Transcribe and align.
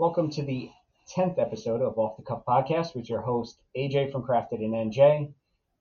Welcome 0.00 0.30
to 0.30 0.42
the 0.42 0.70
10th 1.14 1.38
episode 1.38 1.82
of 1.82 1.98
Off 1.98 2.16
the 2.16 2.22
Cuff 2.22 2.42
Podcast 2.48 2.96
with 2.96 3.10
your 3.10 3.20
host, 3.20 3.60
AJ 3.76 4.10
from 4.10 4.22
Crafted 4.22 4.62
in 4.62 4.70
NJ. 4.70 5.30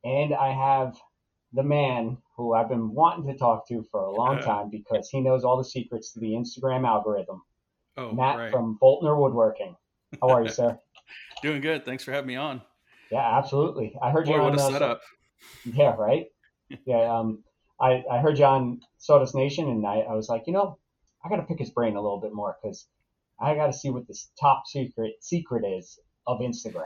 And 0.03 0.35
I 0.35 0.51
have 0.51 0.97
the 1.53 1.63
man 1.63 2.17
who 2.35 2.53
I've 2.53 2.67
been 2.67 2.93
wanting 2.93 3.32
to 3.32 3.40
talk 3.40 3.66
to 3.69 3.82
for 3.90 4.01
a 4.01 4.11
long 4.11 4.42
time 4.42 4.69
because 4.69 5.08
he 5.09 5.21
knows 5.21 5.45
all 5.45 5.58
the 5.58 5.63
secrets 5.63 6.11
to 6.11 6.19
the 6.19 6.32
Instagram 6.32 6.85
algorithm. 6.85 7.43
Oh, 7.95 8.11
Matt 8.11 8.38
right. 8.38 8.52
from 8.52 8.77
Voeltner 8.82 9.18
Woodworking. 9.18 9.77
How 10.21 10.27
are 10.31 10.43
you, 10.43 10.49
sir? 10.49 10.77
Doing 11.41 11.61
good. 11.61 11.86
Thanks 11.86 12.04
for 12.04 12.11
having 12.11 12.27
me 12.27 12.36
on. 12.36 12.61
Yeah, 13.09 13.38
absolutely. 13.38 13.95
I 14.01 14.11
heard 14.11 14.27
you 14.27 14.36
on 14.36 14.51
what 14.51 14.59
a 14.59 14.61
uh, 14.61 14.70
setup. 14.70 15.01
Yeah, 15.63 15.95
right. 15.95 16.25
Yeah, 16.86 17.20
um, 17.20 17.45
I 17.79 18.04
I 18.11 18.20
heard 18.20 18.38
you 18.38 18.43
on 18.43 18.81
Sawdust 18.97 19.33
Nation, 19.33 19.70
and 19.70 19.88
I, 19.88 19.99
I 19.99 20.13
was 20.13 20.27
like, 20.27 20.43
you 20.45 20.51
know, 20.51 20.77
I 21.23 21.29
got 21.29 21.38
to 21.38 21.43
pick 21.43 21.59
his 21.59 21.70
brain 21.70 21.95
a 21.95 22.01
little 22.01 22.20
bit 22.20 22.33
more 22.33 22.57
because 22.61 22.86
I 23.41 23.55
got 23.55 23.67
to 23.67 23.73
see 23.73 23.89
what 23.89 24.07
this 24.07 24.31
top 24.39 24.63
secret 24.67 25.14
secret 25.21 25.64
is 25.65 26.00
of 26.27 26.39
Instagram. 26.39 26.83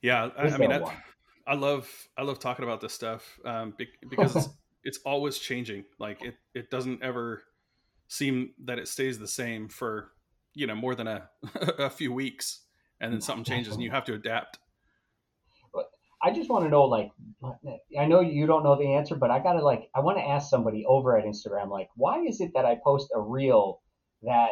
Yeah, 0.00 0.30
I, 0.36 0.42
I 0.42 0.58
mean, 0.58 0.72
I. 0.72 0.82
I 1.46 1.54
love 1.54 1.90
I 2.16 2.22
love 2.22 2.38
talking 2.38 2.64
about 2.64 2.80
this 2.80 2.92
stuff 2.92 3.38
um, 3.44 3.74
because 4.08 4.36
it's, 4.36 4.48
it's 4.84 4.98
always 5.04 5.38
changing. 5.38 5.84
Like 5.98 6.22
it 6.22 6.36
it 6.54 6.70
doesn't 6.70 7.02
ever 7.02 7.42
seem 8.08 8.52
that 8.64 8.78
it 8.78 8.88
stays 8.88 9.18
the 9.18 9.26
same 9.26 9.68
for 9.68 10.12
you 10.54 10.66
know 10.66 10.74
more 10.74 10.94
than 10.94 11.08
a 11.08 11.28
a 11.78 11.90
few 11.90 12.12
weeks, 12.12 12.60
and 13.00 13.12
then 13.12 13.20
something 13.20 13.44
changes 13.44 13.74
and 13.74 13.82
you 13.82 13.90
have 13.90 14.04
to 14.04 14.14
adapt. 14.14 14.58
I 16.24 16.32
just 16.32 16.48
want 16.48 16.64
to 16.64 16.70
know, 16.70 16.84
like, 16.84 17.10
I 17.98 18.04
know 18.04 18.20
you 18.20 18.46
don't 18.46 18.62
know 18.62 18.76
the 18.76 18.94
answer, 18.94 19.16
but 19.16 19.32
I 19.32 19.40
gotta 19.40 19.60
like, 19.60 19.90
I 19.92 19.98
want 19.98 20.18
to 20.18 20.24
ask 20.24 20.48
somebody 20.48 20.84
over 20.86 21.18
at 21.18 21.24
Instagram, 21.24 21.68
like, 21.68 21.88
why 21.96 22.20
is 22.20 22.40
it 22.40 22.52
that 22.54 22.64
I 22.64 22.76
post 22.84 23.08
a 23.12 23.20
reel 23.20 23.80
that 24.22 24.50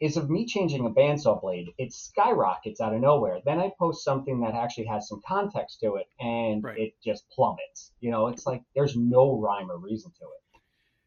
is 0.00 0.16
of 0.16 0.28
me 0.28 0.46
changing 0.46 0.84
a 0.84 0.90
bandsaw 0.90 1.40
blade? 1.40 1.68
It 1.78 1.92
skyrockets 1.92 2.80
out 2.80 2.94
of 2.94 3.00
nowhere. 3.00 3.40
Then 3.44 3.58
I 3.58 3.70
post 3.78 4.04
something 4.04 4.40
that 4.40 4.54
actually 4.54 4.86
has 4.86 5.08
some 5.08 5.20
context 5.26 5.80
to 5.80 5.96
it, 5.96 6.06
and 6.20 6.62
Right. 6.62 6.78
it 6.78 6.94
just 7.02 7.28
plummets. 7.30 7.92
You 8.00 8.10
know, 8.10 8.28
it's 8.28 8.46
like 8.46 8.62
there's 8.74 8.96
no 8.96 9.38
rhyme 9.38 9.70
or 9.70 9.78
reason 9.78 10.12
to 10.18 10.24
it. 10.24 10.60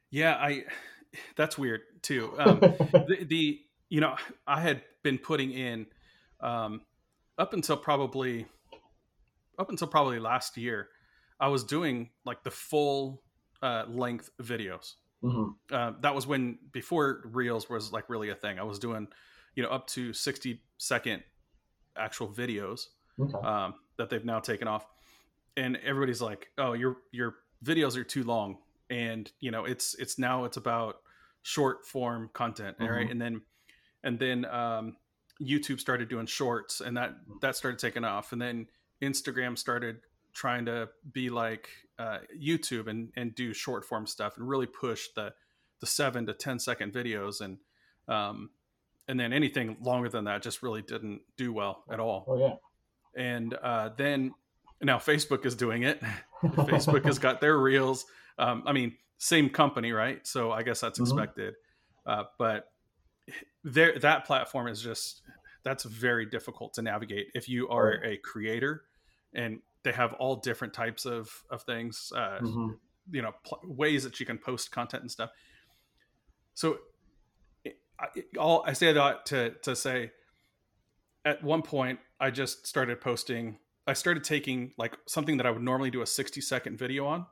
Yeah, 0.09 0.35
I 0.35 0.63
that's 1.35 1.57
weird 1.57 1.81
too. 2.01 2.33
Um, 2.37 2.59
the, 2.59 3.25
the 3.27 3.59
you 3.89 4.01
know 4.01 4.15
I 4.47 4.61
had 4.61 4.81
been 5.03 5.17
putting 5.17 5.51
in 5.51 5.85
um, 6.41 6.81
up 7.37 7.53
until 7.53 7.77
probably 7.77 8.45
up 9.57 9.69
until 9.69 9.87
probably 9.87 10.19
last 10.19 10.57
year, 10.57 10.87
I 11.39 11.49
was 11.49 11.63
doing 11.63 12.09
like 12.25 12.43
the 12.43 12.51
full 12.51 13.21
uh, 13.61 13.85
length 13.87 14.29
videos. 14.41 14.93
Mhm. 15.23 15.55
Uh, 15.71 15.91
that 16.01 16.15
was 16.15 16.25
when 16.27 16.59
before 16.71 17.21
reels 17.25 17.69
was 17.69 17.91
like 17.91 18.09
really 18.09 18.29
a 18.29 18.35
thing. 18.35 18.59
I 18.59 18.63
was 18.63 18.79
doing 18.79 19.07
you 19.55 19.63
know 19.63 19.69
up 19.69 19.87
to 19.87 20.13
sixty 20.13 20.63
second 20.77 21.23
actual 21.97 22.29
videos 22.29 22.87
Okay. 23.19 23.47
um, 23.47 23.75
that 23.97 24.09
they've 24.09 24.23
now 24.23 24.39
taken 24.39 24.67
off, 24.67 24.85
and 25.57 25.77
everybody's 25.77 26.21
like, 26.21 26.51
"Oh, 26.57 26.73
your 26.73 26.97
your 27.11 27.35
videos 27.63 27.97
are 27.97 28.03
too 28.03 28.23
long," 28.23 28.59
and 28.89 29.31
you 29.41 29.51
know 29.51 29.65
it's 29.65 29.93
it's 29.95 30.17
now 30.17 30.45
it's 30.45 30.57
about 30.57 31.01
short 31.41 31.85
form 31.85 32.29
content, 32.33 32.77
all 32.79 32.89
right? 32.89 33.09
And 33.09 33.21
then 33.21 33.41
and 34.03 34.17
then 34.19 34.45
um, 34.45 34.97
YouTube 35.41 35.79
started 35.81 36.07
doing 36.09 36.25
shorts, 36.27 36.79
and 36.81 36.95
that 36.97 37.15
that 37.41 37.55
started 37.57 37.79
taking 37.79 38.05
off, 38.05 38.31
and 38.31 38.41
then 38.41 38.67
Instagram 39.01 39.57
started 39.57 40.01
trying 40.33 40.65
to 40.65 40.89
be 41.11 41.29
like 41.29 41.69
uh, 41.97 42.19
YouTube 42.39 42.87
and 42.87 43.11
and 43.15 43.35
do 43.35 43.53
short 43.53 43.85
form 43.85 44.07
stuff 44.07 44.37
and 44.37 44.47
really 44.47 44.67
push 44.67 45.07
the 45.15 45.33
the 45.79 45.85
seven 45.85 46.25
to 46.27 46.33
ten 46.33 46.59
second 46.59 46.93
videos 46.93 47.41
and 47.41 47.57
um, 48.07 48.49
and 49.07 49.19
then 49.19 49.33
anything 49.33 49.77
longer 49.81 50.09
than 50.09 50.25
that 50.25 50.41
just 50.41 50.61
really 50.63 50.81
didn't 50.81 51.21
do 51.37 51.51
well 51.53 51.83
at 51.91 51.99
all 51.99 52.25
oh 52.27 52.37
yeah. 52.37 52.53
and 53.15 53.53
uh, 53.55 53.89
then 53.97 54.33
now 54.81 54.97
Facebook 54.97 55.45
is 55.45 55.55
doing 55.55 55.83
it. 55.83 56.01
Facebook 56.43 57.03
has 57.05 57.19
got 57.19 57.41
their 57.41 57.57
reels. 57.57 58.05
Um, 58.37 58.63
I 58.65 58.71
mean, 58.71 58.95
same 59.17 59.49
company, 59.49 59.91
right? 59.91 60.25
So 60.25 60.51
I 60.51 60.63
guess 60.63 60.79
that's 60.79 60.99
Mhm. 60.99 61.03
expected. 61.03 61.55
Uh, 62.05 62.23
but 62.37 62.71
there, 63.63 63.99
that 63.99 64.25
platform 64.25 64.67
is 64.67 64.81
just 64.81 65.21
that's 65.63 65.83
very 65.83 66.25
difficult 66.25 66.73
to 66.75 66.81
navigate 66.81 67.27
if 67.35 67.49
you 67.49 67.67
are 67.67 68.01
a 68.03 68.15
creator, 68.17 68.85
and 69.33 69.59
they 69.83 69.91
have 69.91 70.13
all 70.13 70.35
different 70.37 70.73
types 70.73 71.05
of 71.05 71.43
of 71.49 71.63
things. 71.63 72.11
Uh, 72.15 72.39
Mhm. 72.41 72.79
you 73.11 73.21
know 73.21 73.33
pl- 73.43 73.61
ways 73.63 74.03
that 74.03 74.19
you 74.19 74.25
can 74.25 74.37
post 74.37 74.71
content 74.71 75.01
and 75.01 75.11
stuff. 75.11 75.31
So, 76.53 76.79
I, 77.99 78.07
all 78.37 78.63
I 78.65 78.73
say 78.73 78.93
that 78.93 79.25
to 79.27 79.51
to 79.63 79.75
say, 79.75 80.11
at 81.25 81.43
one 81.43 81.61
point 81.61 81.99
I 82.19 82.31
just 82.31 82.67
started 82.67 83.01
posting. 83.01 83.59
I 83.87 83.93
started 83.93 84.23
taking 84.23 84.73
like 84.77 84.97
something 85.07 85.37
that 85.37 85.45
I 85.45 85.51
would 85.51 85.63
normally 85.63 85.89
do 85.91 86.01
a 86.01 86.05
sixty 86.05 86.41
second 86.41 86.77
video 86.77 87.05
on, 87.05 87.25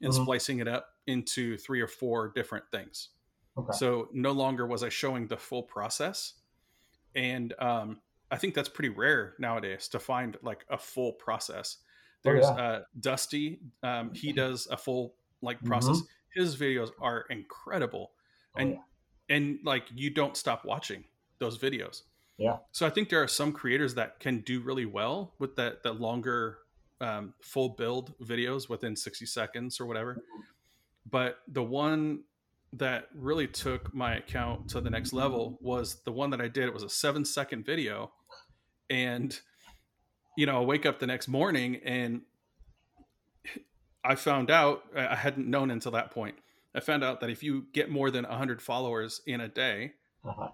and 0.00 0.12
Mhm. 0.12 0.22
splicing 0.22 0.58
it 0.60 0.68
up 0.68 0.88
into 1.06 1.56
three 1.56 1.80
or 1.80 1.88
four 1.88 2.28
different 2.28 2.64
things. 2.70 3.10
Okay. 3.56 3.72
So 3.72 4.08
no 4.12 4.32
longer 4.32 4.66
was 4.66 4.82
I 4.82 4.88
showing 4.88 5.26
the 5.28 5.36
full 5.36 5.62
process, 5.62 6.34
and 7.14 7.54
um, 7.58 8.00
I 8.30 8.36
think 8.36 8.54
that's 8.54 8.68
pretty 8.68 8.90
rare 8.90 9.34
nowadays 9.38 9.88
to 9.88 9.98
find 9.98 10.36
like 10.42 10.64
a 10.68 10.76
full 10.78 11.12
process. 11.12 11.78
Oh, 11.80 11.86
There's 12.24 12.44
yeah. 12.44 12.50
uh, 12.50 12.80
Dusty. 13.00 13.60
Um, 13.82 14.12
he 14.14 14.32
does 14.32 14.66
a 14.70 14.76
full 14.76 15.14
like 15.40 15.62
process. 15.64 16.02
His 16.34 16.56
videos 16.56 16.90
are 17.00 17.24
incredible, 17.30 18.10
Oh, 18.56 18.60
and 18.60 18.70
yeah. 18.72 19.36
and 19.36 19.58
like 19.64 19.84
you 19.94 20.10
don't 20.10 20.36
stop 20.36 20.64
watching 20.64 21.04
those 21.38 21.58
videos. 21.58 22.02
Yeah. 22.36 22.58
So 22.72 22.86
I 22.86 22.90
think 22.90 23.08
there 23.08 23.22
are 23.22 23.28
some 23.28 23.52
creators 23.52 23.94
that 23.94 24.20
can 24.20 24.40
do 24.40 24.60
really 24.60 24.84
well 24.86 25.34
with 25.38 25.56
that 25.56 25.82
the 25.82 25.92
longer 25.92 26.58
um, 27.00 27.34
full 27.40 27.70
build 27.70 28.12
videos 28.20 28.68
within 28.68 28.94
60 28.94 29.24
seconds 29.26 29.80
or 29.80 29.86
whatever. 29.86 30.22
But 31.10 31.38
the 31.48 31.62
one 31.62 32.24
that 32.74 33.06
really 33.14 33.46
took 33.48 33.94
my 33.94 34.16
account 34.16 34.68
to 34.70 34.80
the 34.80 34.90
next 34.90 35.12
level 35.12 35.58
was 35.62 36.02
the 36.04 36.12
one 36.12 36.30
that 36.30 36.40
I 36.40 36.48
did. 36.48 36.64
It 36.64 36.74
was 36.74 36.82
a 36.82 36.88
seven 36.90 37.24
second 37.24 37.64
video. 37.64 38.12
And, 38.90 39.38
you 40.36 40.46
know, 40.46 40.60
I 40.62 40.64
wake 40.64 40.86
up 40.86 40.98
the 40.98 41.06
next 41.06 41.28
morning 41.28 41.76
and 41.84 42.22
I 44.04 44.14
found 44.14 44.50
out, 44.50 44.82
I 44.96 45.14
hadn't 45.16 45.48
known 45.48 45.70
until 45.70 45.92
that 45.92 46.10
point. 46.10 46.36
I 46.74 46.80
found 46.80 47.02
out 47.04 47.20
that 47.20 47.30
if 47.30 47.42
you 47.42 47.66
get 47.72 47.90
more 47.90 48.10
than 48.10 48.24
100 48.24 48.62
followers 48.62 49.20
in 49.26 49.40
a 49.40 49.48
day, 49.48 49.92
Uh-huh. 50.24 50.48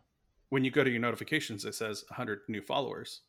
when 0.49 0.65
you 0.65 0.71
go 0.71 0.83
to 0.85 0.91
your 0.91 1.01
notifications, 1.01 1.65
it 1.65 1.75
says 1.75 2.05
100 2.09 2.41
new 2.49 2.63
followers. 2.63 3.21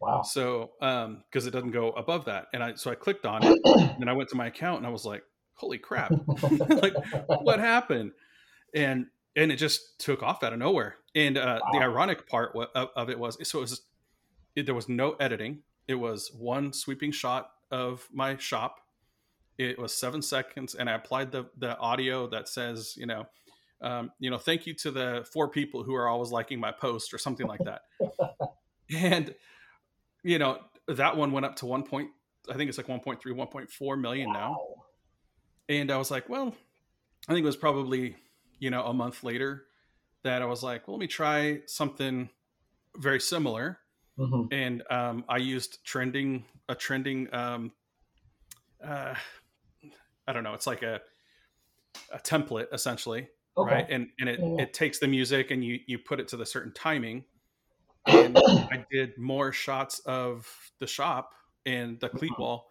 Wow. 0.00 0.22
So, 0.22 0.72
um, 0.80 1.24
because 1.30 1.46
it 1.46 1.50
doesn't 1.50 1.72
go 1.72 1.90
above 1.90 2.24
that, 2.26 2.46
and 2.54 2.62
I 2.62 2.74
so 2.76 2.90
I 2.90 2.94
clicked 2.94 3.26
on 3.26 3.42
it, 3.44 3.58
and 4.00 4.08
I 4.08 4.14
went 4.14 4.30
to 4.30 4.36
my 4.36 4.46
account, 4.46 4.78
and 4.78 4.86
I 4.86 4.90
was 4.90 5.04
like, 5.04 5.22
"Holy 5.54 5.76
crap! 5.76 6.10
like, 6.70 6.94
what 7.42 7.58
happened?" 7.58 8.12
And 8.74 9.08
and 9.36 9.52
it 9.52 9.56
just 9.56 9.98
took 9.98 10.22
off 10.22 10.42
out 10.42 10.54
of 10.54 10.58
nowhere. 10.58 10.96
And 11.14 11.36
uh, 11.36 11.60
the 11.72 11.78
ironic 11.80 12.26
part 12.26 12.56
of, 12.56 12.88
of 12.96 13.10
it 13.10 13.18
was, 13.18 13.36
so 13.46 13.58
it 13.58 13.62
was, 13.62 13.82
it, 14.56 14.66
there 14.66 14.74
was 14.74 14.88
no 14.88 15.12
editing. 15.12 15.60
It 15.86 15.94
was 15.94 16.32
one 16.34 16.72
sweeping 16.72 17.12
shot 17.12 17.50
of 17.70 18.08
my 18.12 18.36
shop. 18.36 18.80
It 19.58 19.78
was 19.78 19.94
seven 19.94 20.20
seconds, 20.20 20.74
and 20.74 20.90
I 20.90 20.94
applied 20.94 21.30
the 21.30 21.46
the 21.56 21.78
audio 21.78 22.26
that 22.28 22.48
says, 22.48 22.94
you 22.96 23.06
know, 23.06 23.26
um, 23.80 24.10
you 24.18 24.30
know, 24.30 24.38
thank 24.38 24.66
you 24.66 24.74
to 24.74 24.90
the 24.90 25.26
four 25.32 25.48
people 25.48 25.82
who 25.82 25.94
are 25.94 26.08
always 26.08 26.30
liking 26.30 26.58
my 26.58 26.72
post 26.72 27.14
or 27.14 27.18
something 27.18 27.46
like 27.46 27.60
that. 27.64 27.82
and 28.94 29.34
you 30.22 30.38
know, 30.38 30.58
that 30.88 31.16
one 31.16 31.30
went 31.30 31.46
up 31.46 31.56
to 31.56 31.66
one 31.66 31.84
point. 31.84 32.10
I 32.50 32.54
think 32.54 32.68
it's 32.68 32.78
like 32.78 32.88
1.3, 32.88 33.20
1.4 33.20 34.00
million 34.00 34.32
now. 34.32 34.58
And 35.68 35.90
I 35.90 35.96
was 35.96 36.10
like, 36.10 36.28
well, 36.28 36.54
I 37.28 37.32
think 37.32 37.42
it 37.42 37.46
was 37.46 37.56
probably, 37.56 38.16
you 38.58 38.70
know, 38.70 38.84
a 38.84 38.94
month 38.94 39.24
later 39.24 39.64
that 40.22 40.42
I 40.42 40.44
was 40.46 40.62
like, 40.62 40.86
well, 40.86 40.96
let 40.96 41.00
me 41.00 41.06
try 41.06 41.60
something 41.66 42.28
very 42.96 43.20
similar. 43.20 43.78
Mhm. 44.16 44.50
And 44.50 44.82
um, 44.90 45.24
I 45.28 45.38
used 45.38 45.84
trending, 45.84 46.46
a 46.68 46.74
trending, 46.74 47.32
um, 47.34 47.72
uh, 48.82 49.14
I 50.26 50.32
don't 50.32 50.44
know, 50.44 50.54
it's 50.54 50.66
like 50.66 50.82
a, 50.82 51.00
a 52.12 52.18
template 52.18 52.68
essentially, 52.72 53.28
Okay. 53.56 53.80
right? 53.80 53.86
And 53.88 54.10
and 54.18 54.28
it, 54.28 54.40
Yeah, 54.40 54.58
it 54.58 54.74
takes 54.74 54.98
the 54.98 55.08
music 55.08 55.50
and 55.50 55.64
you 55.64 55.80
you 55.86 55.98
put 55.98 56.20
it 56.20 56.28
to 56.28 56.36
the 56.36 56.46
certain 56.46 56.72
timing. 56.72 57.24
And 58.06 58.42
I 58.72 58.78
did 58.90 59.18
more 59.18 59.52
shots 59.52 60.00
of 60.00 60.48
the 60.80 60.86
shop 60.88 61.34
and 61.66 62.00
the 62.00 62.10
cleat 62.10 62.38
Mhm. 62.38 62.38
wall, 62.38 62.70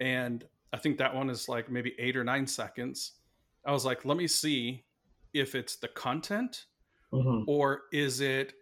and 0.00 0.48
I 0.72 0.78
think 0.78 0.98
that 0.98 1.14
one 1.14 1.30
is 1.30 1.48
like 1.48 1.70
maybe 1.70 1.94
eight 1.98 2.16
or 2.16 2.24
nine 2.24 2.46
seconds. 2.46 3.20
I 3.66 3.72
was 3.72 3.84
like, 3.86 4.04
let 4.06 4.16
me 4.18 4.28
see 4.28 4.86
if 5.34 5.54
it's 5.54 5.76
the 5.76 5.88
content 5.88 6.66
Mhm. 7.12 7.46
or 7.46 7.84
is 7.92 8.20
it 8.20 8.54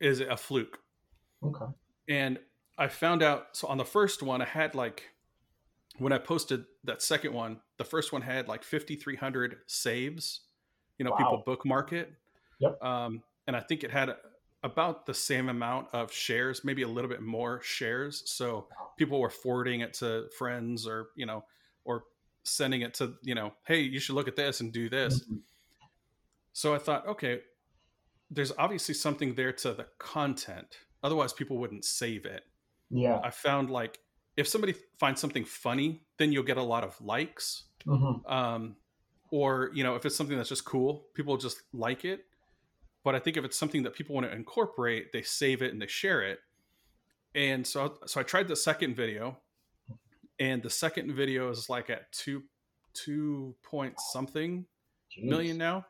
is 0.00 0.20
it 0.20 0.28
a 0.30 0.38
fluke? 0.38 0.80
Okay. 1.44 1.66
and 2.08 2.38
I 2.76 2.88
found 2.88 3.22
out 3.22 3.56
so 3.56 3.68
on 3.68 3.78
the 3.78 3.84
first 3.84 4.22
one 4.22 4.42
I 4.42 4.46
had 4.46 4.74
like 4.74 5.10
when 5.98 6.12
I 6.12 6.18
posted 6.18 6.64
that 6.84 7.02
second 7.02 7.32
one, 7.32 7.60
the 7.78 7.84
first 7.84 8.12
one 8.12 8.22
had 8.22 8.48
like 8.48 8.64
5300 8.64 9.58
saves. 9.66 10.40
You 10.98 11.04
know, 11.04 11.12
Wow. 11.12 11.16
people 11.18 11.42
bookmark 11.46 11.92
it. 11.92 12.12
Yep. 12.58 12.82
Um, 12.82 13.22
and 13.46 13.54
I 13.56 13.60
think 13.60 13.84
it 13.84 13.90
had 13.90 14.16
about 14.64 15.06
the 15.06 15.14
same 15.14 15.48
amount 15.48 15.88
of 15.92 16.10
shares, 16.10 16.64
maybe 16.64 16.82
a 16.82 16.88
little 16.88 17.08
bit 17.10 17.20
more 17.22 17.60
shares. 17.62 18.22
So 18.28 18.66
people 18.96 19.20
were 19.20 19.30
forwarding 19.30 19.80
it 19.80 19.92
to 19.94 20.28
friends 20.36 20.86
or, 20.86 21.08
you 21.14 21.26
know, 21.26 21.44
or 21.84 22.04
sending 22.44 22.80
it 22.80 22.94
to, 22.94 23.14
you 23.22 23.34
know, 23.34 23.52
hey, 23.66 23.80
you 23.80 24.00
should 24.00 24.14
look 24.14 24.26
at 24.28 24.36
this 24.36 24.60
and 24.60 24.72
do 24.72 24.88
this. 24.88 25.20
Mm-hmm. 25.20 25.36
So 26.52 26.74
I 26.74 26.78
thought, 26.78 27.06
okay, 27.06 27.40
there's 28.30 28.52
obviously 28.58 28.94
something 28.94 29.34
there 29.34 29.52
to 29.52 29.74
the 29.74 29.86
content. 29.98 30.78
Otherwise, 31.04 31.32
people 31.32 31.58
wouldn't 31.58 31.84
save 31.84 32.26
it. 32.26 32.42
Yeah. 32.90 33.20
I 33.22 33.30
found 33.30 33.70
like 33.70 34.00
if 34.36 34.48
somebody 34.48 34.74
finds 34.98 35.20
something 35.20 35.44
funny, 35.44 36.02
then 36.18 36.32
you'll 36.32 36.42
get 36.42 36.56
a 36.56 36.62
lot 36.62 36.82
of 36.82 37.00
likes. 37.00 37.64
Mm-hmm. 37.86 38.26
Um, 38.32 38.76
or, 39.30 39.70
you 39.74 39.84
know, 39.84 39.94
if 39.94 40.06
it's 40.06 40.16
something 40.16 40.36
that's 40.36 40.48
just 40.48 40.64
cool, 40.64 41.06
people 41.14 41.36
just 41.36 41.62
like 41.72 42.04
it. 42.04 42.24
But 43.04 43.14
I 43.14 43.18
think 43.18 43.36
if 43.36 43.44
it's 43.44 43.56
something 43.56 43.82
that 43.82 43.94
people 43.94 44.14
want 44.14 44.26
to 44.26 44.34
incorporate, 44.34 45.12
they 45.12 45.22
save 45.22 45.60
it 45.60 45.72
and 45.72 45.80
they 45.80 45.86
share 45.86 46.22
it. 46.22 46.38
And 47.34 47.66
so, 47.66 47.98
so 48.06 48.20
I 48.20 48.22
tried 48.22 48.48
the 48.48 48.56
second 48.56 48.96
video, 48.96 49.36
and 50.38 50.62
the 50.62 50.70
second 50.70 51.12
video 51.14 51.50
is 51.50 51.68
like 51.68 51.90
at 51.90 52.10
two, 52.12 52.44
two 52.94 53.56
point 53.62 53.94
something 54.12 54.64
Jeez. 55.14 55.24
million 55.24 55.58
now. 55.58 55.84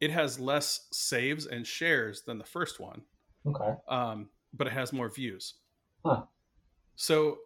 It 0.00 0.10
has 0.10 0.38
less 0.38 0.86
saves 0.92 1.46
and 1.46 1.66
shares 1.66 2.22
than 2.22 2.38
the 2.38 2.44
first 2.44 2.78
one. 2.78 3.02
Okay. 3.46 3.74
Um, 3.88 4.28
but 4.56 4.66
it 4.66 4.72
has 4.72 4.92
more 4.92 5.08
views. 5.08 5.54
Huh. 6.04 6.22
So, 6.96 7.38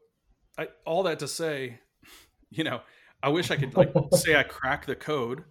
I, 0.58 0.68
all 0.84 1.04
that 1.04 1.20
to 1.20 1.28
say, 1.28 1.80
you 2.50 2.64
know, 2.64 2.80
I 3.22 3.30
wish 3.30 3.50
I 3.50 3.56
could 3.56 3.76
like 3.76 3.92
say 4.14 4.36
I 4.36 4.42
crack 4.42 4.86
the 4.86 4.96
code. 4.96 5.44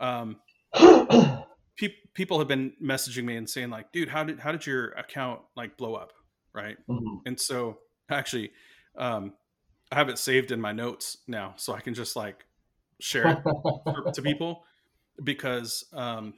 Um, 0.00 0.36
pe- 1.78 1.94
people 2.14 2.38
have 2.38 2.48
been 2.48 2.72
messaging 2.82 3.24
me 3.24 3.36
and 3.36 3.48
saying 3.48 3.70
like, 3.70 3.92
"Dude, 3.92 4.08
how 4.08 4.24
did 4.24 4.38
how 4.38 4.52
did 4.52 4.66
your 4.66 4.90
account 4.90 5.40
like 5.56 5.76
blow 5.76 5.94
up?" 5.94 6.12
Right? 6.54 6.76
Mm-hmm. 6.88 7.16
And 7.26 7.40
so 7.40 7.78
actually, 8.10 8.52
um, 8.96 9.34
I 9.90 9.96
have 9.96 10.08
it 10.08 10.18
saved 10.18 10.52
in 10.52 10.60
my 10.60 10.72
notes 10.72 11.18
now, 11.26 11.54
so 11.56 11.74
I 11.74 11.80
can 11.80 11.94
just 11.94 12.16
like 12.16 12.44
share 13.00 13.28
it 13.28 13.38
for, 13.42 14.12
to 14.12 14.22
people 14.22 14.64
because 15.22 15.84
um, 15.92 16.34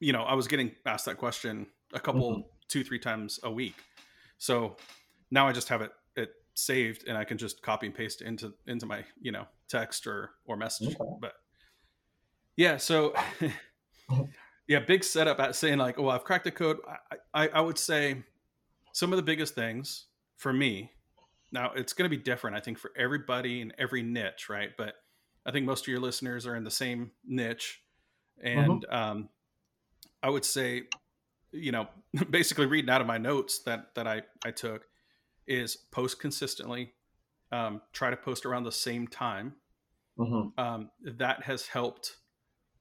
you 0.00 0.12
know 0.12 0.22
I 0.22 0.34
was 0.34 0.48
getting 0.48 0.72
asked 0.84 1.06
that 1.06 1.18
question 1.18 1.66
a 1.92 2.00
couple 2.00 2.30
mm-hmm. 2.30 2.40
Two 2.68 2.84
three 2.84 2.98
times 2.98 3.40
a 3.42 3.50
week, 3.50 3.76
so 4.38 4.76
now 5.30 5.48
I 5.48 5.52
just 5.52 5.68
have 5.68 5.82
it 5.82 5.92
it 6.16 6.30
saved 6.54 7.08
and 7.08 7.16
I 7.16 7.24
can 7.24 7.38
just 7.38 7.62
copy 7.62 7.86
and 7.86 7.94
paste 7.94 8.22
into 8.22 8.52
into 8.66 8.86
my 8.86 9.04
you 9.20 9.32
know 9.32 9.46
text 9.68 10.06
or 10.06 10.30
or 10.46 10.56
message. 10.56 10.94
Okay. 11.00 11.10
But 11.20 11.32
yeah, 12.56 12.76
so 12.76 13.14
yeah, 14.68 14.80
big 14.80 15.04
setup 15.04 15.40
at 15.40 15.56
saying 15.56 15.78
like, 15.78 15.98
oh, 15.98 16.08
I've 16.08 16.24
cracked 16.24 16.44
the 16.44 16.50
code. 16.50 16.78
I, 17.34 17.44
I, 17.44 17.48
I 17.48 17.60
would 17.60 17.78
say 17.78 18.22
some 18.92 19.12
of 19.12 19.16
the 19.16 19.22
biggest 19.22 19.54
things 19.54 20.06
for 20.36 20.52
me. 20.52 20.90
Now 21.50 21.72
it's 21.74 21.92
going 21.92 22.10
to 22.10 22.16
be 22.16 22.22
different, 22.22 22.56
I 22.56 22.60
think, 22.60 22.78
for 22.78 22.92
everybody 22.96 23.60
in 23.60 23.72
every 23.78 24.02
niche, 24.02 24.48
right? 24.48 24.70
But 24.76 24.94
I 25.44 25.50
think 25.50 25.66
most 25.66 25.84
of 25.84 25.88
your 25.88 26.00
listeners 26.00 26.46
are 26.46 26.56
in 26.56 26.64
the 26.64 26.70
same 26.70 27.10
niche, 27.26 27.82
and 28.42 28.84
mm-hmm. 28.84 28.94
um, 28.94 29.28
I 30.22 30.30
would 30.30 30.44
say, 30.44 30.84
you 31.52 31.72
know, 31.72 31.88
basically 32.30 32.66
reading 32.66 32.90
out 32.90 33.00
of 33.00 33.06
my 33.06 33.18
notes 33.18 33.60
that 33.60 33.94
that 33.94 34.06
I 34.06 34.22
I 34.44 34.50
took 34.50 34.86
is 35.46 35.76
post 35.76 36.20
consistently, 36.20 36.92
um, 37.50 37.80
try 37.92 38.10
to 38.10 38.16
post 38.16 38.46
around 38.46 38.64
the 38.64 38.72
same 38.72 39.06
time. 39.06 39.54
Mm-hmm. 40.18 40.60
Um, 40.60 40.90
that 41.04 41.44
has 41.44 41.66
helped 41.66 42.16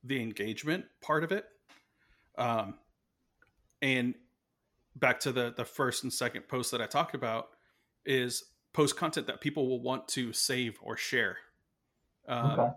the 0.04 0.22
engagement 0.22 0.86
part 1.02 1.24
of 1.24 1.32
it. 1.32 1.46
Um, 2.38 2.76
and 3.82 4.16
back 4.96 5.20
to 5.22 5.32
the 5.32 5.54
the 5.56 5.66
first 5.66 6.04
and 6.04 6.12
second 6.12 6.48
post 6.48 6.72
that 6.72 6.82
I 6.82 6.88
talked 6.88 7.16
about 7.16 7.50
is 8.06 8.44
post 8.74 8.98
content 8.98 9.28
that 9.28 9.42
people 9.42 9.68
will 9.68 9.82
want 9.82 10.08
to 10.10 10.34
save 10.34 10.78
or 10.82 10.98
share. 10.98 11.38
Um, 12.28 12.60
okay. 12.60 12.72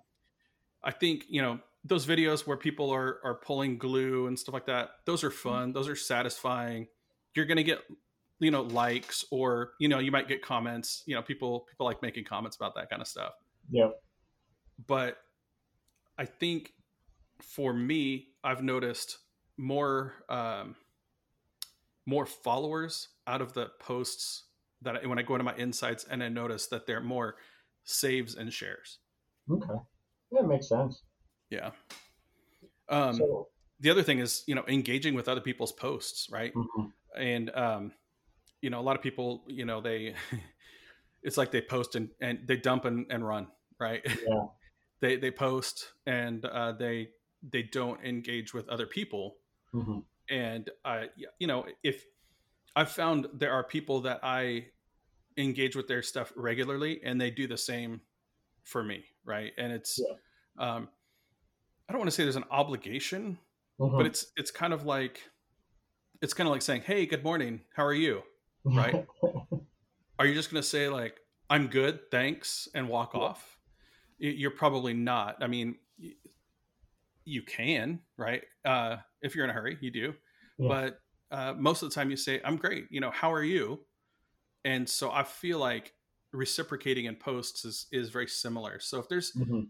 I 0.82 0.90
think 0.90 1.24
you 1.28 1.42
know 1.42 1.60
those 1.84 2.06
videos 2.06 2.46
where 2.46 2.56
people 2.56 2.90
are 2.90 3.20
are 3.22 3.34
pulling 3.34 3.78
glue 3.78 4.26
and 4.26 4.38
stuff 4.38 4.54
like 4.54 4.66
that. 4.66 4.90
Those 5.04 5.22
are 5.22 5.30
fun. 5.30 5.72
Those 5.72 5.88
are 5.88 5.96
satisfying. 5.96 6.86
You're 7.34 7.44
gonna 7.44 7.62
get 7.62 7.80
you 8.40 8.50
know 8.50 8.62
likes 8.62 9.24
or 9.30 9.72
you 9.78 9.88
know 9.88 9.98
you 9.98 10.10
might 10.10 10.28
get 10.28 10.42
comments. 10.42 11.02
You 11.06 11.14
know 11.14 11.22
people 11.22 11.66
people 11.70 11.86
like 11.86 12.02
making 12.02 12.24
comments 12.24 12.56
about 12.56 12.74
that 12.76 12.88
kind 12.88 13.02
of 13.02 13.08
stuff. 13.08 13.32
yeah 13.70 13.90
But 14.86 15.18
I 16.16 16.24
think 16.24 16.72
for 17.42 17.72
me, 17.72 18.28
I've 18.42 18.62
noticed 18.62 19.18
more 19.56 20.14
um, 20.28 20.76
more 22.06 22.26
followers 22.26 23.08
out 23.26 23.42
of 23.42 23.52
the 23.52 23.70
posts 23.78 24.44
that 24.82 24.96
I, 24.96 25.06
when 25.06 25.18
I 25.18 25.22
go 25.22 25.34
into 25.34 25.44
my 25.44 25.56
insights 25.56 26.04
and 26.10 26.22
I 26.22 26.28
notice 26.28 26.66
that 26.68 26.86
they're 26.86 27.00
more 27.00 27.36
saves 27.84 28.34
and 28.34 28.52
shares. 28.52 28.98
Okay, 29.50 29.74
that 30.32 30.46
makes 30.46 30.68
sense. 30.68 31.02
Yeah. 31.54 31.70
Um, 32.88 33.14
so, 33.16 33.48
the 33.80 33.90
other 33.90 34.02
thing 34.02 34.18
is, 34.18 34.44
you 34.46 34.54
know, 34.54 34.64
engaging 34.68 35.14
with 35.14 35.28
other 35.28 35.40
people's 35.40 35.72
posts, 35.72 36.28
right? 36.30 36.54
Mm-hmm. 36.54 36.86
And 37.20 37.50
um, 37.54 37.92
you 38.60 38.70
know, 38.70 38.80
a 38.80 38.82
lot 38.82 38.96
of 38.96 39.02
people, 39.02 39.44
you 39.46 39.64
know, 39.64 39.80
they 39.80 40.14
it's 41.22 41.36
like 41.36 41.50
they 41.50 41.60
post 41.62 41.96
and, 41.96 42.10
and 42.20 42.40
they 42.46 42.56
dump 42.56 42.84
and, 42.84 43.06
and 43.10 43.26
run, 43.26 43.48
right? 43.78 44.02
Yeah. 44.26 44.46
they 45.00 45.16
they 45.16 45.30
post 45.30 45.92
and 46.06 46.44
uh, 46.44 46.72
they 46.72 47.08
they 47.50 47.62
don't 47.62 48.02
engage 48.04 48.54
with 48.54 48.68
other 48.68 48.86
people 48.86 49.36
mm-hmm. 49.74 49.98
and 50.30 50.70
i 50.84 51.08
you 51.38 51.46
know 51.46 51.66
if 51.82 52.04
i've 52.76 52.90
found 52.90 53.28
there 53.34 53.52
are 53.52 53.62
people 53.64 54.00
that 54.02 54.20
i 54.22 54.66
engage 55.36 55.76
with 55.76 55.88
their 55.88 56.02
stuff 56.02 56.32
regularly 56.36 57.00
and 57.04 57.20
they 57.20 57.30
do 57.30 57.46
the 57.46 57.58
same 57.58 58.00
for 58.62 58.82
me 58.82 59.04
right 59.24 59.52
and 59.58 59.72
it's 59.72 59.98
yeah. 59.98 60.76
um 60.76 60.88
i 61.88 61.92
don't 61.92 61.98
want 61.98 62.08
to 62.08 62.14
say 62.14 62.22
there's 62.22 62.36
an 62.36 62.44
obligation 62.50 63.38
mm-hmm. 63.80 63.96
but 63.96 64.06
it's 64.06 64.26
it's 64.36 64.50
kind 64.50 64.72
of 64.72 64.84
like 64.84 65.20
it's 66.22 66.34
kind 66.34 66.48
of 66.48 66.52
like 66.52 66.62
saying 66.62 66.82
hey 66.82 67.06
good 67.06 67.24
morning 67.24 67.60
how 67.74 67.84
are 67.84 67.94
you 67.94 68.22
right 68.64 69.06
are 70.18 70.26
you 70.26 70.34
just 70.34 70.50
going 70.50 70.62
to 70.62 70.68
say 70.68 70.88
like 70.88 71.18
i'm 71.50 71.66
good 71.66 72.00
thanks 72.10 72.68
and 72.74 72.88
walk 72.88 73.12
yeah. 73.14 73.20
off 73.20 73.58
you're 74.18 74.50
probably 74.50 74.94
not 74.94 75.36
i 75.42 75.46
mean 75.46 75.76
you 77.24 77.42
can, 77.42 78.00
right? 78.16 78.42
Uh, 78.64 78.96
if 79.22 79.34
you're 79.34 79.44
in 79.44 79.50
a 79.50 79.54
hurry, 79.54 79.78
you 79.80 79.90
do. 79.90 80.14
Yeah. 80.58 80.68
But 80.68 81.00
uh, 81.30 81.54
most 81.54 81.82
of 81.82 81.88
the 81.88 81.94
time, 81.94 82.10
you 82.10 82.16
say, 82.16 82.40
"I'm 82.44 82.56
great." 82.56 82.86
You 82.90 83.00
know, 83.00 83.10
how 83.10 83.32
are 83.32 83.42
you? 83.42 83.80
And 84.64 84.88
so 84.88 85.10
I 85.10 85.24
feel 85.24 85.58
like 85.58 85.92
reciprocating 86.32 87.06
in 87.06 87.16
posts 87.16 87.64
is 87.64 87.86
is 87.92 88.10
very 88.10 88.28
similar. 88.28 88.78
So 88.80 88.98
if 88.98 89.08
there's 89.08 89.32
mm-hmm. 89.32 89.62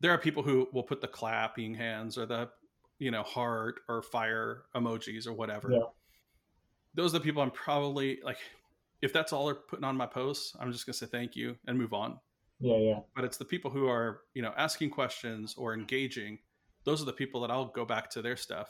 There 0.00 0.12
are 0.12 0.18
people 0.18 0.42
who 0.42 0.68
will 0.72 0.82
put 0.82 1.00
the 1.00 1.08
clapping 1.08 1.74
hands 1.74 2.18
or 2.18 2.26
the 2.26 2.48
you 2.98 3.10
know 3.10 3.22
heart 3.22 3.80
or 3.88 4.02
fire 4.02 4.64
emojis 4.74 5.26
or 5.26 5.32
whatever. 5.32 5.70
Yeah. 5.70 5.80
Those 6.94 7.14
are 7.14 7.18
the 7.18 7.24
people 7.24 7.42
I'm 7.42 7.50
probably 7.50 8.20
like. 8.22 8.38
If 9.02 9.12
that's 9.12 9.34
all 9.34 9.46
they're 9.46 9.54
putting 9.54 9.84
on 9.84 9.96
my 9.96 10.06
posts, 10.06 10.56
I'm 10.58 10.72
just 10.72 10.86
gonna 10.86 10.94
say 10.94 11.06
thank 11.06 11.36
you 11.36 11.56
and 11.66 11.76
move 11.76 11.92
on. 11.92 12.18
Yeah, 12.60 12.78
yeah. 12.78 13.00
But 13.14 13.24
it's 13.24 13.36
the 13.36 13.44
people 13.44 13.70
who 13.70 13.86
are 13.88 14.22
you 14.34 14.42
know 14.42 14.52
asking 14.56 14.90
questions 14.90 15.54
or 15.58 15.74
engaging 15.74 16.38
those 16.84 17.00
are 17.00 17.06
the 17.06 17.12
people 17.12 17.40
that 17.40 17.50
I'll 17.50 17.66
go 17.66 17.84
back 17.84 18.10
to 18.10 18.22
their 18.22 18.36
stuff. 18.36 18.68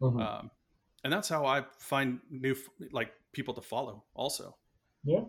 Mm-hmm. 0.00 0.20
Um, 0.20 0.50
and 1.04 1.12
that's 1.12 1.28
how 1.28 1.46
I 1.46 1.64
find 1.78 2.20
new 2.30 2.56
like 2.90 3.12
people 3.32 3.54
to 3.54 3.60
follow 3.60 4.04
also. 4.14 4.56
Yeah, 5.04 5.20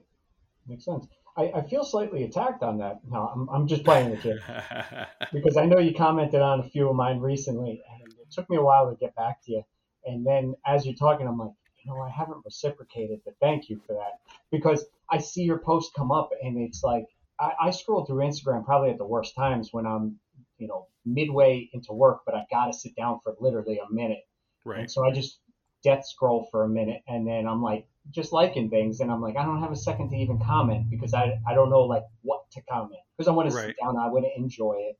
makes 0.67 0.85
sense. 0.85 1.07
I, 1.35 1.51
I 1.55 1.61
feel 1.63 1.83
slightly 1.83 2.23
attacked 2.23 2.63
on 2.63 2.77
that. 2.79 2.99
No, 3.09 3.31
I'm, 3.33 3.49
I'm 3.49 3.67
just 3.67 3.83
playing 3.83 4.11
the 4.11 4.17
kid 4.17 4.39
because 5.33 5.57
I 5.57 5.65
know 5.65 5.79
you 5.79 5.93
commented 5.93 6.41
on 6.41 6.59
a 6.59 6.63
few 6.63 6.89
of 6.89 6.95
mine 6.95 7.19
recently, 7.19 7.81
and 7.91 8.13
it 8.13 8.31
took 8.31 8.49
me 8.49 8.57
a 8.57 8.61
while 8.61 8.89
to 8.89 8.95
get 8.97 9.15
back 9.15 9.43
to 9.45 9.51
you. 9.51 9.63
And 10.05 10.25
then 10.25 10.53
as 10.65 10.85
you're 10.85 10.95
talking, 10.95 11.27
I'm 11.27 11.37
like, 11.37 11.51
you 11.83 11.91
know, 11.91 12.01
I 12.01 12.09
haven't 12.09 12.45
reciprocated, 12.45 13.21
but 13.25 13.35
thank 13.41 13.69
you 13.69 13.81
for 13.87 13.93
that 13.93 14.19
because 14.51 14.85
I 15.09 15.17
see 15.17 15.43
your 15.43 15.59
post 15.59 15.93
come 15.95 16.11
up, 16.11 16.29
and 16.41 16.57
it's 16.57 16.83
like 16.83 17.05
I, 17.39 17.51
I 17.59 17.71
scroll 17.71 18.05
through 18.05 18.25
Instagram 18.25 18.63
probably 18.63 18.91
at 18.91 18.97
the 18.97 19.05
worst 19.05 19.35
times 19.35 19.69
when 19.71 19.85
I'm 19.85 20.19
you 20.57 20.67
know, 20.67 20.87
midway 21.05 21.69
into 21.73 21.91
work, 21.93 22.21
but 22.25 22.35
I 22.35 22.45
got 22.49 22.67
to 22.67 22.73
sit 22.73 22.95
down 22.95 23.19
for 23.23 23.35
literally 23.39 23.79
a 23.79 23.93
minute. 23.93 24.25
Right. 24.65 24.79
And 24.79 24.91
so 24.91 25.05
I 25.05 25.11
just 25.11 25.39
death 25.83 26.07
scroll 26.07 26.47
for 26.49 26.63
a 26.63 26.69
minute 26.69 27.01
and 27.09 27.27
then 27.27 27.45
I'm 27.45 27.61
like 27.61 27.85
just 28.11 28.33
liking 28.33 28.69
things 28.69 28.99
and 28.99 29.11
I'm 29.11 29.21
like 29.21 29.37
I 29.37 29.43
don't 29.43 29.61
have 29.61 29.71
a 29.71 29.75
second 29.75 30.09
to 30.09 30.15
even 30.15 30.39
comment 30.39 30.89
because 30.89 31.13
I 31.13 31.39
I 31.47 31.53
don't 31.53 31.69
know 31.69 31.81
like 31.81 32.03
what 32.21 32.49
to 32.51 32.61
comment. 32.63 33.01
Because 33.17 33.27
I 33.27 33.31
want 33.31 33.49
to 33.49 33.55
right. 33.55 33.67
sit 33.67 33.75
down 33.81 33.97
I 33.97 34.07
want 34.07 34.25
to 34.25 34.31
enjoy 34.35 34.75
it 34.77 34.97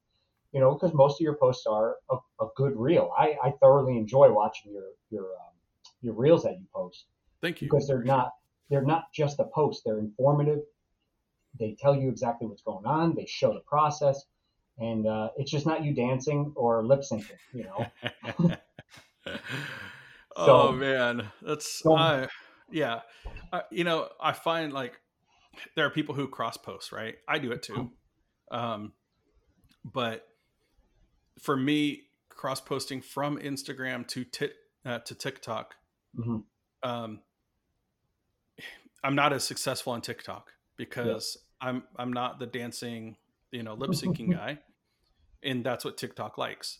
you 0.53 0.59
know 0.59 0.73
because 0.73 0.93
most 0.93 1.19
of 1.19 1.21
your 1.21 1.35
posts 1.35 1.65
are 1.65 1.97
a, 2.09 2.15
a, 2.39 2.47
good 2.55 2.73
reel. 2.75 3.11
I, 3.17 3.35
I 3.43 3.51
thoroughly 3.59 3.97
enjoy 3.97 4.31
watching 4.31 4.71
your 4.71 4.91
your 5.09 5.25
um, 5.25 5.53
your 6.01 6.13
reels 6.13 6.43
that 6.43 6.53
you 6.53 6.65
post 6.73 7.05
thank 7.41 7.61
you. 7.61 7.67
because 7.67 7.87
they're 7.87 8.03
not 8.03 8.33
they're 8.69 8.81
not 8.81 9.11
just 9.13 9.39
a 9.39 9.45
post. 9.45 9.83
They're 9.85 9.99
informative. 9.99 10.61
They 11.59 11.75
tell 11.79 11.95
you 11.95 12.09
exactly 12.09 12.47
what's 12.47 12.63
going 12.63 12.85
on. 12.85 13.15
They 13.15 13.25
show 13.25 13.53
the 13.53 13.59
process. 13.61 14.23
And 14.79 15.05
uh, 15.05 15.29
it's 15.37 15.51
just 15.51 15.67
not 15.67 15.83
you 15.83 15.93
dancing 15.93 16.51
or 16.55 16.83
lip 16.83 17.01
syncing, 17.01 17.37
you 17.53 17.65
know. 17.65 18.55
oh 20.35 20.71
man, 20.71 21.27
that's 21.43 21.85
uh, 21.85 22.25
yeah. 22.71 23.01
Uh, 23.51 23.61
you 23.71 23.83
know, 23.83 24.09
I 24.21 24.33
find 24.33 24.73
like 24.73 24.99
there 25.75 25.85
are 25.85 25.89
people 25.89 26.15
who 26.15 26.27
cross 26.27 26.57
post, 26.57 26.91
right? 26.91 27.15
I 27.27 27.39
do 27.39 27.51
it 27.51 27.63
too. 27.63 27.91
Um, 28.51 28.93
but 29.83 30.27
for 31.39 31.55
me, 31.57 32.03
cross 32.29 32.61
posting 32.61 33.01
from 33.01 33.37
Instagram 33.37 34.07
to 34.09 34.23
tit, 34.23 34.53
uh, 34.85 34.99
to 34.99 35.15
TikTok, 35.15 35.75
mm-hmm. 36.17 36.89
um, 36.89 37.19
I'm 39.03 39.15
not 39.15 39.33
as 39.33 39.43
successful 39.43 39.93
on 39.93 40.01
TikTok 40.01 40.51
because 40.77 41.37
yeah. 41.61 41.69
I'm 41.69 41.83
I'm 41.97 42.13
not 42.13 42.39
the 42.39 42.45
dancing, 42.45 43.17
you 43.51 43.63
know, 43.63 43.73
lip 43.73 43.91
syncing 43.91 44.31
guy, 44.33 44.59
and 45.43 45.63
that's 45.63 45.83
what 45.83 45.97
TikTok 45.97 46.37
likes. 46.37 46.79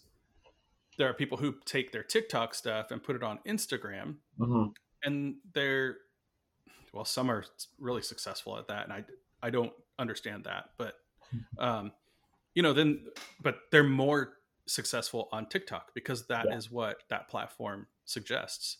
There 0.98 1.10
are 1.10 1.14
people 1.14 1.38
who 1.38 1.56
take 1.66 1.92
their 1.92 2.04
TikTok 2.04 2.54
stuff 2.54 2.92
and 2.92 3.02
put 3.02 3.16
it 3.16 3.24
on 3.24 3.40
Instagram, 3.48 4.16
mm-hmm. 4.40 4.66
And 5.04 5.36
they're 5.54 5.98
well, 6.94 7.06
some 7.06 7.30
are 7.32 7.44
really 7.80 8.02
successful 8.02 8.58
at 8.58 8.68
that, 8.68 8.84
and 8.84 8.94
I 8.94 9.04
I 9.42 9.50
don't 9.50 9.74
understand 9.98 10.44
that, 10.46 10.70
but 10.78 10.96
um, 11.58 11.92
you 12.54 12.62
know, 12.64 12.74
then 12.74 13.06
but 13.42 13.56
they're 13.72 13.84
more 13.84 14.34
successful 14.66 15.28
on 15.32 15.48
TikTok 15.48 15.94
because 15.94 16.28
that 16.28 16.46
yeah. 16.50 16.56
is 16.56 16.72
what 16.72 16.98
that 17.10 17.28
platform 17.28 17.88
suggests, 18.06 18.78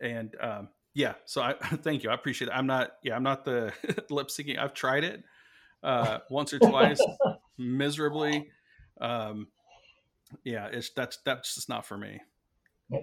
and 0.00 0.34
um, 0.40 0.68
yeah. 0.92 1.14
So 1.24 1.42
I 1.42 1.52
thank 1.82 2.04
you. 2.04 2.10
I 2.10 2.14
appreciate 2.14 2.48
it. 2.48 2.54
I'm 2.54 2.66
not 2.66 2.92
yeah 3.02 3.16
I'm 3.16 3.22
not 3.22 3.44
the 3.44 3.72
lip 4.10 4.28
syncing. 4.28 4.58
I've 4.58 4.74
tried 4.74 5.04
it 5.04 5.24
uh, 5.82 6.18
once 6.30 6.52
or 6.52 6.58
twice 6.58 7.00
miserably. 7.58 8.50
Um, 9.00 9.48
yeah, 10.44 10.66
it's 10.66 10.90
that's 10.90 11.18
that's 11.24 11.54
just 11.54 11.68
not 11.68 11.86
for 11.86 11.96
me. 11.96 12.20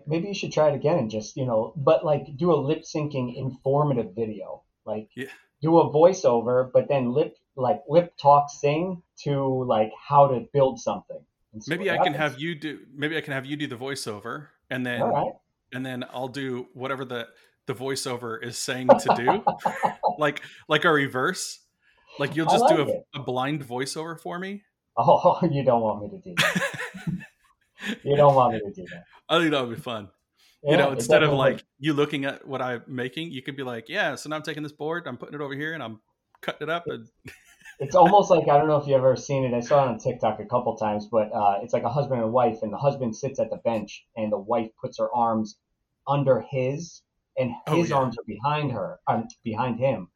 Maybe 0.08 0.28
you 0.28 0.34
should 0.34 0.52
try 0.52 0.70
it 0.70 0.76
again 0.76 0.98
and 0.98 1.10
just, 1.10 1.38
you 1.38 1.46
know, 1.46 1.74
but 1.76 2.06
like 2.06 2.38
do 2.38 2.52
a 2.52 2.56
lip 2.56 2.84
syncing 2.84 3.36
informative 3.36 4.14
video. 4.16 4.64
Like 4.86 5.10
yeah. 5.16 5.28
do 5.62 5.80
a 5.80 5.90
voiceover, 5.92 6.72
but 6.72 6.88
then 6.88 7.12
lip 7.12 7.38
like 7.56 7.82
lip 7.88 8.14
talk 8.22 8.50
sing 8.50 9.02
to 9.24 9.64
like 9.66 9.92
how 10.08 10.28
to 10.28 10.48
build 10.54 10.80
something. 10.80 11.20
Maybe 11.68 11.92
I 11.92 11.98
can 11.98 12.14
have 12.14 12.40
you 12.40 12.56
do 12.56 12.80
maybe 12.96 13.18
I 13.18 13.22
can 13.22 13.34
have 13.34 13.46
you 13.46 13.58
do 13.58 13.68
the 13.68 13.76
voiceover 13.76 14.48
and 14.70 14.86
then 14.86 15.02
right. 15.02 15.34
and 15.74 15.86
then 15.86 16.06
I'll 16.12 16.30
do 16.30 16.68
whatever 16.74 17.04
the 17.04 17.28
the 17.68 17.74
voiceover 17.74 18.42
is 18.44 18.58
saying 18.58 18.88
to 18.88 19.14
do. 19.16 19.44
like 20.18 20.42
like 20.68 20.86
a 20.86 20.92
reverse. 20.92 21.60
Like 22.20 22.36
you'll 22.36 22.48
just 22.48 22.64
like 22.64 22.76
do 22.76 23.04
a, 23.16 23.20
a 23.20 23.24
blind 23.24 23.66
voiceover 23.66 24.20
for 24.20 24.40
me. 24.40 24.64
Oh, 24.98 25.40
you 25.52 25.64
don't 25.64 25.82
want 25.82 26.04
me 26.04 26.10
to 26.10 26.30
do 26.30 26.36
that. 26.38 27.26
you 28.04 28.16
don't 28.16 28.36
want 28.36 28.54
me 28.54 28.60
to 28.60 28.72
do 28.72 28.86
that. 28.92 29.04
I 29.30 29.40
think 29.40 29.52
that 29.52 29.68
would 29.68 29.76
be 29.76 29.82
fun. 29.82 30.10
Yeah, 30.64 30.72
you 30.72 30.78
know, 30.78 30.92
instead 30.92 31.24
of 31.24 31.34
like 31.34 31.64
you 31.80 31.94
looking 31.94 32.26
at 32.26 32.48
what 32.48 32.62
I'm 32.62 32.84
making, 32.88 33.32
you 33.32 33.42
could 33.42 33.58
be 33.58 33.64
like, 33.64 33.90
yeah, 33.90 34.16
so 34.16 34.30
now 34.30 34.36
I'm 34.36 34.44
taking 34.44 34.64
this 34.64 34.72
board, 34.72 35.08
I'm 35.08 35.18
putting 35.18 35.36
it 35.36 35.42
over 35.42 35.56
here 35.56 35.74
and 35.74 35.82
I'm 35.82 36.00
cutting 36.42 36.68
it 36.68 36.72
up 36.72 36.86
and 36.88 37.08
it's 37.82 37.96
almost 37.96 38.30
like 38.30 38.48
I 38.48 38.60
don't 38.60 38.68
know 38.68 38.78
if 38.78 38.88
you've 38.88 38.98
ever 38.98 39.16
seen 39.16 39.44
it. 39.44 39.56
I 39.56 39.60
saw 39.60 39.84
it 39.84 39.88
on 39.90 39.98
TikTok 39.98 40.40
a 40.40 40.46
couple 40.46 40.78
times, 40.78 41.08
but 41.12 41.34
uh, 41.34 41.60
it's 41.64 41.74
like 41.74 41.84
a 41.84 41.90
husband 41.90 42.22
and 42.22 42.32
wife, 42.32 42.60
and 42.62 42.72
the 42.72 42.78
husband 42.78 43.16
sits 43.16 43.40
at 43.40 43.50
the 43.50 43.58
bench, 43.58 44.06
and 44.16 44.32
the 44.32 44.38
wife 44.38 44.70
puts 44.80 45.00
her 45.00 45.10
arms 45.14 45.58
under 46.08 46.42
his, 46.42 47.02
and 47.40 47.52
oh, 47.66 47.76
his 47.76 47.92
oh, 47.92 47.96
yeah. 47.96 48.02
arms 48.02 48.18
are 48.20 48.24
behind 48.28 48.72
her, 48.72 49.00
um, 49.08 49.28
behind 49.44 49.80
him, 49.80 50.10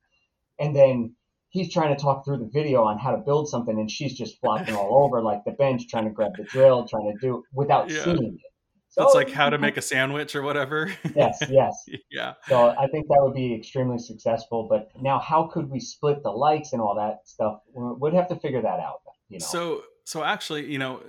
and 0.60 0.76
then 0.76 1.16
he's 1.56 1.72
trying 1.72 1.96
to 1.96 2.02
talk 2.02 2.26
through 2.26 2.38
the 2.38 2.50
video 2.52 2.84
on 2.84 3.00
how 3.00 3.12
to 3.12 3.18
build 3.18 3.48
something, 3.48 3.80
and 3.80 3.90
she's 3.90 4.14
just 4.14 4.40
flopping 4.42 4.76
all 4.76 5.06
over 5.06 5.22
like 5.22 5.46
the 5.46 5.52
bench, 5.52 5.88
trying 5.88 6.04
to 6.04 6.12
grab 6.12 6.34
the 6.38 6.44
drill, 6.44 6.86
trying 6.86 7.12
to 7.12 7.18
do 7.26 7.44
without 7.54 7.90
yeah. 7.90 8.04
seeing 8.04 8.36
it. 8.36 8.52
So 8.90 9.04
it's 9.04 9.16
like 9.16 9.30
how 9.30 9.50
to 9.50 9.58
make 9.58 9.76
a 9.76 9.82
sandwich 9.82 10.36
or 10.36 10.42
whatever. 10.42 10.94
yes, 11.16 11.42
yes. 11.50 11.86
yeah. 12.12 12.34
So 12.48 12.70
I 12.70 12.88
think 12.88 13.08
that 13.08 13.18
would 13.20 13.34
be 13.34 13.54
extremely 13.54 14.00
successful. 14.00 14.68
But 14.70 14.90
now, 15.02 15.20
how 15.20 15.50
could 15.52 15.70
we 15.70 15.80
split 15.82 16.24
the 16.24 16.30
likes 16.30 16.72
and 16.72 16.82
all 16.82 16.96
that 16.96 17.28
stuff? 17.28 17.60
We'd 17.74 18.14
have 18.14 18.30
to 18.30 18.38
figure 18.38 18.62
that 18.62 18.80
out. 18.80 19.02
You 19.28 19.40
know. 19.40 19.46
So, 19.46 19.84
so 20.06 20.24
actually, 20.24 20.72
you 20.72 20.78
know, 20.78 21.02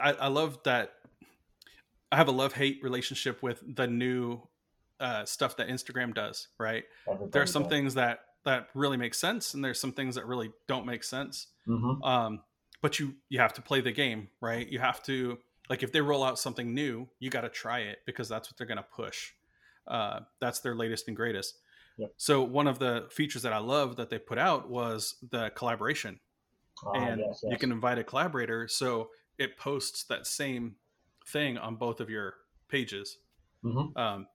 I, 0.00 0.12
I 0.12 0.28
love 0.28 0.58
that. 0.64 0.92
I 2.10 2.16
have 2.16 2.28
a 2.28 2.32
love 2.32 2.54
hate 2.54 2.78
relationship 2.82 3.42
with 3.42 3.62
the 3.66 3.86
new 3.86 4.40
uh, 5.00 5.24
stuff 5.24 5.56
that 5.58 5.68
Instagram 5.68 6.14
does. 6.14 6.48
Right. 6.58 6.84
Everybody 7.06 7.30
there 7.32 7.42
are 7.42 7.46
some 7.46 7.64
does. 7.64 7.70
things 7.70 7.94
that 7.94 8.20
that 8.44 8.68
really 8.74 8.96
make 8.96 9.14
sense, 9.14 9.54
and 9.54 9.64
there's 9.64 9.80
some 9.80 9.92
things 9.92 10.14
that 10.14 10.26
really 10.26 10.52
don't 10.66 10.86
make 10.86 11.04
sense. 11.04 11.48
Mm-hmm. 11.66 12.02
Um, 12.02 12.40
but 12.82 12.98
you 12.98 13.14
you 13.28 13.40
have 13.40 13.54
to 13.54 13.62
play 13.62 13.80
the 13.80 13.92
game, 13.92 14.28
right? 14.40 14.68
You 14.68 14.78
have 14.78 15.02
to 15.04 15.38
like 15.70 15.82
if 15.82 15.92
they 15.92 16.00
roll 16.00 16.22
out 16.22 16.38
something 16.38 16.74
new, 16.74 17.08
you 17.18 17.30
got 17.30 17.42
to 17.42 17.48
try 17.48 17.80
it 17.80 17.98
because 18.06 18.28
that's 18.28 18.50
what 18.50 18.58
they're 18.58 18.66
going 18.66 18.78
to 18.78 18.82
push. 18.82 19.32
Uh, 19.86 20.20
that's 20.40 20.60
their 20.60 20.74
latest 20.74 21.08
and 21.08 21.16
greatest. 21.16 21.58
Yep. 21.96 22.12
So 22.16 22.42
one 22.42 22.66
of 22.66 22.78
the 22.78 23.06
features 23.10 23.42
that 23.42 23.52
I 23.52 23.58
love 23.58 23.96
that 23.96 24.10
they 24.10 24.18
put 24.18 24.38
out 24.38 24.68
was 24.68 25.14
the 25.30 25.50
collaboration, 25.54 26.20
uh, 26.86 26.92
and 26.92 27.20
yes, 27.20 27.40
yes. 27.42 27.52
you 27.52 27.58
can 27.58 27.72
invite 27.72 27.98
a 27.98 28.04
collaborator, 28.04 28.68
so 28.68 29.10
it 29.38 29.56
posts 29.56 30.04
that 30.04 30.26
same 30.26 30.76
thing 31.26 31.56
on 31.56 31.76
both 31.76 32.00
of 32.00 32.10
your 32.10 32.34
pages. 32.68 33.18
Mm-hmm. 33.64 33.96
Um, 33.96 34.26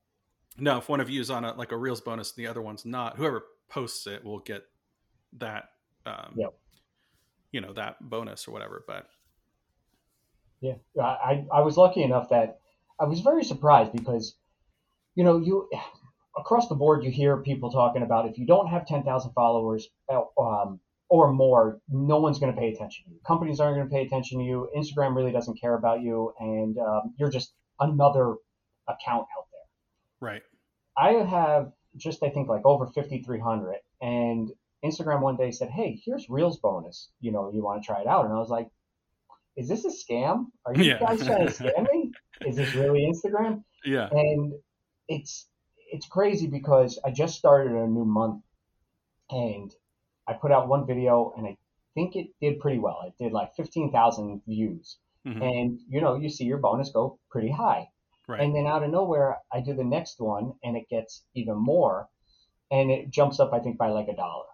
now, 0.58 0.78
if 0.78 0.90
one 0.90 1.00
of 1.00 1.10
you 1.10 1.22
is 1.22 1.30
on 1.30 1.46
a 1.46 1.54
like 1.54 1.72
a 1.72 1.78
Reels 1.78 2.02
bonus 2.02 2.36
and 2.36 2.44
the 2.44 2.50
other 2.50 2.62
one's 2.62 2.86
not, 2.86 3.18
whoever 3.18 3.44
posts 3.70 4.08
it 4.08 4.24
will 4.24 4.40
get 4.40 4.64
that, 5.38 5.70
um, 6.06 6.34
yep. 6.36 6.54
you 7.52 7.62
know, 7.62 7.74
that 7.74 7.98
bonus 8.02 8.48
or 8.48 8.52
whatever. 8.52 8.84
But 8.88 9.08
yeah, 10.62 10.76
I, 11.02 11.46
I 11.52 11.62
was 11.62 11.78
lucky 11.78 12.04
enough 12.04 12.30
that 12.30 12.60
I 13.00 13.06
was 13.06 13.22
very 13.22 13.44
surprised 13.44 13.94
because, 13.94 14.36
you 15.16 15.24
know, 15.24 15.38
you 15.38 15.70
across 16.38 16.68
the 16.68 16.76
board 16.76 17.04
you 17.04 17.12
hear 17.12 17.38
people 17.38 17.72
talking 17.72 18.04
about 18.04 18.28
if 18.28 18.38
you 18.38 18.46
don't 18.46 18.68
have 18.68 18.86
10,000 18.86 19.32
followers 19.34 19.88
uh, 20.12 20.22
um, 20.40 20.80
or 21.10 21.32
more, 21.32 21.80
no 21.90 22.20
one's 22.20 22.40
going 22.40 22.54
to 22.54 22.60
pay 22.60 22.70
attention 22.70 23.06
to 23.06 23.12
you. 23.12 23.20
Companies 23.26 23.60
aren't 23.60 23.78
going 23.78 23.88
to 23.88 23.94
pay 23.94 24.06
attention 24.06 24.40
to 24.40 24.46
you. 24.46 24.70
Instagram 24.78 25.16
really 25.16 25.32
doesn't 25.32 25.60
care 25.60 25.74
about 25.74 26.02
you, 26.02 26.32
and 26.40 26.78
um, 26.78 27.14
you're 27.18 27.32
just 27.32 27.54
another 27.80 28.36
account 28.88 29.26
out 29.38 29.48
there. 29.52 30.30
Right. 30.30 30.42
I 30.98 31.24
have 31.26 31.72
just 31.98 32.24
I 32.24 32.30
think 32.30 32.48
like 32.48 32.66
over 32.66 32.86
5,300, 32.86 33.78
and 34.02 34.52
Instagram 34.84 35.22
one 35.22 35.38
day 35.38 35.52
said, 35.52 35.70
"Hey, 35.70 36.02
here's 36.04 36.30
Reels 36.30 36.58
bonus. 36.60 37.10
You 37.20 37.32
know, 37.32 37.52
you 37.54 37.64
want 37.64 37.82
to 37.82 37.86
try 37.86 38.02
it 38.02 38.08
out?" 38.08 38.26
And 38.26 38.34
I 38.34 38.38
was 38.38 38.50
like, 38.50 38.70
is 39.60 39.68
this 39.68 39.84
a 39.84 39.90
scam? 39.90 40.46
Are 40.66 40.74
you 40.74 40.84
yeah. 40.86 41.00
guys 41.00 41.26
trying 41.26 41.46
to 41.46 41.54
scam 41.54 41.92
me? 41.92 42.12
Is 42.46 42.56
this 42.56 42.74
really 42.76 43.02
Instagram? 43.02 43.64
Yeah. 43.86 44.10
And 44.12 44.56
it's 45.08 45.48
it's 45.90 46.06
crazy 46.06 46.48
because 46.48 47.00
I 47.06 47.12
just 47.12 47.38
started 47.38 47.72
a 47.72 47.88
new 47.88 48.04
month 48.04 48.44
and 49.30 49.74
I 50.28 50.34
put 50.34 50.52
out 50.52 50.68
one 50.68 50.86
video 50.86 51.34
and 51.38 51.48
I 51.48 51.56
think 51.94 52.18
it 52.18 52.28
did 52.42 52.60
pretty 52.60 52.78
well. 52.78 53.00
It 53.08 53.14
did 53.24 53.32
like 53.32 53.56
15,000 53.56 54.42
views. 54.46 54.98
Mm-hmm. 55.26 55.42
And 55.42 55.80
you 55.88 56.02
know, 56.02 56.18
you 56.18 56.30
see 56.30 56.44
your 56.44 56.58
bonus 56.58 56.90
go 56.90 57.20
pretty 57.32 57.50
high. 57.50 57.88
Right. 58.30 58.42
And 58.42 58.56
then 58.56 58.68
out 58.68 58.84
of 58.84 58.92
nowhere, 58.92 59.38
I 59.52 59.60
do 59.60 59.74
the 59.74 59.84
next 59.84 60.20
one 60.20 60.54
and 60.64 60.78
it 60.78 60.88
gets 60.88 61.24
even 61.34 61.56
more 61.56 62.08
and 62.70 62.92
it 62.92 63.10
jumps 63.10 63.40
up 63.40 63.54
I 63.54 63.60
think 63.60 63.80
by 63.80 63.90
like 63.90 64.08
a 64.08 64.16
dollar. 64.16 64.46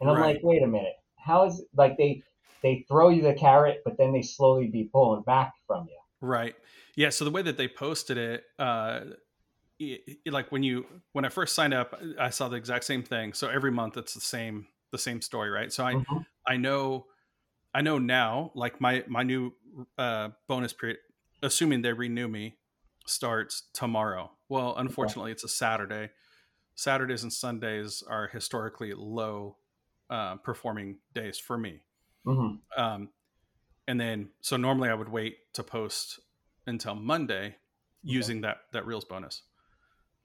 And 0.00 0.10
I'm 0.10 0.18
right. 0.18 0.34
like, 0.34 0.44
"Wait 0.44 0.62
a 0.62 0.66
minute. 0.66 0.94
How 1.16 1.46
is 1.46 1.64
like 1.74 1.96
they 1.96 2.22
they 2.62 2.84
throw 2.88 3.08
you 3.08 3.22
the 3.22 3.32
carrot, 3.32 3.80
but 3.84 3.96
then 3.96 4.12
they 4.12 4.20
slowly 4.20 4.68
be 4.68 4.84
pulling 4.92 5.22
back 5.22 5.54
from 5.66 5.86
you. 5.86 5.98
Right. 6.20 6.54
Yeah. 6.94 7.08
So 7.08 7.24
the 7.24 7.30
way 7.30 7.42
that 7.42 7.56
they 7.56 7.68
posted 7.68 8.18
it, 8.18 8.44
uh, 8.58 9.00
it, 9.78 10.18
it, 10.26 10.32
like 10.32 10.52
when 10.52 10.62
you 10.62 10.84
when 11.12 11.24
I 11.24 11.30
first 11.30 11.54
signed 11.54 11.72
up, 11.72 11.98
I 12.18 12.28
saw 12.28 12.48
the 12.48 12.56
exact 12.56 12.84
same 12.84 13.02
thing. 13.02 13.32
So 13.32 13.48
every 13.48 13.72
month 13.72 13.96
it's 13.96 14.12
the 14.12 14.20
same 14.20 14.66
the 14.90 14.98
same 14.98 15.22
story, 15.22 15.48
right? 15.48 15.72
So 15.72 15.84
I 15.84 15.94
mm-hmm. 15.94 16.18
I 16.46 16.56
know 16.58 17.06
I 17.74 17.80
know 17.80 17.98
now, 17.98 18.52
like 18.54 18.80
my 18.80 19.04
my 19.08 19.22
new 19.22 19.52
uh, 19.96 20.30
bonus 20.48 20.72
period, 20.72 20.98
assuming 21.42 21.82
they 21.82 21.92
renew 21.92 22.28
me, 22.28 22.56
starts 23.06 23.64
tomorrow. 23.72 24.30
Well, 24.48 24.74
unfortunately, 24.76 25.30
okay. 25.30 25.36
it's 25.36 25.44
a 25.44 25.48
Saturday. 25.48 26.10
Saturdays 26.74 27.22
and 27.22 27.32
Sundays 27.32 28.02
are 28.06 28.28
historically 28.28 28.92
low 28.94 29.56
uh, 30.10 30.36
performing 30.36 30.98
days 31.14 31.38
for 31.38 31.58
me. 31.58 31.82
Mm-hmm. 32.26 32.80
Um, 32.80 33.08
and 33.88 34.00
then, 34.00 34.30
so 34.40 34.56
normally 34.56 34.88
I 34.88 34.94
would 34.94 35.08
wait 35.08 35.52
to 35.54 35.62
post 35.62 36.20
until 36.66 36.94
Monday 36.94 37.56
using 38.02 38.40
that 38.42 38.58
that 38.72 38.86
Reels 38.86 39.04
bonus. 39.04 39.42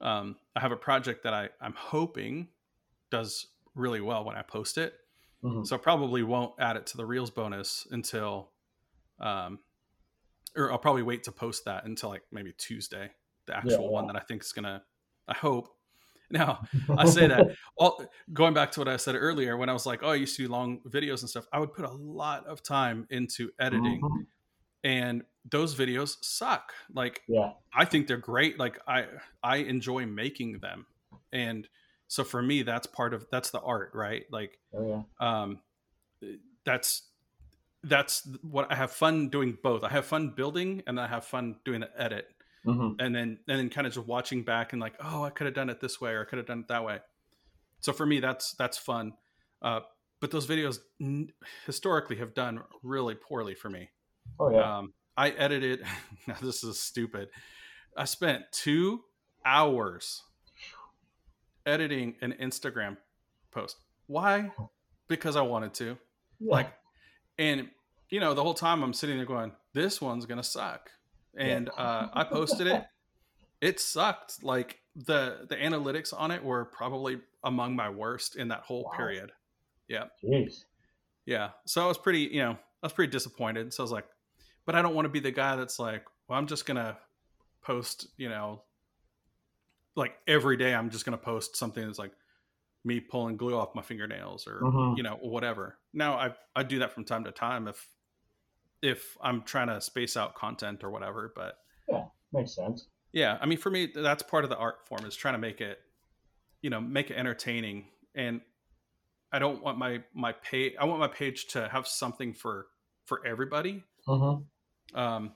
Um, 0.00 0.36
I 0.54 0.60
have 0.60 0.72
a 0.72 0.76
project 0.76 1.24
that 1.24 1.34
I 1.34 1.48
I'm 1.60 1.74
hoping 1.76 2.48
does 3.10 3.46
really 3.74 4.00
well 4.00 4.24
when 4.24 4.36
I 4.36 4.42
post 4.42 4.78
it. 4.78 4.94
Mm-hmm. 5.42 5.64
So 5.64 5.76
I 5.76 5.78
probably 5.78 6.22
won't 6.22 6.54
add 6.58 6.76
it 6.76 6.86
to 6.88 6.96
the 6.96 7.06
Reels 7.06 7.30
bonus 7.30 7.86
until, 7.90 8.50
um, 9.20 9.60
or 10.56 10.72
I'll 10.72 10.78
probably 10.78 11.02
wait 11.02 11.24
to 11.24 11.32
post 11.32 11.64
that 11.64 11.84
until 11.84 12.10
like 12.10 12.22
maybe 12.32 12.52
Tuesday, 12.56 13.10
the 13.46 13.56
actual 13.56 13.84
yeah, 13.84 13.90
one 13.90 14.06
that 14.06 14.16
I 14.16 14.20
think 14.20 14.42
is 14.42 14.52
gonna. 14.52 14.82
I 15.26 15.34
hope 15.34 15.68
now, 16.30 16.60
I 16.94 17.06
say 17.06 17.26
that 17.26 17.56
all 17.78 18.04
going 18.34 18.52
back 18.52 18.70
to 18.72 18.80
what 18.80 18.88
I 18.88 18.98
said 18.98 19.14
earlier 19.14 19.56
when 19.56 19.70
I 19.70 19.72
was 19.72 19.86
like, 19.86 20.00
oh, 20.02 20.10
I 20.10 20.16
used 20.16 20.36
to 20.36 20.42
do 20.42 20.52
long 20.52 20.80
videos 20.86 21.20
and 21.20 21.30
stuff. 21.30 21.46
I 21.52 21.58
would 21.58 21.72
put 21.72 21.86
a 21.86 21.90
lot 21.90 22.46
of 22.46 22.62
time 22.62 23.06
into 23.08 23.50
editing, 23.58 24.02
mm-hmm. 24.02 24.22
and 24.84 25.22
those 25.50 25.74
videos 25.74 26.16
suck. 26.20 26.74
Like, 26.92 27.22
Yeah. 27.28 27.52
I 27.74 27.86
think 27.86 28.08
they're 28.08 28.18
great. 28.18 28.58
Like, 28.58 28.78
I 28.86 29.06
I 29.42 29.56
enjoy 29.58 30.04
making 30.04 30.58
them, 30.58 30.84
and 31.32 31.66
so 32.08 32.24
for 32.24 32.42
me, 32.42 32.62
that's 32.62 32.86
part 32.86 33.14
of 33.14 33.26
that's 33.30 33.50
the 33.50 33.60
art, 33.60 33.92
right? 33.94 34.24
Like, 34.30 34.58
Oh 34.74 35.06
yeah. 35.20 35.44
um, 35.44 35.60
that's 36.66 37.07
that's 37.88 38.28
what 38.42 38.70
I 38.70 38.74
have 38.74 38.90
fun 38.92 39.28
doing. 39.28 39.56
Both 39.62 39.84
I 39.84 39.88
have 39.90 40.04
fun 40.06 40.30
building, 40.36 40.82
and 40.86 41.00
I 41.00 41.06
have 41.06 41.24
fun 41.24 41.56
doing 41.64 41.80
the 41.80 41.90
edit, 42.00 42.28
hmm 42.64 42.92
and 42.98 43.14
then 43.14 43.38
and 43.48 43.58
then 43.58 43.70
kind 43.70 43.86
of 43.86 43.92
just 43.92 44.06
watching 44.06 44.42
back 44.44 44.72
and 44.72 44.80
like, 44.80 44.94
oh, 45.02 45.22
I 45.24 45.30
could 45.30 45.46
have 45.46 45.54
done 45.54 45.70
it 45.70 45.80
this 45.80 46.00
way, 46.00 46.12
or 46.12 46.22
I 46.22 46.24
could 46.24 46.38
have 46.38 46.46
done 46.46 46.60
it 46.60 46.68
that 46.68 46.84
way. 46.84 46.98
So 47.80 47.92
for 47.92 48.06
me, 48.06 48.20
that's 48.20 48.52
that's 48.54 48.78
fun. 48.78 49.14
Uh, 49.62 49.80
but 50.20 50.30
those 50.30 50.46
videos 50.46 50.78
n- 51.00 51.30
historically 51.66 52.16
have 52.16 52.34
done 52.34 52.60
really 52.82 53.14
poorly 53.14 53.54
for 53.54 53.70
me. 53.70 53.90
Oh 54.40 54.50
yeah. 54.50 54.78
Um, 54.78 54.92
I 55.16 55.30
edited. 55.30 55.84
Now 56.26 56.36
this 56.42 56.62
is 56.64 56.78
stupid. 56.80 57.28
I 57.96 58.04
spent 58.04 58.44
two 58.52 59.00
hours 59.44 60.22
editing 61.66 62.14
an 62.20 62.34
Instagram 62.40 62.96
post. 63.50 63.76
Why? 64.06 64.50
Because 65.08 65.36
I 65.36 65.42
wanted 65.42 65.74
to. 65.74 65.96
yeah. 66.40 66.52
Like, 66.52 66.72
and 67.38 67.68
you 68.10 68.20
know, 68.20 68.34
the 68.34 68.42
whole 68.42 68.54
time 68.54 68.82
I'm 68.82 68.92
sitting 68.92 69.16
there 69.16 69.26
going, 69.26 69.52
"This 69.74 70.00
one's 70.00 70.26
gonna 70.26 70.42
suck," 70.42 70.90
and 71.36 71.68
uh, 71.70 72.08
I 72.12 72.24
posted 72.24 72.66
it. 72.66 72.84
It 73.60 73.80
sucked. 73.80 74.42
Like 74.42 74.80
the 74.96 75.46
the 75.48 75.56
analytics 75.56 76.12
on 76.16 76.30
it 76.30 76.42
were 76.44 76.64
probably 76.66 77.20
among 77.44 77.76
my 77.76 77.90
worst 77.90 78.36
in 78.36 78.48
that 78.48 78.62
whole 78.62 78.84
Wow. 78.84 78.90
period. 78.96 79.32
Jeez. 80.22 80.64
Yeah. 81.26 81.50
So 81.66 81.84
I 81.84 81.86
was 81.86 81.98
pretty, 81.98 82.20
you 82.20 82.40
know, 82.40 82.52
I 82.52 82.86
was 82.86 82.92
pretty 82.92 83.10
disappointed. 83.10 83.72
So 83.72 83.82
I 83.82 83.84
was 83.84 83.92
like, 83.92 84.06
but 84.64 84.74
I 84.74 84.82
don't 84.82 84.94
want 84.94 85.06
to 85.06 85.10
be 85.10 85.20
the 85.20 85.30
guy 85.30 85.56
that's 85.56 85.78
like, 85.78 86.04
well, 86.28 86.38
I'm 86.38 86.46
just 86.46 86.66
gonna 86.66 86.98
post, 87.62 88.08
you 88.16 88.28
know, 88.28 88.64
like 89.96 90.16
every 90.26 90.56
day 90.56 90.74
I'm 90.74 90.90
just 90.90 91.04
gonna 91.04 91.18
post 91.18 91.56
something 91.56 91.84
that's 91.84 91.98
like 91.98 92.12
me 92.84 93.00
pulling 93.00 93.36
glue 93.36 93.56
off 93.56 93.74
my 93.74 93.82
fingernails 93.82 94.46
or 94.46 94.60
Mhm. 94.62 94.96
you 94.96 95.02
know 95.02 95.16
whatever. 95.16 95.78
Now 95.92 96.14
I 96.16 96.34
I 96.54 96.62
do 96.62 96.80
that 96.80 96.92
from 96.92 97.04
time 97.04 97.24
to 97.24 97.32
time 97.32 97.68
if 97.68 97.88
if 98.82 99.16
I'm 99.22 99.42
trying 99.42 99.68
to 99.68 99.80
space 99.80 100.16
out 100.16 100.34
content 100.34 100.84
or 100.84 100.90
whatever. 100.90 101.32
But 101.34 101.58
yeah, 101.88 102.04
Makes 102.32 102.54
sense. 102.54 102.86
yeah, 103.12 103.38
I 103.40 103.46
mean 103.46 103.58
for 103.58 103.70
me 103.70 103.90
that's 103.94 104.22
part 104.22 104.44
of 104.44 104.50
the 104.50 104.56
art 104.56 104.86
form 104.86 105.04
is 105.04 105.16
trying 105.16 105.34
to 105.34 105.38
make 105.38 105.60
it, 105.60 105.78
you 106.62 106.70
know, 106.70 106.80
make 106.80 107.10
it 107.10 107.14
entertaining 107.14 107.86
and 108.14 108.40
I 109.32 109.38
don't 109.38 109.62
want 109.62 109.78
my 109.78 110.02
my 110.14 110.32
page. 110.32 110.74
I 110.80 110.86
want 110.86 111.00
my 111.00 111.08
page 111.08 111.48
to 111.48 111.68
have 111.68 111.86
something 111.86 112.32
for 112.32 112.66
for 113.04 113.26
everybody, 113.26 113.82
hmm 114.06 114.36
um, 114.94 115.32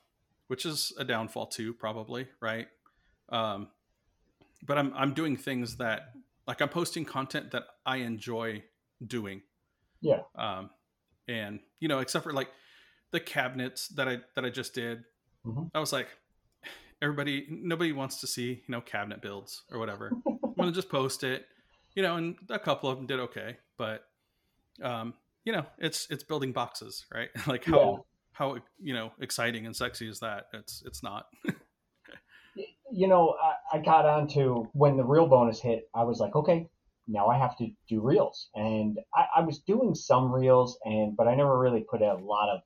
which 0.49 0.65
is 0.65 0.93
a 0.99 1.05
downfall 1.05 1.47
too, 1.47 1.75
probably, 1.75 2.27
right? 2.41 2.69
Um, 3.29 3.69
but 4.65 4.79
I'm 4.79 4.93
I'm 4.95 5.13
doing 5.13 5.37
things 5.37 5.77
that 5.77 6.13
like 6.47 6.63
I'm 6.63 6.71
posting 6.71 7.05
content 7.05 7.51
that 7.51 7.65
I 7.85 7.99
enjoy 7.99 8.63
doing. 9.07 9.43
Yeah. 10.01 10.21
Um, 10.37 10.71
and 11.29 11.61
you 11.79 11.89
know, 11.89 11.99
except 11.99 12.25
for 12.25 12.33
like 12.33 12.49
the 13.13 13.21
cabinets 13.21 13.89
that 13.89 14.09
I 14.09 14.19
that 14.35 14.45
I 14.45 14.51
just 14.51 14.75
did, 14.75 15.05
Mhm. 15.47 15.71
I 15.75 15.81
was 15.81 15.93
like, 15.93 16.09
everybody, 17.01 17.47
nobody 17.51 17.93
wants 17.93 18.21
to 18.21 18.27
see 18.27 18.51
you 18.67 18.69
know 18.69 18.81
cabinet 18.81 19.23
builds 19.23 19.63
or 19.71 19.79
whatever. 19.79 20.13
I'm 20.27 20.55
gonna 20.59 20.73
just 20.73 20.89
post 20.89 21.25
it, 21.25 21.47
you 21.95 22.03
know, 22.03 22.17
and 22.17 22.37
a 22.51 22.59
couple 22.59 22.91
of 22.91 22.97
them 22.97 23.07
did 23.07 23.21
okay, 23.21 23.59
but 23.79 24.05
um, 24.83 25.15
you 25.45 25.53
know, 25.53 25.67
it's 25.79 26.07
it's 26.11 26.25
building 26.25 26.53
boxes, 26.53 27.05
right? 27.15 27.29
like 27.47 27.65
how 27.65 27.79
Yeah. 27.79 27.97
how 28.33 28.59
you 28.81 28.95
know 28.95 29.13
exciting 29.21 29.67
and 29.67 29.77
sexy 29.77 30.09
is 30.09 30.21
that? 30.21 30.47
It's 30.53 30.83
it's 30.87 31.03
not. 31.03 31.27
You 32.95 33.09
know, 33.09 33.35
I, 33.43 33.79
I 33.79 33.81
got 33.81 34.05
onto 34.05 34.67
when 34.75 34.99
the 34.99 35.05
real 35.05 35.27
bonus 35.27 35.59
hit. 35.61 35.89
I 35.95 36.05
was 36.05 36.21
like, 36.21 36.37
okay, 36.37 36.69
now 37.09 37.29
I 37.29 37.39
have 37.39 37.57
to 37.57 37.69
do 37.89 38.03
reels, 38.03 38.51
and 38.55 38.99
I, 39.15 39.25
I 39.37 39.41
was 39.41 39.61
doing 39.61 39.95
some 39.95 40.31
reels, 40.31 40.79
and 40.85 41.17
but 41.17 41.27
I 41.27 41.35
never 41.35 41.59
really 41.59 41.87
put 41.91 42.03
out 42.03 42.21
a 42.21 42.25
lot 42.25 42.51
of 42.55 42.61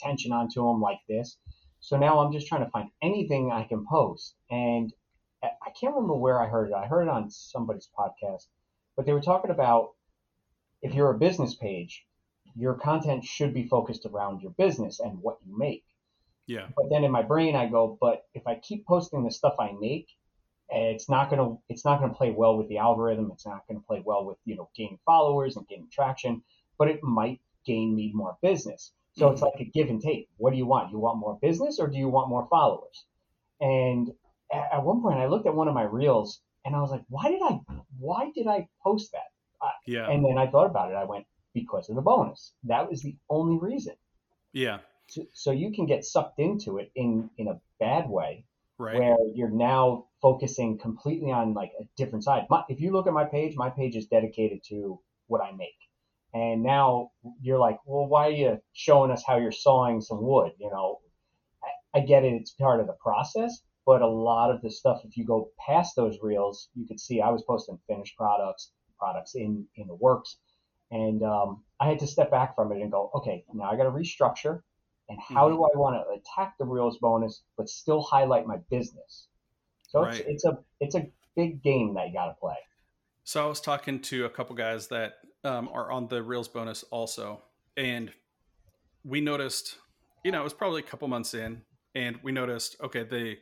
attention 0.00 0.32
onto 0.32 0.64
them 0.64 0.80
like 0.80 1.00
this. 1.08 1.36
So 1.80 1.96
now 1.96 2.18
I'm 2.20 2.32
just 2.32 2.46
trying 2.46 2.64
to 2.64 2.70
find 2.70 2.90
anything 3.02 3.50
I 3.50 3.64
can 3.64 3.86
post, 3.86 4.34
and 4.50 4.92
I 5.42 5.70
can't 5.80 5.94
remember 5.94 6.16
where 6.16 6.40
I 6.40 6.48
heard 6.48 6.70
it. 6.70 6.74
I 6.74 6.86
heard 6.86 7.04
it 7.04 7.08
on 7.08 7.30
somebody's 7.30 7.88
podcast, 7.98 8.46
but 8.96 9.06
they 9.06 9.12
were 9.12 9.22
talking 9.22 9.50
about 9.50 9.92
if 10.82 10.94
you're 10.94 11.10
a 11.10 11.18
business 11.18 11.54
page, 11.54 12.04
your 12.54 12.74
content 12.74 13.24
should 13.24 13.54
be 13.54 13.66
focused 13.66 14.04
around 14.06 14.42
your 14.42 14.52
business 14.52 15.00
and 15.00 15.22
what 15.22 15.38
you 15.46 15.56
make. 15.56 15.84
yeah, 16.46 16.68
But 16.76 16.90
then 16.90 17.04
in 17.04 17.10
my 17.10 17.22
brain, 17.22 17.56
I 17.56 17.68
go, 17.68 17.96
but 18.00 18.24
if 18.34 18.46
I 18.46 18.56
keep 18.56 18.86
posting 18.86 19.24
the 19.24 19.30
stuff 19.30 19.54
I 19.58 19.72
make, 19.80 20.08
it's 20.68 21.08
not 21.08 21.30
gonna 21.30 21.56
it's 21.68 21.84
not 21.84 22.00
gonna 22.00 22.14
play 22.14 22.30
well 22.30 22.56
with 22.56 22.68
the 22.68 22.78
algorithm. 22.78 23.30
It's 23.32 23.46
not 23.46 23.66
gonna 23.66 23.80
play 23.80 24.02
well 24.04 24.24
with 24.24 24.38
you 24.44 24.56
know 24.56 24.68
gaining 24.76 24.98
followers 25.04 25.56
and 25.56 25.66
gaining 25.66 25.88
traction. 25.90 26.42
But 26.78 26.88
it 26.88 27.02
might 27.02 27.40
gain 27.64 27.94
me 27.94 28.12
more 28.14 28.36
business. 28.42 28.92
So 29.12 29.28
it's 29.28 29.40
mm-hmm. 29.40 29.46
like 29.46 29.60
a 29.60 29.70
give 29.70 29.88
and 29.88 30.00
take. 30.00 30.28
What 30.36 30.52
do 30.52 30.56
you 30.56 30.66
want? 30.66 30.90
You 30.90 30.98
want 30.98 31.18
more 31.18 31.38
business 31.40 31.78
or 31.78 31.88
do 31.88 31.98
you 31.98 32.08
want 32.08 32.28
more 32.28 32.46
followers? 32.48 33.04
And 33.60 34.10
at, 34.52 34.68
at 34.74 34.84
one 34.84 35.02
point, 35.02 35.18
I 35.18 35.26
looked 35.26 35.46
at 35.46 35.54
one 35.54 35.68
of 35.68 35.74
my 35.74 35.82
reels 35.82 36.40
and 36.64 36.74
I 36.76 36.80
was 36.80 36.90
like, 36.90 37.02
why 37.08 37.30
did 37.30 37.40
I 37.42 37.60
why 37.98 38.30
did 38.34 38.46
I 38.46 38.68
post 38.82 39.12
that? 39.12 39.30
yeah, 39.86 40.08
And 40.08 40.24
then 40.24 40.38
I 40.38 40.46
thought 40.46 40.66
about 40.66 40.90
it. 40.90 40.94
I 40.94 41.04
went 41.04 41.26
because 41.52 41.90
of 41.90 41.96
the 41.96 42.02
bonus. 42.02 42.52
That 42.64 42.88
was 42.88 43.02
the 43.02 43.16
only 43.28 43.58
reason. 43.58 43.94
yeah, 44.52 44.78
So, 45.08 45.22
so 45.34 45.50
you 45.50 45.72
can 45.72 45.86
get 45.86 46.04
sucked 46.04 46.38
into 46.38 46.78
it 46.78 46.90
in 46.94 47.30
in 47.36 47.48
a 47.48 47.60
bad 47.78 48.08
way 48.08 48.44
right, 48.78 48.98
where 48.98 49.16
you're 49.34 49.50
now 49.50 50.06
focusing 50.22 50.78
completely 50.78 51.30
on 51.30 51.54
like 51.54 51.72
a 51.80 51.84
different 51.96 52.24
side. 52.24 52.46
My, 52.48 52.62
if 52.68 52.80
you 52.80 52.92
look 52.92 53.06
at 53.06 53.12
my 53.12 53.24
page, 53.24 53.54
my 53.56 53.70
page 53.70 53.96
is 53.96 54.06
dedicated 54.06 54.62
to 54.68 55.00
what 55.26 55.40
I 55.40 55.52
make. 55.52 55.76
And 56.32 56.62
now 56.62 57.10
you're 57.40 57.58
like, 57.58 57.78
well, 57.86 58.06
why 58.06 58.28
are 58.28 58.32
you 58.32 58.58
showing 58.72 59.10
us 59.10 59.24
how 59.26 59.38
you're 59.38 59.52
sawing 59.52 60.00
some 60.00 60.22
wood? 60.22 60.52
You 60.58 60.70
know, 60.70 61.00
I, 61.62 61.98
I 61.98 62.00
get 62.02 62.24
it. 62.24 62.34
It's 62.34 62.52
part 62.52 62.80
of 62.80 62.86
the 62.86 62.96
process, 63.00 63.62
but 63.84 64.02
a 64.02 64.06
lot 64.06 64.50
of 64.50 64.62
the 64.62 64.70
stuff, 64.70 65.00
if 65.04 65.16
you 65.16 65.24
go 65.24 65.50
past 65.66 65.96
those 65.96 66.18
reels, 66.22 66.68
you 66.74 66.86
could 66.86 67.00
see 67.00 67.20
I 67.20 67.30
was 67.30 67.42
posting 67.42 67.78
finished 67.88 68.16
products, 68.16 68.72
products 68.98 69.34
in, 69.34 69.66
in 69.76 69.88
the 69.88 69.94
works. 69.94 70.36
And 70.92 71.22
um, 71.22 71.62
I 71.80 71.88
had 71.88 71.98
to 72.00 72.06
step 72.06 72.30
back 72.30 72.54
from 72.54 72.72
it 72.72 72.80
and 72.80 72.90
go, 72.90 73.10
okay, 73.16 73.44
now 73.52 73.70
I 73.70 73.76
got 73.76 73.84
to 73.84 73.90
restructure. 73.90 74.62
And 75.08 75.18
how 75.20 75.48
do 75.48 75.54
I 75.54 75.76
want 75.76 75.96
to 75.96 76.20
attack 76.20 76.54
the 76.58 76.64
reels 76.64 76.98
bonus, 77.00 77.42
but 77.56 77.68
still 77.68 78.00
highlight 78.00 78.46
my 78.46 78.58
business? 78.70 79.26
So 79.88 80.02
Right. 80.02 80.20
it's, 80.20 80.28
it's 80.28 80.44
a 80.44 80.58
it's 80.78 80.94
a 80.94 81.06
big 81.34 81.62
game 81.64 81.94
that 81.94 82.06
you 82.06 82.12
got 82.12 82.26
to 82.26 82.34
play. 82.34 82.54
So 83.24 83.44
I 83.44 83.48
was 83.48 83.60
talking 83.60 84.00
to 84.02 84.24
a 84.24 84.30
couple 84.30 84.54
guys 84.54 84.88
that 84.88 85.14
um, 85.44 85.68
are 85.72 85.90
on 85.90 86.08
the 86.08 86.22
Reels 86.22 86.48
bonus 86.48 86.82
also, 86.84 87.42
and 87.76 88.12
we 89.04 89.20
noticed, 89.20 89.78
you 90.24 90.32
know, 90.32 90.40
it 90.40 90.44
was 90.44 90.54
probably 90.54 90.80
a 90.80 90.84
couple 90.84 91.08
months 91.08 91.34
in, 91.34 91.62
and 91.94 92.18
we 92.22 92.32
noticed, 92.32 92.76
okay, 92.82 93.04
the 93.04 93.36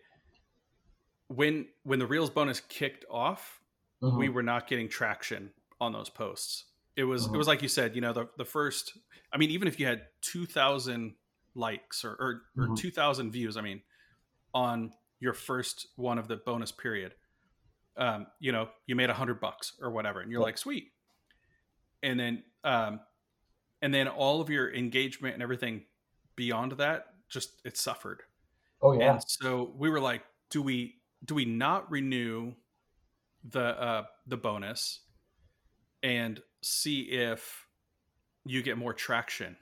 when 1.28 1.66
when 1.84 1.98
the 1.98 2.06
Reels 2.06 2.30
bonus 2.30 2.60
kicked 2.60 3.04
off, 3.10 3.60
Mm-hmm. 4.02 4.18
we 4.18 4.28
were 4.28 4.42
not 4.42 4.66
getting 4.68 4.88
traction 4.88 5.52
on 5.80 5.92
those 5.92 6.08
posts. 6.08 6.64
It 6.96 7.04
was 7.04 7.26
Mhm. 7.26 7.34
it 7.34 7.36
was 7.36 7.46
like 7.46 7.62
you 7.62 7.68
said, 7.68 7.94
you 7.94 8.00
know, 8.00 8.12
the 8.12 8.28
the 8.38 8.44
first. 8.44 8.96
I 9.32 9.36
mean, 9.38 9.50
even 9.50 9.68
if 9.68 9.78
you 9.78 9.86
had 9.86 10.02
two 10.22 10.46
thousand 10.46 11.14
likes 11.54 12.04
or 12.04 12.12
or, 12.12 12.42
or 12.58 12.68
Mhm. 12.68 12.76
two 12.76 12.90
thousand 12.90 13.32
views, 13.32 13.56
I 13.56 13.60
mean, 13.60 13.82
on 14.54 14.92
your 15.20 15.34
first 15.34 15.88
one 15.96 16.18
of 16.18 16.28
the 16.28 16.36
bonus 16.36 16.72
period, 16.72 17.14
um, 17.96 18.26
you 18.40 18.52
know, 18.52 18.68
you 18.86 18.94
made 18.96 19.10
a 19.10 19.14
hundred 19.14 19.40
bucks 19.40 19.74
or 19.80 19.90
whatever, 19.90 20.20
and 20.20 20.30
you're 20.30 20.40
Yep. 20.40 20.46
like, 20.46 20.58
sweet. 20.58 20.92
And 22.02 22.18
then, 22.18 22.42
um, 22.64 23.00
and 23.82 23.92
then 23.92 24.08
all 24.08 24.40
of 24.40 24.50
your 24.50 24.72
engagement 24.72 25.34
and 25.34 25.42
everything 25.42 25.82
beyond 26.36 26.72
that, 26.72 27.06
just 27.28 27.60
it 27.64 27.76
suffered. 27.76 28.22
oh 28.82 28.92
yeah, 28.92 29.12
And 29.14 29.22
so 29.26 29.72
we 29.76 29.90
were 29.90 30.00
like, 30.00 30.22
do 30.50 30.62
we 30.62 30.96
do 31.24 31.34
we 31.34 31.44
not 31.44 31.90
renew 31.90 32.54
the 33.50 33.60
uh 33.60 34.04
the 34.26 34.36
bonus 34.36 35.00
and 36.02 36.40
see 36.62 37.02
if 37.02 37.66
you 38.44 38.62
get 38.62 38.78
more 38.78 38.92
traction? 38.92 39.56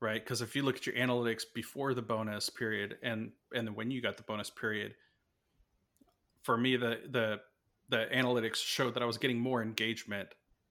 Right? 0.00 0.22
Because 0.22 0.42
if 0.42 0.56
you 0.56 0.62
look 0.62 0.76
at 0.76 0.86
your 0.86 0.96
analytics 0.96 1.44
before 1.54 1.94
the 1.94 2.02
bonus 2.02 2.50
period 2.50 2.96
and 3.02 3.32
and 3.54 3.68
then 3.68 3.74
when 3.74 3.90
you 3.90 4.00
got 4.00 4.16
the 4.16 4.24
bonus 4.24 4.50
period, 4.50 4.94
for 6.42 6.56
me 6.56 6.76
the 6.76 7.00
the 7.10 7.40
the 7.88 8.08
analytics 8.12 8.56
showed 8.56 8.94
that 8.94 9.02
I 9.02 9.06
was 9.06 9.18
getting 9.18 9.38
more 9.38 9.62
engagement 9.62 10.28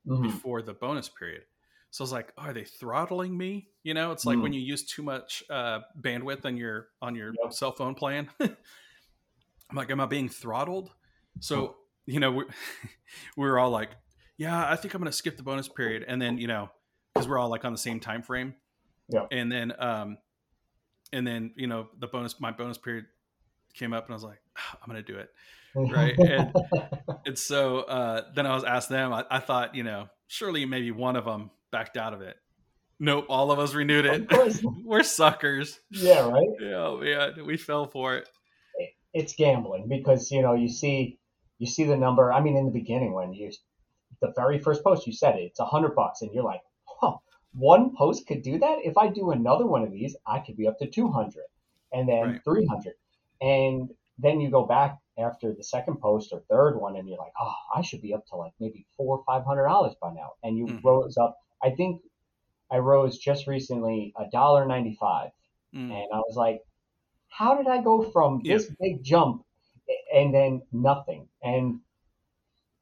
Mhm. 0.07 0.23
before 0.23 0.61
the 0.61 0.73
bonus 0.73 1.09
period. 1.09 1.43
So 1.91 2.03
I 2.03 2.05
was 2.05 2.11
like, 2.11 2.33
oh, 2.37 2.43
are 2.43 2.53
they 2.53 2.63
throttling 2.63 3.37
me? 3.37 3.69
You 3.83 3.93
know, 3.93 4.11
it's 4.11 4.25
like 4.25 4.37
Mm. 4.37 4.43
when 4.43 4.53
you 4.53 4.61
use 4.61 4.83
too 4.85 5.03
much 5.03 5.43
uh, 5.49 5.81
bandwidth 5.99 6.45
on 6.45 6.55
your 6.57 6.89
on 7.01 7.15
your 7.15 7.33
Yep. 7.43 7.53
cell 7.53 7.71
phone 7.73 7.95
plan. 7.95 8.29
I'm 8.39 8.55
like, 9.77 9.89
am 9.91 9.99
I 9.99 10.05
being 10.05 10.29
throttled? 10.29 10.91
So 11.39 11.77
you 12.05 12.19
know, 12.19 12.31
we, 12.31 12.45
we 13.37 13.45
were 13.47 13.59
all 13.59 13.69
like, 13.69 13.91
yeah, 14.37 14.69
I 14.69 14.75
think 14.75 14.93
I'm 14.93 15.01
going 15.01 15.11
to 15.11 15.17
skip 15.17 15.37
the 15.37 15.43
bonus 15.43 15.67
period, 15.67 16.03
and 16.07 16.21
then 16.21 16.37
you 16.37 16.47
know, 16.47 16.69
because 17.13 17.27
we're 17.27 17.37
all 17.37 17.49
like 17.49 17.63
on 17.65 17.71
the 17.71 17.77
same 17.77 17.99
time 17.99 18.21
frame. 18.21 18.55
Yeah. 19.09 19.25
And 19.31 19.51
then 19.51 19.73
um, 19.79 20.17
and 21.13 21.27
then 21.27 21.51
you 21.55 21.67
know 21.67 21.89
the 21.99 22.07
bonus 22.07 22.39
my 22.39 22.51
bonus 22.51 22.77
period 22.77 23.05
came 23.73 23.93
up 23.93 24.05
and 24.05 24.13
I 24.13 24.15
was 24.15 24.23
like, 24.23 24.41
I'm 24.81 24.87
gonna 24.87 25.01
do 25.01 25.17
it, 25.17 25.29
right? 25.75 26.17
and, 26.17 26.53
and 27.25 27.37
so 27.37 27.79
uh, 27.79 28.23
then 28.35 28.45
I 28.45 28.55
was 28.55 28.63
asked 28.63 28.89
them. 28.89 29.13
I, 29.13 29.25
I, 29.29 29.39
thought 29.39 29.75
you 29.75 29.83
know 29.83 30.09
surely 30.27 30.65
maybe 30.65 30.91
one 30.91 31.15
of 31.15 31.25
them 31.25 31.51
backed 31.71 31.97
out 31.97 32.13
of 32.13 32.21
it. 32.21 32.37
Nope, 32.99 33.25
all 33.29 33.51
of 33.51 33.59
us 33.59 33.73
renewed 33.73 34.05
it. 34.05 34.31
We're 34.85 35.03
suckers. 35.03 35.79
Yeah, 35.89 36.29
right. 36.29 36.47
Yeah, 36.59 37.01
yeah, 37.03 37.43
we 37.43 37.57
fell 37.57 37.87
for 37.87 38.17
it. 38.17 38.29
It's 39.13 39.33
gambling 39.33 39.87
because 39.89 40.31
you 40.31 40.41
know 40.41 40.53
you 40.53 40.69
see 40.69 41.19
you 41.57 41.67
see 41.67 41.83
the 41.83 41.97
number. 41.97 42.31
I 42.31 42.41
mean, 42.41 42.57
in 42.57 42.65
the 42.65 42.71
beginning 42.71 43.13
when 43.13 43.33
you 43.33 43.51
the 44.21 44.33
very 44.35 44.59
first 44.59 44.83
post 44.83 45.07
you 45.07 45.13
said 45.13 45.35
it, 45.35 45.43
it's 45.43 45.59
a 45.59 45.65
hundred 45.65 45.95
bucks, 45.95 46.21
and 46.21 46.31
you're 46.33 46.43
like, 46.43 46.61
huh, 46.85 47.17
one 47.53 47.95
post 47.95 48.27
could 48.27 48.41
do 48.41 48.59
that. 48.59 48.79
If 48.83 48.97
I 48.97 49.07
do 49.09 49.31
another 49.31 49.65
one 49.65 49.83
of 49.83 49.91
these, 49.91 50.15
I 50.25 50.39
could 50.39 50.55
be 50.55 50.67
up 50.67 50.77
to 50.79 50.89
two 50.89 51.11
hundred, 51.11 51.45
and 51.91 52.07
then 52.07 52.21
right. 52.21 52.43
three 52.43 52.65
hundred, 52.65 52.93
and 53.41 53.89
then 54.21 54.39
you 54.39 54.49
go 54.49 54.65
back 54.65 54.97
after 55.17 55.53
the 55.53 55.63
second 55.63 55.99
post 55.99 56.31
or 56.31 56.41
third 56.49 56.77
one, 56.77 56.95
and 56.95 57.07
you're 57.07 57.17
like, 57.17 57.33
oh, 57.39 57.53
I 57.75 57.81
should 57.81 58.01
be 58.01 58.13
up 58.13 58.25
to 58.27 58.35
like 58.35 58.53
maybe 58.59 58.85
four 58.97 59.17
or 59.17 59.23
five 59.25 59.45
hundred 59.45 59.67
dollars 59.67 59.93
by 60.01 60.13
now, 60.13 60.33
and 60.43 60.57
you 60.57 60.65
mm-hmm. 60.65 60.87
rose 60.87 61.17
up. 61.17 61.37
I 61.63 61.71
think 61.71 62.01
I 62.69 62.77
rose 62.77 63.17
just 63.17 63.47
recently 63.47 64.13
a 64.17 64.29
dollar 64.31 64.65
ninety 64.65 64.97
five, 64.99 65.31
mm. 65.75 65.91
and 65.91 66.07
I 66.13 66.17
was 66.17 66.35
like, 66.35 66.61
how 67.29 67.55
did 67.55 67.67
I 67.67 67.81
go 67.81 68.03
from 68.11 68.41
this 68.43 68.69
big 68.79 69.03
jump 69.03 69.45
and 70.13 70.33
then 70.33 70.61
nothing? 70.71 71.27
And 71.43 71.79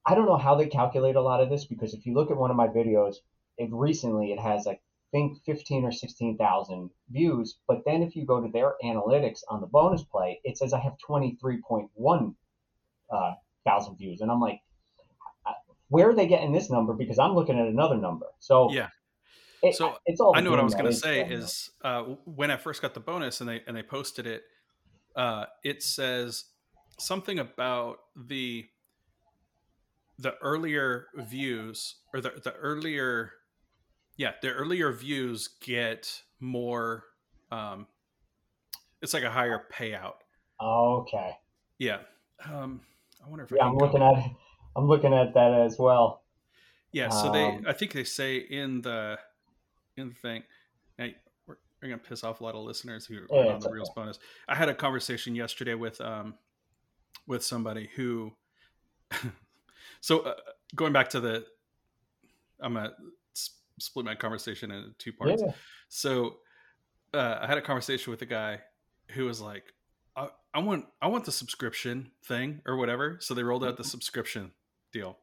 I 0.05 0.15
don't 0.15 0.25
know 0.25 0.37
how 0.37 0.55
they 0.55 0.67
calculate 0.67 1.15
a 1.15 1.21
lot 1.21 1.41
of 1.41 1.49
this 1.49 1.65
because 1.65 1.93
if 1.93 2.05
you 2.05 2.13
look 2.13 2.31
at 2.31 2.37
one 2.37 2.49
of 2.49 2.57
my 2.57 2.67
videos, 2.67 3.17
it 3.57 3.69
recently 3.71 4.31
it 4.31 4.39
has 4.39 4.65
like 4.65 4.81
think 5.11 5.37
15 5.45 5.85
or 5.85 5.91
16,000 5.91 6.89
views, 7.09 7.57
but 7.67 7.81
then 7.85 8.03
if 8.03 8.15
you 8.15 8.25
go 8.25 8.41
to 8.41 8.51
their 8.51 8.75
analytics 8.83 9.39
on 9.49 9.61
the 9.61 9.67
bonus 9.67 10.03
play, 10.03 10.39
it 10.43 10.57
says 10.57 10.73
I 10.73 10.79
have 10.79 10.93
23.1 11.07 12.35
uh, 13.11 13.33
thousand 13.65 13.97
views, 13.97 14.21
and 14.21 14.31
I'm 14.31 14.39
like, 14.39 14.61
where 15.89 16.09
are 16.09 16.15
they 16.15 16.27
getting 16.27 16.53
this 16.53 16.69
number? 16.69 16.93
Because 16.93 17.19
I'm 17.19 17.35
looking 17.35 17.59
at 17.59 17.67
another 17.67 17.97
number. 17.97 18.27
So 18.39 18.71
yeah. 18.71 18.87
It, 19.61 19.75
so 19.75 19.97
it's 20.05 20.21
all 20.21 20.33
I 20.37 20.39
know 20.39 20.51
what 20.51 20.59
I 20.59 20.63
was 20.63 20.73
going 20.73 20.85
to 20.85 20.93
say 20.93 21.21
is 21.21 21.69
uh, 21.83 22.03
when 22.23 22.49
I 22.49 22.55
first 22.55 22.81
got 22.81 22.93
the 22.93 23.01
bonus 23.01 23.41
and 23.41 23.49
they 23.49 23.61
and 23.67 23.75
they 23.75 23.83
posted 23.83 24.25
it, 24.25 24.43
uh, 25.17 25.45
it 25.65 25.83
says 25.83 26.45
something 26.97 27.39
about 27.39 27.97
the 28.15 28.67
the 30.17 30.35
earlier 30.41 31.07
views 31.15 31.95
or 32.13 32.21
the, 32.21 32.31
the 32.41 32.53
earlier 32.53 33.31
yeah 34.19 34.31
the 34.41 34.49
earlier 34.49 34.91
views 34.91 35.49
get 35.61 36.21
more 36.39 37.05
um 37.51 37.87
it's 39.01 39.13
like 39.13 39.23
a 39.23 39.31
higher 39.31 39.63
payout. 39.73 40.15
Okay. 40.61 41.31
Yeah 41.79 41.99
um 42.45 42.81
i 43.25 43.29
wonder 43.29 43.45
if 43.45 43.51
yeah, 43.51 43.65
I 43.65 43.69
am 43.69 43.77
looking 43.77 44.01
at 44.01 44.23
i'm 44.75 44.87
looking 44.87 45.13
at 45.13 45.33
that 45.33 45.53
as 45.53 45.77
well. 45.79 46.21
Yeah 46.91 47.09
so 47.09 47.27
um, 47.27 47.33
they 47.33 47.69
i 47.69 47.73
think 47.73 47.93
they 47.93 48.03
say 48.03 48.37
in 48.37 48.81
the 48.81 49.17
in 49.97 50.09
the 50.09 50.15
thing 50.15 50.43
hey, 50.97 51.15
we're, 51.47 51.57
we're 51.81 51.89
gonna 51.89 51.97
piss 51.97 52.23
off 52.23 52.41
a 52.41 52.43
lot 52.43 52.55
of 52.55 52.63
listeners 52.63 53.05
who 53.05 53.15
are 53.15 53.27
yeah, 53.31 53.53
on 53.53 53.59
the 53.59 53.67
okay. 53.67 53.73
reels 53.73 53.89
bonus 53.95 54.19
i 54.47 54.55
had 54.55 54.69
a 54.69 54.73
conversation 54.75 55.35
yesterday 55.35 55.73
with 55.73 55.99
um 56.01 56.35
with 57.27 57.43
somebody 57.43 57.89
who 57.95 58.31
So 60.01 60.19
uh, 60.19 60.33
going 60.75 60.93
back 60.93 61.09
to 61.09 61.19
the, 61.19 61.45
I'm 62.61 62.73
gonna 62.73 62.91
split 63.81 64.05
my 64.05 64.15
conversation 64.15 64.71
into 64.71 64.91
two 64.97 65.13
parts. 65.13 65.41
Yeah. 65.45 65.53
So 65.87 66.37
uh, 67.13 67.39
I 67.41 67.47
had 67.47 67.57
a 67.57 67.61
conversation 67.61 68.11
with 68.11 68.21
a 68.21 68.25
guy 68.25 68.61
who 69.09 69.25
was 69.25 69.41
like, 69.41 69.73
I, 70.15 70.29
I, 70.53 70.59
want 70.59 70.85
I 71.01 71.07
want 71.07 71.25
the 71.25 71.31
subscription 71.31 72.11
thing 72.25 72.61
or 72.65 72.77
whatever. 72.77 73.17
So 73.21 73.33
they 73.33 73.43
rolled 73.43 73.63
out 73.63 73.77
the 73.77 73.83
mm-hmm. 73.83 73.89
subscription 73.89 74.51
deal, 74.91 75.17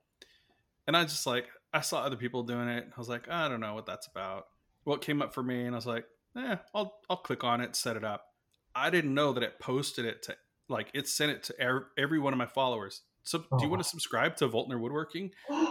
and 0.87 0.97
I 0.97 1.05
just 1.05 1.27
like 1.27 1.47
I 1.73 1.81
saw 1.81 2.03
other 2.03 2.17
people 2.17 2.43
doing 2.43 2.69
it. 2.69 2.89
I 2.95 2.99
was 2.99 3.09
like, 3.09 3.29
I 3.29 3.49
don't 3.49 3.61
know 3.61 3.75
what 3.75 3.87
that's 3.87 4.07
about. 4.07 4.47
What 4.85 5.03
came 5.03 5.21
up 5.21 5.35
for 5.35 5.43
me, 5.43 5.65
and 5.65 5.75
I 5.75 5.79
was 5.79 5.87
like, 5.87 6.07
eh, 6.37 6.57
I'll 6.75 6.99
I'll 7.11 7.17
click 7.17 7.45
on 7.45 7.61
it, 7.61 7.77
set 7.77 7.97
it 7.97 8.05
up. 8.05 8.27
I 8.75 8.91
didn't 8.91 9.15
know 9.15 9.33
that 9.33 9.43
it 9.43 9.59
posted 9.59 10.05
it 10.05 10.23
to 10.25 10.37
like 10.69 10.91
it 10.95 11.09
sent 11.09 11.33
it 11.33 11.43
to 11.45 11.89
every 11.99 12.19
one 12.19 12.33
of 12.33 12.39
my 12.39 12.47
followers. 12.47 13.03
So, 13.27 13.39
do 13.39 13.65
you 13.65 13.69
want 13.69 13.83
to 13.83 13.89
oh. 13.89 13.91
subscribe 13.91 14.37
to 14.37 14.49
Voeltner 14.49 14.81
Woodworking? 14.81 15.33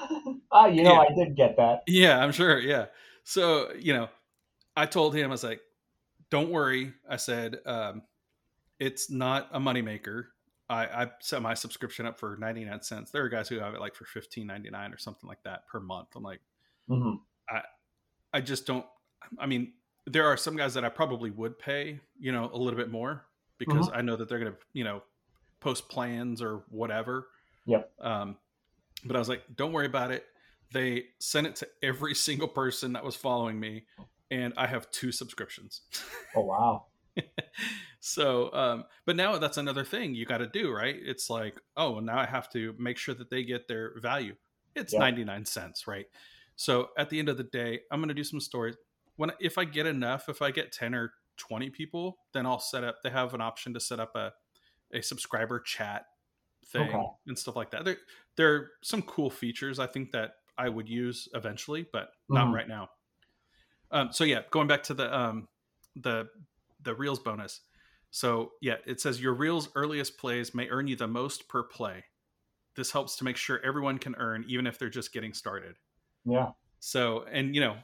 Ah, 0.52 0.68
you 0.68 0.84
know, 0.84 0.94
yeah. 0.94 1.00
I 1.00 1.14
did 1.14 1.36
get 1.36 1.58
that. 1.58 1.82
Yeah, 1.86 2.18
I'm 2.18 2.32
sure. 2.32 2.58
Yeah. 2.62 2.86
So, 3.26 3.74
you 3.78 3.92
know, 3.92 4.08
I 4.78 4.86
told 4.86 5.14
him, 5.14 5.26
I 5.26 5.28
was 5.28 5.44
like, 5.44 5.60
don't 6.30 6.50
worry. 6.50 6.94
I 7.10 7.18
said, 7.18 7.58
um, 7.66 8.04
it's 8.80 9.10
not 9.10 9.50
a 9.52 9.60
moneymaker. 9.60 10.28
I, 10.70 10.86
I 10.86 11.12
set 11.20 11.42
my 11.42 11.56
subscription 11.56 12.06
up 12.06 12.18
for 12.18 12.38
99 12.40 12.84
cents. 12.84 13.12
There 13.12 13.22
are 13.26 13.28
guys 13.28 13.50
who 13.50 13.60
have 13.60 13.74
it 13.74 13.82
like 13.82 13.96
for 13.96 14.06
15.99 14.06 14.94
or 14.94 14.98
something 14.98 15.28
like 15.28 15.44
that 15.44 15.68
per 15.68 15.82
month. 15.82 16.10
I'm 16.16 16.24
like, 16.24 16.40
mm-hmm. 16.90 17.16
I, 17.50 17.62
I 18.32 18.40
just 18.40 18.66
don't, 18.66 18.86
I 19.38 19.48
mean, 19.48 19.74
there 20.06 20.26
are 20.26 20.38
some 20.38 20.56
guys 20.56 20.74
that 20.76 20.86
I 20.86 20.90
probably 20.90 21.32
would 21.32 21.60
pay, 21.60 22.00
you 22.18 22.32
know, 22.32 22.50
a 22.54 22.58
little 22.58 22.78
bit 22.78 22.92
more 22.92 23.26
because 23.58 23.88
mm-hmm. 23.88 23.98
I 23.98 24.02
know 24.02 24.16
that 24.16 24.30
they're 24.30 24.40
going 24.40 24.54
to, 24.54 24.58
you 24.72 24.86
know, 24.86 25.02
post 25.60 25.90
plans 25.90 26.42
or 26.42 26.64
whatever. 26.70 27.28
Yep. 27.66 27.92
Um, 28.02 28.38
but 29.04 29.16
I 29.16 29.20
was 29.20 29.30
like, 29.30 29.44
don't 29.56 29.74
worry 29.74 29.86
about 29.86 30.12
it. 30.12 30.26
They 30.74 31.06
sent 31.20 31.48
it 31.48 31.56
to 31.58 31.68
every 31.84 32.16
single 32.28 32.48
person 32.48 32.94
that 32.94 33.04
was 33.04 33.16
following 33.16 33.60
me, 33.60 33.84
and 34.32 34.54
I 34.58 34.68
have 34.68 34.90
two 34.92 35.12
subscriptions. 35.12 35.82
Oh 36.36 36.42
wow. 36.42 36.86
so, 38.00 38.54
um, 38.54 38.84
but 39.06 39.16
now 39.16 39.38
that's 39.38 39.58
another 39.58 39.86
thing 39.86 40.16
you 40.16 40.26
got 40.26 40.40
to 40.40 40.48
do, 40.48 40.72
right? 40.72 40.96
It's 41.00 41.30
like, 41.30 41.62
oh, 41.78 42.00
now 42.00 42.20
I 42.20 42.26
have 42.26 42.50
to 42.52 42.76
make 42.78 42.98
sure 42.98 43.16
that 43.16 43.30
they 43.30 43.44
get 43.44 43.68
their 43.68 43.94
value. 44.00 44.36
It's 44.76 44.92
yep. 44.92 45.00
99 45.00 45.46
cents, 45.46 45.88
right? 45.88 46.08
So 46.58 46.90
at 46.98 47.10
the 47.10 47.20
end 47.20 47.30
of 47.30 47.38
the 47.38 47.44
day, 47.44 47.82
I'm 47.90 48.00
going 48.00 48.10
to 48.10 48.14
do 48.14 48.24
some 48.26 48.42
stories. 48.42 48.76
When 49.16 49.32
if 49.40 49.58
I 49.58 49.64
get 49.64 49.86
enough, 49.86 50.28
if 50.28 50.42
I 50.42 50.52
get 50.52 50.74
10 50.74 50.94
or 50.94 51.14
20 51.38 51.70
people, 51.70 52.18
then 52.34 52.46
I'll 52.46 52.60
set 52.60 52.84
up. 52.84 52.98
They 53.02 53.10
have 53.10 53.34
an 53.34 53.40
option 53.40 53.74
to 53.74 53.80
set 53.80 54.00
up 54.02 54.16
a 54.16 54.34
a 54.94 55.02
subscriber 55.02 55.60
chat 55.60 56.06
thing 56.76 56.90
okay. 56.90 57.06
and 57.28 57.38
stuff 57.38 57.56
like 57.56 57.72
that. 57.72 57.86
There, 57.86 57.98
there 58.38 58.54
are 58.54 58.72
some 58.84 59.02
cool 59.02 59.30
features 59.30 59.80
I 59.80 59.88
think 59.88 60.12
that 60.12 60.32
I 60.58 60.70
would 60.70 60.90
use 60.90 61.28
eventually, 61.34 61.86
but 61.92 62.10
not 62.30 62.46
mm-hmm. 62.46 62.56
right 62.56 62.68
now. 62.68 62.90
Um, 63.92 64.10
so 64.12 64.24
yeah, 64.24 64.42
going 64.52 64.68
back 64.68 64.84
to 64.84 64.94
the 64.94 65.16
um, 65.16 65.48
the 65.96 66.28
the 66.82 66.94
reels 66.96 67.20
bonus. 67.20 67.62
So 68.12 68.52
yeah, 68.62 68.76
it 68.86 69.02
says 69.02 69.22
your 69.22 69.34
reels 69.34 69.70
earliest 69.76 70.18
plays 70.18 70.56
may 70.56 70.70
earn 70.70 70.88
you 70.88 70.96
the 70.96 71.08
most 71.08 71.48
per 71.50 71.64
play. 71.64 72.06
This 72.76 72.92
helps 72.92 73.16
to 73.18 73.24
make 73.24 73.38
sure 73.38 73.60
everyone 73.64 73.98
can 74.00 74.16
earn, 74.18 74.46
even 74.48 74.68
if 74.68 74.80
they're 74.80 74.90
just 74.90 75.14
getting 75.14 75.34
started. 75.34 75.76
Yeah. 76.26 76.52
So 76.80 77.26
and 77.32 77.54
you 77.54 77.62
know, 77.62 77.76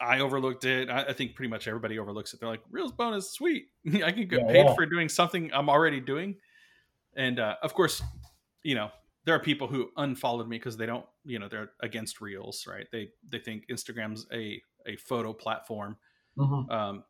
I 0.00 0.20
overlooked 0.20 0.64
it. 0.64 0.90
I, 0.90 1.04
I 1.04 1.12
think 1.12 1.34
pretty 1.34 1.50
much 1.50 1.66
everybody 1.66 1.98
overlooks 1.98 2.34
it. 2.34 2.40
They're 2.40 2.48
like, 2.48 2.62
reels 2.70 2.92
bonus, 2.92 3.30
sweet. 3.30 3.66
I 3.86 4.12
can 4.12 4.28
get 4.28 4.40
yeah, 4.40 4.52
paid 4.52 4.66
yeah. 4.66 4.74
for 4.74 4.86
doing 4.86 5.08
something 5.08 5.50
I'm 5.52 5.68
already 5.68 6.00
doing. 6.00 6.36
And 7.18 7.40
uh, 7.40 7.56
of 7.62 7.74
course, 7.74 8.00
you 8.62 8.76
know, 8.76 8.90
there 9.24 9.34
are 9.34 9.40
people 9.40 9.66
who 9.66 9.90
unfollowed 9.98 10.48
me 10.48 10.56
because 10.56 10.78
they 10.78 10.86
don't, 10.86 11.04
you 11.24 11.38
know, 11.38 11.48
they're 11.48 11.72
against 11.80 12.22
reels, 12.22 12.66
right? 12.66 12.86
They 12.90 13.10
they 13.28 13.40
think 13.40 13.64
Instagram's 13.68 14.26
a 14.32 14.62
a 14.86 14.96
photo 14.96 15.34
platform. 15.34 15.98
Mm-hmm. 16.38 16.70
Um, 16.70 17.04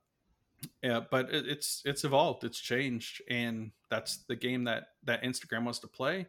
yeah, 0.82 1.00
but 1.10 1.32
it, 1.32 1.46
it's 1.46 1.82
it's 1.84 2.02
evolved, 2.02 2.42
it's 2.42 2.58
changed, 2.58 3.22
and 3.30 3.70
that's 3.90 4.24
the 4.28 4.34
game 4.34 4.64
that 4.64 4.88
that 5.04 5.22
Instagram 5.22 5.64
wants 5.64 5.78
to 5.80 5.86
play. 5.86 6.26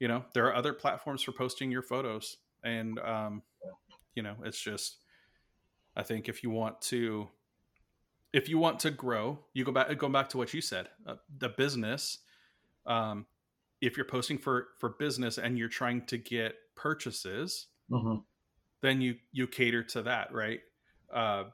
You 0.00 0.08
know, 0.08 0.24
there 0.34 0.46
are 0.46 0.54
other 0.54 0.74
platforms 0.74 1.22
for 1.22 1.32
posting 1.32 1.70
your 1.70 1.82
photos, 1.82 2.36
and 2.62 2.98
um, 2.98 3.42
you 4.14 4.22
know, 4.22 4.34
it's 4.44 4.60
just, 4.60 4.98
I 5.96 6.02
think 6.02 6.28
if 6.28 6.42
you 6.42 6.50
want 6.50 6.82
to, 6.82 7.28
if 8.32 8.48
you 8.48 8.58
want 8.58 8.80
to 8.80 8.90
grow, 8.90 9.38
you 9.54 9.64
go 9.64 9.72
back 9.72 9.96
go 9.96 10.08
back 10.08 10.28
to 10.30 10.36
what 10.36 10.52
you 10.52 10.60
said, 10.60 10.88
uh, 11.06 11.14
the 11.38 11.48
business 11.48 12.18
um, 12.86 13.26
if 13.80 13.96
you're 13.96 14.06
posting 14.06 14.38
for 14.38 14.68
for 14.78 14.90
business 14.90 15.38
and 15.38 15.58
you're 15.58 15.68
trying 15.68 16.06
to 16.06 16.18
get 16.18 16.54
purchases, 16.74 17.66
mm-hmm. 17.90 18.20
then 18.82 19.00
you 19.00 19.16
you 19.32 19.46
cater 19.46 19.82
to 19.82 20.02
that, 20.02 20.32
right? 20.32 20.60
Uh, 21.12 21.44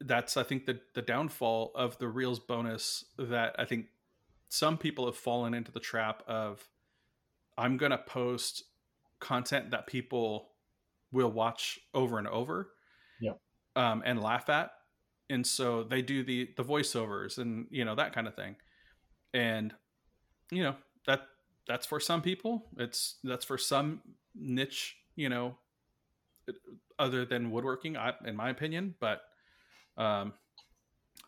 that's 0.00 0.36
I 0.36 0.42
think 0.42 0.66
the 0.66 0.80
the 0.94 1.02
downfall 1.02 1.72
of 1.74 1.98
the 1.98 2.08
Reels 2.08 2.38
bonus 2.38 3.04
that 3.18 3.54
I 3.58 3.64
think 3.64 3.86
some 4.48 4.76
people 4.76 5.06
have 5.06 5.16
fallen 5.16 5.54
into 5.54 5.72
the 5.72 5.80
trap 5.80 6.22
of 6.26 6.68
I'm 7.56 7.76
going 7.76 7.92
to 7.92 7.98
post 7.98 8.64
content 9.20 9.70
that 9.70 9.86
people 9.86 10.50
will 11.12 11.30
watch 11.30 11.78
over 11.94 12.18
and 12.18 12.26
over 12.26 12.70
yeah. 13.20 13.32
um, 13.76 14.02
and 14.04 14.20
laugh 14.20 14.48
at 14.48 14.70
and 15.30 15.46
so 15.46 15.82
they 15.82 16.02
do 16.02 16.22
the 16.22 16.50
the 16.56 16.64
voiceovers 16.64 17.38
and 17.38 17.66
you 17.70 17.84
know 17.84 17.94
that 17.94 18.12
kind 18.12 18.26
of 18.26 18.34
thing 18.34 18.56
and 19.32 19.74
you 20.52 20.62
know 20.62 20.74
that 21.06 21.22
that's 21.66 21.86
for 21.86 21.98
some 21.98 22.22
people. 22.22 22.66
It's 22.76 23.16
that's 23.24 23.44
for 23.44 23.58
some 23.58 24.02
niche, 24.34 24.96
you 25.16 25.28
know, 25.28 25.56
other 26.98 27.24
than 27.24 27.50
woodworking, 27.50 27.96
I, 27.96 28.12
in 28.24 28.36
my 28.36 28.50
opinion. 28.50 28.94
But 29.00 29.22
um, 29.96 30.34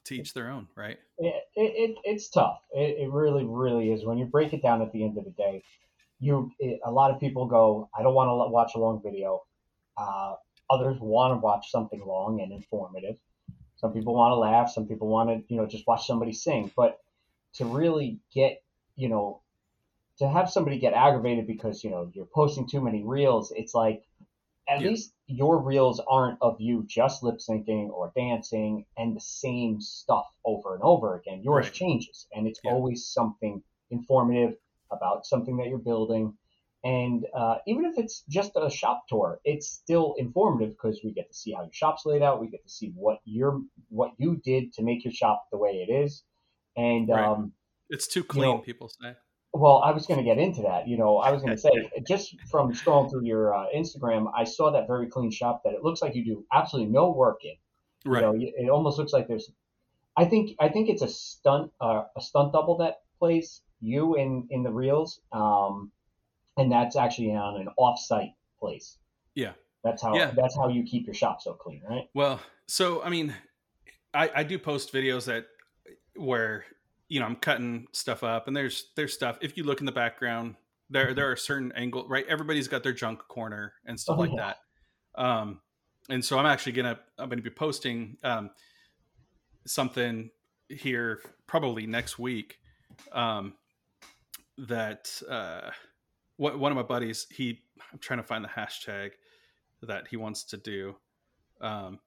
to 0.05 0.15
each 0.15 0.35
their 0.35 0.51
own, 0.51 0.69
right? 0.77 0.99
It, 1.19 1.35
it, 1.57 1.97
it's 2.05 2.29
tough. 2.29 2.59
It, 2.73 2.99
it 3.01 3.11
really, 3.11 3.45
really 3.45 3.93
is. 3.93 4.05
When 4.05 4.19
you 4.19 4.27
break 4.27 4.53
it 4.53 4.63
down 4.63 4.83
at 4.83 4.93
the 4.93 5.05
end 5.05 5.19
of 5.19 5.25
the 5.25 5.31
day, 5.31 5.63
you 6.21 6.51
it, 6.59 6.81
a 6.85 6.91
lot 6.91 7.11
of 7.11 7.21
people 7.21 7.47
go, 7.47 7.89
I 7.99 8.03
don't 8.03 8.15
want 8.15 8.29
to 8.29 8.53
watch 8.53 8.73
a 8.75 8.79
long 8.79 9.01
video. 9.03 9.43
Uh, 9.97 10.35
others 10.71 10.97
want 11.01 11.33
to 11.33 11.39
watch 11.39 11.71
something 11.71 12.03
long 12.05 12.41
and 12.41 12.53
informative. 12.53 13.17
Some 13.77 13.93
people 13.93 14.15
want 14.15 14.33
to 14.33 14.37
laugh. 14.37 14.71
Some 14.71 14.87
people 14.87 15.09
want 15.09 15.31
to, 15.31 15.43
you 15.53 15.61
know, 15.61 15.67
just 15.67 15.87
watch 15.87 16.07
somebody 16.07 16.33
sing. 16.33 16.71
But 16.77 16.99
to 17.55 17.65
really 17.65 18.19
get, 18.33 18.63
you 18.97 19.09
know, 19.09 19.41
to 20.19 20.29
have 20.29 20.51
somebody 20.51 20.79
get 20.79 20.93
aggravated 20.93 21.47
because 21.47 21.83
you 21.83 21.91
know 21.91 22.11
you're 22.15 22.27
posting 22.27 22.69
too 22.69 22.81
many 22.81 23.03
reels, 23.03 23.53
it's 23.55 23.75
like 23.75 24.05
at 24.69 24.81
yeah. 24.81 24.89
least 24.89 25.13
your 25.27 25.61
reels 25.61 26.01
aren't 26.09 26.39
of 26.41 26.61
you 26.61 26.85
just 26.87 27.23
lip 27.23 27.37
syncing 27.39 27.91
or 27.91 28.13
dancing 28.17 28.87
and 28.97 29.17
the 29.17 29.21
same 29.21 29.81
stuff 29.81 30.27
over 30.45 30.75
and 30.75 30.83
over 30.83 31.17
again. 31.17 31.43
Yours 31.43 31.67
right. 31.67 31.73
changes, 31.73 32.27
and 32.35 32.47
it's 32.47 32.61
yeah. 32.65 32.71
always 32.71 33.07
something 33.07 33.63
informative 33.91 34.57
about 34.91 35.27
something 35.27 35.57
that 35.57 35.69
you're 35.69 35.79
building. 35.79 36.35
And 36.85 37.25
uh, 37.35 37.57
even 37.67 37.87
if 37.87 37.97
it's 37.97 38.25
just 38.29 38.53
a 38.57 38.69
shop 38.69 39.05
tour, 39.09 39.41
it's 39.43 39.69
still 39.69 40.15
informative 40.19 40.71
because 40.71 41.01
we 41.03 41.13
get 41.13 41.29
to 41.29 41.35
see 41.35 41.53
how 41.53 41.63
your 41.63 41.73
shop's 41.73 42.05
laid 42.05 42.23
out. 42.23 42.43
We 42.43 42.49
get 42.49 42.63
to 42.63 42.69
see 42.69 42.93
what 42.95 43.21
your 43.25 43.63
what 43.89 44.13
you 44.19 44.41
did 44.45 44.75
to 44.75 44.83
make 44.83 45.03
your 45.03 45.15
shop 45.15 45.47
the 45.51 45.57
way 45.57 45.87
it 45.89 45.91
is. 45.91 46.23
And 46.77 47.09
right. 47.09 47.25
um, 47.25 47.53
it's 47.91 48.07
too 48.07 48.25
clean, 48.25 48.45
you 48.45 48.55
know, 48.55 48.59
people 48.59 48.89
say. 48.89 49.15
Well, 49.53 49.83
I 49.85 49.93
was 49.93 50.07
going 50.07 50.19
to 50.19 50.25
get 50.25 50.39
into 50.39 50.63
that. 50.63 50.89
You 50.89 50.97
know, 50.97 51.19
I 51.19 51.31
was 51.31 51.43
going 51.43 51.55
to 51.55 51.61
say 51.61 51.71
just 52.07 52.37
from 52.51 52.73
scrolling 52.73 53.11
through 53.11 53.25
your 53.25 53.55
uh, 53.55 53.67
Instagram, 53.75 54.31
I 54.37 54.45
saw 54.45 54.73
that 54.73 54.87
very 54.87 55.07
clean 55.07 55.31
shop 55.31 55.63
that 55.65 55.75
it 55.75 55.83
looks 55.83 56.03
like 56.03 56.15
you 56.15 56.25
do 56.25 56.45
absolutely 56.53 56.93
no 56.93 57.11
work 57.11 57.41
in. 57.45 57.55
Right. 58.11 58.23
You 58.23 58.27
know, 58.27 58.35
it 58.37 58.71
almost 58.71 58.99
looks 58.99 59.13
like 59.13 59.29
there's. 59.29 59.51
I 60.17 60.25
think 60.27 60.57
I 60.61 60.69
think 60.69 60.89
it's 60.89 61.03
a 61.03 61.09
stunt 61.09 61.73
uh, 61.81 62.05
a 62.17 62.21
stunt 62.21 62.53
double 62.53 62.77
that 62.79 63.03
plays 63.19 63.63
you 63.81 64.17
in 64.17 64.47
in 64.51 64.63
the 64.63 64.71
reels, 64.71 65.21
um, 65.33 65.91
and 66.57 66.71
that's 66.71 66.97
actually 66.97 67.31
on 67.31 67.61
an 67.61 67.69
off-site 67.77 68.33
place. 68.61 68.99
Yeah. 69.35 69.53
That's 69.85 70.03
how 70.03 70.17
yeah. 70.17 70.33
that's 70.35 70.57
how 70.57 70.69
you 70.69 70.83
keep 70.83 71.07
your 71.07 71.15
shop 71.15 71.43
so 71.43 71.53
clean, 71.53 71.83
right? 71.89 72.09
Well, 72.15 72.41
so 72.67 73.03
I 73.03 73.11
mean, 73.11 73.35
I, 74.15 74.31
I 74.37 74.43
do 74.43 74.59
post 74.59 74.93
videos 74.93 75.27
that 75.27 75.47
where 76.17 76.65
you 77.09 77.21
know, 77.21 77.27
I'm 77.27 77.37
cutting 77.37 77.87
stuff 77.93 78.23
up 78.23 78.49
and 78.49 78.57
there's 78.57 78.91
there's 78.97 79.13
stuff. 79.13 79.39
If 79.41 79.57
you 79.57 79.65
look 79.65 79.81
in 79.81 79.87
the 79.87 79.93
background, 79.93 80.57
there 80.91 81.15
there 81.15 81.31
are 81.31 81.37
certain 81.37 81.73
angle 81.73 82.07
right. 82.09 82.27
Everybody's 82.29 82.69
got 82.69 82.83
their 82.83 82.93
junk 82.93 83.21
corner 83.29 83.75
and 83.87 83.99
stuff 83.99 84.17
oh, 84.19 84.23
like 84.23 84.31
yeah. 84.35 84.55
that. 85.17 85.23
Um, 85.23 85.61
and 86.09 86.25
so 86.25 86.39
I'm 86.39 86.47
actually 86.47 86.73
gonna 86.73 86.99
I'm 87.19 87.29
gonna 87.29 87.43
be 87.43 87.51
posting 87.51 88.17
um, 88.23 88.51
something 89.67 90.31
here 90.69 91.21
probably 91.47 91.87
next 91.87 92.19
week. 92.19 92.59
Um, 93.13 93.55
that 94.57 95.11
uh, 95.29 95.71
one 96.37 96.71
of 96.71 96.77
my 96.77 96.83
buddies 96.83 97.27
he 97.31 97.61
I'm 97.93 97.99
trying 97.99 98.21
to 98.21 98.25
find 98.27 98.45
the 98.45 98.49
hashtag 98.49 99.13
that 99.83 100.09
he 100.09 100.17
wants 100.17 100.45
to 100.45 100.57
do. 100.57 100.97
Um, 101.61 101.99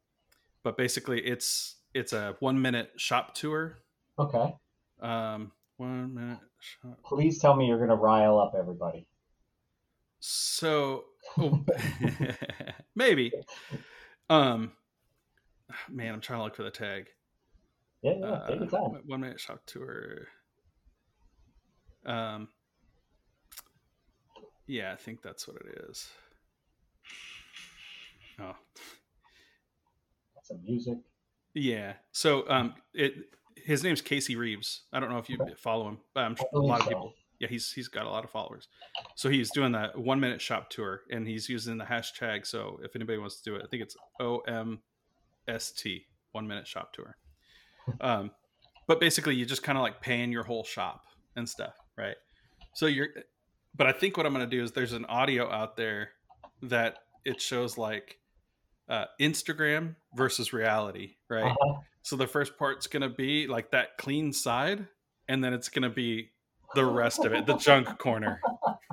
but 0.63 0.77
basically, 0.77 1.21
it's 1.21 1.75
it's 1.93 2.13
a 2.13 2.35
one 2.39 2.61
minute 2.61 2.91
shop 2.97 3.33
tour. 3.35 3.79
Okay. 4.19 4.55
Um, 5.01 5.51
one 5.77 6.13
minute. 6.13 6.39
Shot. 6.59 7.03
Please 7.03 7.39
tell 7.39 7.55
me 7.55 7.67
you're 7.67 7.77
going 7.77 7.89
to 7.89 7.95
rile 7.95 8.39
up 8.39 8.53
everybody. 8.57 9.07
So, 10.19 11.05
oh, 11.37 11.63
maybe. 12.95 13.31
Um, 14.29 14.71
man, 15.89 16.13
I'm 16.13 16.21
trying 16.21 16.39
to 16.39 16.43
look 16.43 16.55
for 16.55 16.63
the 16.63 16.71
tag. 16.71 17.07
Yeah, 18.01 18.13
yeah, 18.19 18.25
uh, 18.25 18.47
take 18.47 18.59
your 18.59 18.69
time. 18.69 19.01
One 19.05 19.21
minute 19.21 19.39
shop 19.39 19.59
tour. 19.65 20.27
Um, 22.05 22.47
yeah, 24.65 24.93
I 24.93 24.95
think 24.95 25.21
that's 25.21 25.47
what 25.47 25.57
it 25.57 25.85
is. 25.89 26.07
Oh, 28.39 28.55
some 30.43 30.63
music. 30.63 30.97
Yeah. 31.53 31.93
So, 32.11 32.49
um, 32.49 32.75
it 32.93 33.13
his 33.65 33.83
name's 33.83 34.01
Casey 34.01 34.35
Reeves. 34.35 34.83
I 34.93 34.99
don't 34.99 35.09
know 35.09 35.17
if 35.17 35.29
you 35.29 35.37
okay. 35.41 35.53
follow 35.57 35.87
him, 35.87 35.99
but 36.13 36.23
I'm 36.23 36.35
sure 36.35 36.47
a 36.53 36.59
lot 36.59 36.81
of 36.81 36.87
people. 36.87 37.13
Yeah, 37.39 37.47
he's 37.47 37.71
he's 37.71 37.87
got 37.87 38.05
a 38.05 38.09
lot 38.09 38.23
of 38.23 38.31
followers. 38.31 38.67
So 39.15 39.29
he's 39.29 39.51
doing 39.51 39.71
that 39.73 39.97
one 39.97 40.19
minute 40.19 40.41
shop 40.41 40.69
tour, 40.69 41.01
and 41.11 41.27
he's 41.27 41.47
using 41.47 41.77
the 41.77 41.85
hashtag. 41.85 42.47
So 42.47 42.79
if 42.83 42.95
anybody 42.95 43.19
wants 43.19 43.41
to 43.41 43.49
do 43.49 43.55
it, 43.55 43.61
I 43.63 43.67
think 43.67 43.83
it's 43.83 43.95
O 44.19 44.39
M 44.39 44.79
S 45.47 45.71
T 45.71 46.05
one 46.31 46.47
minute 46.47 46.67
shop 46.67 46.93
tour. 46.93 47.17
Um, 48.01 48.31
but 48.85 48.99
basically, 48.99 49.35
you 49.35 49.45
just 49.45 49.63
kind 49.63 49.77
of 49.77 49.81
like 49.81 50.01
paying 50.01 50.29
your 50.29 50.43
whole 50.43 50.65
shop 50.65 51.03
and 51.37 51.47
stuff, 51.47 51.73
right? 51.97 52.17
So 52.73 52.85
you're, 52.85 53.07
but 53.77 53.87
I 53.87 53.93
think 53.93 54.17
what 54.17 54.25
I'm 54.25 54.33
going 54.33 54.49
to 54.49 54.57
do 54.57 54.61
is 54.61 54.73
there's 54.73 54.91
an 54.91 55.05
audio 55.05 55.49
out 55.49 55.77
there 55.77 56.09
that 56.63 56.97
it 57.23 57.39
shows 57.39 57.77
like 57.77 58.17
uh, 58.89 59.05
Instagram 59.21 59.95
versus 60.15 60.53
reality, 60.53 61.15
right? 61.29 61.51
Uh-huh. 61.51 61.79
So 62.07 62.15
the 62.15 62.25
first 62.25 62.57
part's 62.57 62.87
gonna 62.87 63.09
be 63.09 63.47
like 63.47 63.71
that 63.71 63.97
clean 63.97 64.31
side, 64.31 64.87
and 65.27 65.43
then 65.43 65.53
it's 65.53 65.67
gonna 65.67 65.89
be 65.89 66.29
the 66.73 66.85
rest 66.85 67.25
of 67.25 67.33
it, 67.33 67.45
the 67.45 67.57
junk 67.57 67.97
corner. 67.99 68.39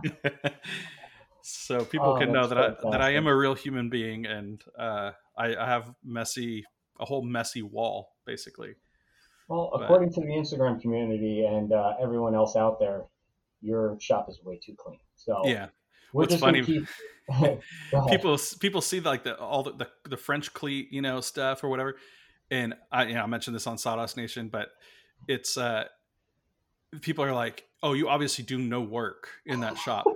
so 1.41 1.85
people 1.85 2.09
oh, 2.09 2.19
can 2.19 2.33
know 2.33 2.49
that 2.49 2.57
fantastic. 2.57 2.87
I 2.87 2.91
that 2.91 3.01
I 3.01 3.11
am 3.11 3.29
a 3.29 3.37
real 3.37 3.55
human 3.55 3.89
being, 3.89 4.27
and 4.27 4.61
uh, 4.77 5.13
I, 5.39 5.55
I, 5.55 5.65
have 5.65 5.95
messy, 6.03 6.65
a 6.99 7.05
whole 7.05 7.23
messy 7.23 7.63
wall, 7.63 8.09
basically. 8.27 8.75
Well, 9.47 9.71
according 9.81 10.09
but, 10.09 10.17
to 10.17 10.21
the 10.23 10.33
Instagram 10.33 10.81
community 10.81 11.45
and 11.45 11.73
uh, 11.73 11.93
everyone 12.03 12.35
else 12.35 12.57
out 12.57 12.81
there, 12.81 13.05
your 13.61 13.97
shop 14.01 14.27
is 14.29 14.41
way 14.43 14.59
too 14.61 14.75
clean. 14.77 14.99
So 15.15 15.41
yeah, 15.45 15.69
What's 16.15 16.37
funny? 16.37 16.63
Keep... 16.63 16.87
people 18.09 18.39
people 18.61 18.81
see 18.81 19.01
like 19.01 19.23
the 19.25 19.37
all 19.37 19.63
the, 19.63 19.73
the, 19.73 19.89
the 20.11 20.17
French 20.17 20.53
cleat 20.53 20.93
you 20.93 21.03
know 21.03 21.21
stuff 21.21 21.65
or 21.65 21.69
whatever, 21.69 21.97
and 22.51 22.75
I, 22.93 23.07
you 23.07 23.15
know, 23.15 23.23
I 23.23 23.27
mentioned 23.27 23.55
this 23.55 23.67
on 23.67 23.79
Sawdust 23.79 24.17
Nation, 24.17 24.49
but 24.49 24.69
it's 25.29 25.57
uh, 25.57 25.85
people 27.01 27.25
are 27.25 27.33
like, 27.33 27.65
"Oh, 27.83 27.93
you 27.93 28.09
obviously 28.09 28.45
do 28.45 28.59
no 28.59 28.81
work 28.81 29.29
in 29.47 29.61
that 29.61 29.79
shop." 29.79 30.07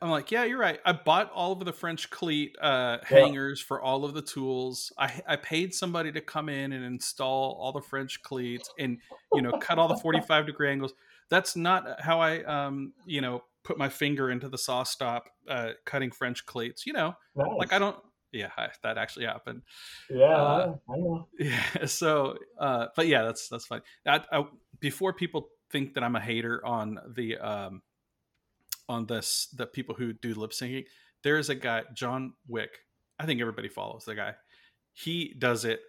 I'm 0.00 0.10
like, 0.10 0.30
"Yeah, 0.30 0.44
you're 0.44 0.58
right. 0.58 0.80
I 0.84 0.92
bought 0.92 1.30
all 1.32 1.52
of 1.52 1.64
the 1.64 1.72
French 1.72 2.10
cleat 2.10 2.56
uh, 2.60 2.98
hangers 3.04 3.60
for 3.60 3.80
all 3.80 4.04
of 4.04 4.14
the 4.14 4.22
tools. 4.22 4.92
I 4.98 5.20
I 5.26 5.36
paid 5.36 5.74
somebody 5.74 6.12
to 6.12 6.20
come 6.20 6.48
in 6.48 6.72
and 6.72 6.84
install 6.84 7.56
all 7.60 7.72
the 7.72 7.82
French 7.82 8.22
cleats 8.22 8.70
and 8.78 8.98
you 9.34 9.42
know 9.42 9.52
cut 9.60 9.78
all 9.78 9.88
the 9.88 9.96
45 9.96 10.46
degree 10.46 10.70
angles. 10.70 10.92
That's 11.28 11.56
not 11.56 12.00
how 12.00 12.20
I 12.20 12.42
um 12.44 12.92
you 13.04 13.20
know 13.20 13.42
put 13.64 13.78
my 13.78 13.88
finger 13.88 14.30
into 14.30 14.48
the 14.48 14.56
SawStop 14.56 15.22
uh, 15.48 15.70
cutting 15.84 16.12
French 16.12 16.46
cleats. 16.46 16.86
You 16.86 16.92
know, 16.92 17.16
nice. 17.34 17.48
like 17.58 17.72
I 17.72 17.78
don't 17.78 17.96
yeah, 18.36 18.50
that 18.82 18.98
actually 18.98 19.26
happened. 19.26 19.62
Yeah, 20.10 20.24
uh, 20.26 20.74
I 20.88 20.96
know. 20.96 21.28
Yeah. 21.38 21.86
So, 21.86 22.36
uh, 22.58 22.86
but 22.94 23.06
yeah, 23.06 23.24
that's 23.24 23.48
that's 23.48 23.66
fine. 23.66 23.82
That 24.04 24.26
uh, 24.32 24.44
before 24.80 25.12
people 25.12 25.48
think 25.70 25.94
that 25.94 26.04
I'm 26.04 26.16
a 26.16 26.20
hater 26.20 26.64
on 26.64 26.98
the 27.14 27.38
um, 27.38 27.82
on 28.88 29.06
this 29.06 29.48
the 29.56 29.66
people 29.66 29.94
who 29.94 30.12
do 30.12 30.34
lip 30.34 30.52
syncing, 30.52 30.84
there 31.22 31.38
is 31.38 31.48
a 31.48 31.54
guy 31.54 31.82
John 31.94 32.34
Wick. 32.48 32.78
I 33.18 33.26
think 33.26 33.40
everybody 33.40 33.68
follows 33.68 34.04
the 34.04 34.14
guy. 34.14 34.34
He 34.92 35.34
does 35.38 35.64
it 35.64 35.80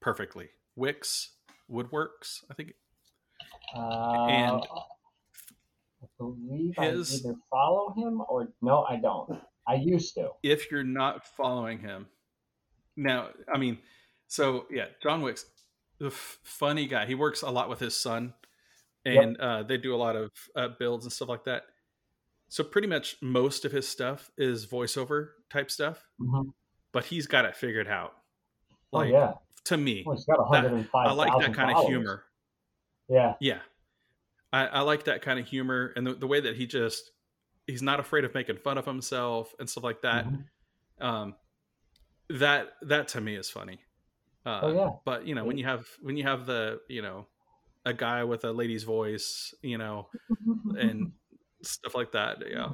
perfectly. 0.00 0.48
Wicks 0.76 1.30
Woodworks, 1.70 2.44
I 2.50 2.54
think. 2.54 2.72
Uh, 3.74 4.26
and 4.26 4.62
I 6.02 6.06
believe 6.18 6.74
his, 6.78 7.24
I 7.24 7.28
either 7.28 7.38
follow 7.50 7.94
him 7.96 8.22
or 8.28 8.48
no, 8.62 8.84
I 8.88 8.96
don't. 8.96 9.40
I 9.70 9.74
used 9.74 10.14
to. 10.14 10.30
If 10.42 10.70
you're 10.70 10.82
not 10.82 11.26
following 11.36 11.78
him, 11.78 12.06
now, 12.96 13.28
I 13.52 13.56
mean, 13.56 13.78
so 14.26 14.66
yeah, 14.70 14.86
John 15.00 15.22
Wick's 15.22 15.44
the 15.98 16.06
f- 16.06 16.38
funny 16.42 16.86
guy. 16.86 17.06
He 17.06 17.14
works 17.14 17.42
a 17.42 17.50
lot 17.50 17.68
with 17.68 17.78
his 17.78 17.96
son, 17.96 18.34
and 19.04 19.32
yep. 19.32 19.40
uh, 19.40 19.62
they 19.62 19.76
do 19.76 19.94
a 19.94 19.96
lot 19.96 20.16
of 20.16 20.30
uh, 20.56 20.68
builds 20.78 21.04
and 21.04 21.12
stuff 21.12 21.28
like 21.28 21.44
that. 21.44 21.62
So 22.48 22.64
pretty 22.64 22.88
much 22.88 23.16
most 23.22 23.64
of 23.64 23.70
his 23.70 23.86
stuff 23.86 24.30
is 24.36 24.66
voiceover 24.66 25.28
type 25.50 25.70
stuff, 25.70 26.04
mm-hmm. 26.20 26.48
but 26.90 27.04
he's 27.04 27.28
got 27.28 27.44
it 27.44 27.56
figured 27.56 27.86
out. 27.86 28.14
Oh, 28.92 28.98
like, 28.98 29.10
oh 29.10 29.12
yeah, 29.12 29.32
to 29.66 29.76
me, 29.76 30.02
well, 30.04 30.16
that, 30.16 30.88
I 30.94 31.12
like 31.12 31.38
that 31.38 31.54
kind 31.54 31.76
of 31.76 31.86
humor. 31.86 32.24
Yeah, 33.08 33.34
yeah, 33.40 33.58
I, 34.52 34.66
I 34.66 34.80
like 34.80 35.04
that 35.04 35.22
kind 35.22 35.38
of 35.38 35.46
humor 35.46 35.92
and 35.94 36.04
the, 36.04 36.14
the 36.14 36.26
way 36.26 36.40
that 36.40 36.56
he 36.56 36.66
just 36.66 37.12
he's 37.70 37.82
not 37.82 38.00
afraid 38.00 38.24
of 38.24 38.34
making 38.34 38.56
fun 38.56 38.78
of 38.78 38.84
himself 38.84 39.54
and 39.58 39.68
stuff 39.68 39.84
like 39.84 40.02
that. 40.02 40.26
Mm-hmm. 40.26 41.06
Um, 41.06 41.34
that 42.28 42.68
that 42.82 43.08
to 43.08 43.20
me 43.20 43.36
is 43.36 43.50
funny. 43.50 43.80
Uh, 44.44 44.60
oh 44.62 44.74
yeah. 44.74 44.90
But 45.04 45.26
you 45.26 45.34
know 45.34 45.44
when 45.44 45.58
you 45.58 45.64
have 45.64 45.86
when 46.02 46.16
you 46.16 46.24
have 46.24 46.46
the 46.46 46.80
you 46.88 47.02
know 47.02 47.26
a 47.84 47.92
guy 47.92 48.24
with 48.24 48.44
a 48.44 48.52
lady's 48.52 48.84
voice, 48.84 49.54
you 49.62 49.78
know, 49.78 50.08
and 50.78 51.12
stuff 51.62 51.94
like 51.94 52.12
that. 52.12 52.38
Yeah, 52.50 52.72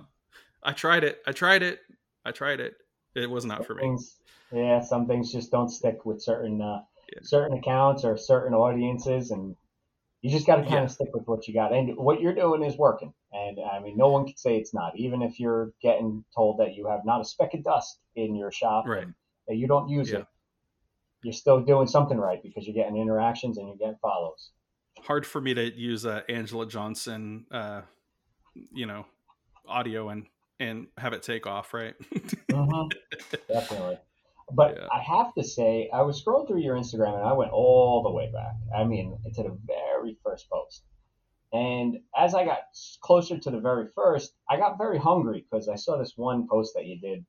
I 0.63 0.73
tried 0.73 1.05
it. 1.05 1.23
I 1.27 1.33
tried 1.33 1.63
it. 1.63 1.81
I 2.25 2.33
tried 2.33 2.61
it. 2.61 2.75
It 3.15 3.31
was 3.31 3.45
not 3.45 3.67
for 3.67 3.75
me. 3.75 3.97
yeah, 4.53 4.81
some 4.81 5.07
things 5.07 5.33
just 5.33 5.51
don't 5.51 5.71
stick 5.71 6.05
with 6.05 6.21
certain 6.21 6.61
uh, 6.61 6.83
yeah. 7.13 7.21
certain 7.23 7.57
accounts 7.59 8.05
or 8.05 8.17
certain 8.17 8.55
audiences, 8.55 9.31
and 9.31 9.57
you 10.23 10.31
just 10.31 10.47
got 10.47 10.57
to 10.57 10.63
kind 10.63 10.75
yeah. 10.75 10.83
of 10.83 10.91
stick 10.91 11.09
with 11.15 11.27
what 11.27 11.49
you 11.49 11.55
got. 11.55 11.73
And 11.73 11.97
what 11.97 12.21
you're 12.21 12.35
doing 12.35 12.63
is 12.63 12.77
working. 12.77 13.13
And 13.33 13.59
I 13.61 13.81
mean, 13.81 13.97
no 13.97 14.09
one 14.09 14.27
can 14.27 14.37
say 14.37 14.57
it's 14.57 14.73
not. 14.73 14.93
Even 14.97 15.23
if 15.23 15.39
you're 15.41 15.73
getting 15.83 16.25
told 16.35 16.61
that 16.61 16.75
you 16.75 16.89
have 16.89 17.01
not 17.05 17.21
a 17.21 17.25
speck 17.25 17.55
of 17.55 17.65
dust 17.65 17.99
in 18.15 18.35
your 18.35 18.53
shop, 18.53 18.87
right. 18.87 19.07
that 19.49 19.57
you 19.57 19.67
don't 19.67 19.89
use 19.89 20.11
yeah. 20.11 20.19
it, 20.19 20.27
you're 21.23 21.33
still 21.33 21.61
doing 21.61 21.87
something 21.87 22.19
right 22.19 22.43
because 22.43 22.67
you're 22.67 22.75
getting 22.75 22.97
interactions 22.97 23.59
and 23.59 23.69
you're 23.69 23.77
getting 23.77 23.99
follows. 24.01 24.53
Hard 25.01 25.27
for 25.27 25.41
me 25.41 25.55
to 25.55 25.77
use 25.77 26.07
uh, 26.07 26.23
Angela 26.29 26.67
Johnson, 26.67 27.47
uh, 27.51 27.83
you 28.73 28.87
know, 28.87 29.07
audio 29.69 30.09
and 30.09 30.27
and 30.59 30.87
have 30.97 31.13
it 31.13 31.23
take 31.23 31.47
off, 31.47 31.75
right? 31.75 31.95
mm-hmm. 32.15 32.89
Definitely. 33.49 33.99
But 34.53 34.77
yeah. 34.77 34.87
I 34.93 35.01
have 35.03 35.35
to 35.35 35.45
say, 35.45 35.91
I 35.93 36.03
was 36.03 36.23
scrolling 36.23 36.47
through 36.47 36.61
your 36.61 36.77
Instagram 36.77 37.15
and 37.15 37.25
I 37.25 37.33
went 37.33 37.51
all 37.51 38.03
the 38.03 38.11
way 38.11 38.31
back. 38.33 38.55
I 38.75 38.85
mean, 38.85 39.19
to 39.35 39.43
the 39.43 39.59
very 39.67 40.17
first 40.25 40.49
post. 40.49 40.83
And 41.53 41.99
as 42.17 42.35
I 42.35 42.45
got 42.45 42.59
closer 43.01 43.39
to 43.39 43.51
the 43.51 43.61
very 43.61 43.87
first, 43.95 44.35
I 44.51 44.57
got 44.57 44.79
very 44.79 44.99
hungry 44.99 45.45
because 45.49 45.69
I 45.69 45.77
saw 45.77 45.97
this 45.97 46.15
one 46.17 46.49
post 46.49 46.75
that 46.75 46.87
you 46.87 46.99
did. 46.99 47.25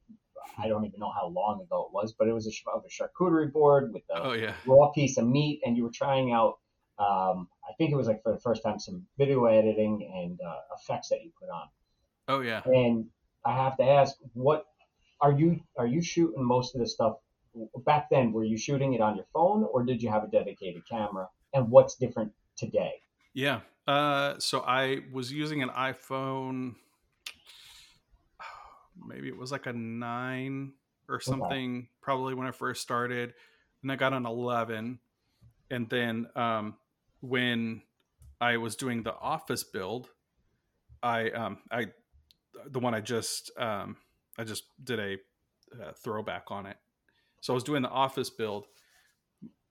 I 0.58 0.68
don't 0.68 0.86
even 0.86 1.00
know 1.00 1.12
how 1.12 1.28
long 1.28 1.62
ago 1.62 1.88
it 1.88 1.94
was, 1.94 2.14
but 2.18 2.28
it 2.28 2.34
was 2.34 2.48
a, 2.48 2.52
a 2.52 2.90
charcuterie 2.90 3.52
board 3.52 3.94
with 3.94 4.04
a 4.10 4.22
oh, 4.22 4.34
yeah. 4.34 4.54
raw 4.66 4.90
piece 4.90 5.18
of 5.18 5.28
meat, 5.28 5.62
and 5.66 5.78
you 5.78 5.84
were 5.84 5.92
trying 5.94 6.32
out. 6.32 6.58
Um, 7.00 7.48
I 7.70 7.74
think 7.78 7.92
it 7.92 7.96
was 7.96 8.08
like 8.08 8.24
for 8.24 8.34
the 8.34 8.40
first 8.40 8.64
time 8.64 8.80
some 8.80 9.06
video 9.20 9.46
editing 9.46 10.12
and 10.16 10.40
uh, 10.42 10.56
effects 10.76 11.10
that 11.10 11.24
you 11.24 11.32
put 11.40 11.50
on. 11.50 11.68
Oh 12.28 12.42
yeah. 12.42 12.62
And 12.66 13.06
I 13.46 13.54
have 13.54 13.78
to 13.78 13.84
ask, 13.84 14.16
what 14.34 14.66
are 15.22 15.32
you 15.32 15.60
are 15.78 15.88
you 15.88 16.02
shooting 16.02 16.44
most 16.44 16.76
of 16.76 16.82
the 16.82 16.88
stuff 16.88 17.18
back 17.86 18.10
then? 18.10 18.32
Were 18.32 18.44
you 18.44 18.58
shooting 18.58 18.94
it 18.94 19.02
on 19.02 19.16
your 19.16 19.26
phone 19.34 19.64
or 19.72 19.84
did 19.84 20.02
you 20.02 20.10
have 20.10 20.24
a 20.24 20.28
dedicated 20.28 20.84
camera? 20.90 21.28
And 21.54 21.70
what's 21.70 21.96
different 21.96 22.32
today? 22.58 22.94
Yeah. 23.34 23.62
Uh, 23.88 24.38
so 24.40 24.62
I 24.62 25.00
was 25.12 25.32
using 25.32 25.64
an 25.64 25.70
iPhone. 25.70 26.76
Maybe 29.08 29.28
it 29.30 29.38
was 29.38 29.52
like 29.52 29.66
a 29.66 29.74
nine 29.74 30.74
or 31.08 31.20
something. 31.20 31.78
Okay. 31.78 31.90
Probably 32.02 32.34
when 32.34 32.48
I 32.48 32.52
first 32.52 32.82
started, 32.82 33.34
and 33.82 33.92
I 33.92 33.96
got 33.96 34.14
an 34.14 34.26
eleven. 34.26 35.00
And 35.70 35.90
then 35.90 36.28
um, 36.36 36.76
when 37.22 37.82
I 38.40 38.58
was 38.58 38.76
doing 38.76 39.04
the 39.04 39.16
office 39.16 39.64
build, 39.64 40.10
I 41.02 41.30
um, 41.30 41.60
I 41.72 41.88
the 42.70 42.80
one 42.80 42.94
I 42.94 43.02
just 43.02 43.52
um, 43.58 43.98
I 44.38 44.44
just 44.44 44.64
did 44.84 45.00
a, 45.00 45.18
a 45.82 45.94
throwback 45.94 46.46
on 46.50 46.66
it. 46.66 46.78
So 47.42 47.54
I 47.54 47.56
was 47.56 47.64
doing 47.64 47.82
the 47.82 47.90
office 47.90 48.30
build. 48.30 48.66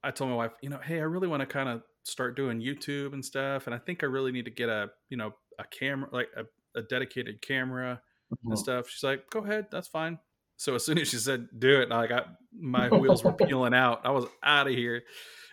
I 0.02 0.10
told 0.10 0.30
my 0.30 0.36
wife, 0.36 0.52
you 0.62 0.68
know, 0.68 0.78
hey, 0.78 0.98
I 0.98 1.04
really 1.04 1.28
want 1.28 1.40
to 1.40 1.46
kind 1.46 1.68
of 1.68 1.82
start 2.06 2.36
doing 2.36 2.60
YouTube 2.60 3.12
and 3.12 3.24
stuff, 3.24 3.66
and 3.66 3.74
I 3.74 3.78
think 3.78 4.02
I 4.02 4.06
really 4.06 4.32
need 4.32 4.44
to 4.46 4.50
get 4.50 4.68
a 4.68 4.90
you 5.08 5.16
know 5.16 5.34
a 5.58 5.64
camera 5.64 6.08
like 6.12 6.28
a, 6.36 6.44
a 6.78 6.82
dedicated 6.82 7.42
camera 7.42 8.00
mm-hmm. 8.32 8.50
and 8.50 8.58
stuff. 8.58 8.88
She's 8.88 9.02
like, 9.02 9.28
go 9.30 9.40
ahead, 9.40 9.66
that's 9.70 9.88
fine. 9.88 10.18
So 10.56 10.74
as 10.74 10.84
soon 10.84 10.98
as 10.98 11.08
she 11.08 11.16
said 11.16 11.48
do 11.58 11.80
it, 11.80 11.92
I 11.92 12.06
got 12.06 12.28
my 12.58 12.88
wheels 12.88 13.22
were 13.24 13.32
peeling 13.46 13.74
out. 13.74 14.00
I 14.04 14.10
was 14.10 14.26
out 14.42 14.68
of 14.68 14.74
here, 14.74 15.02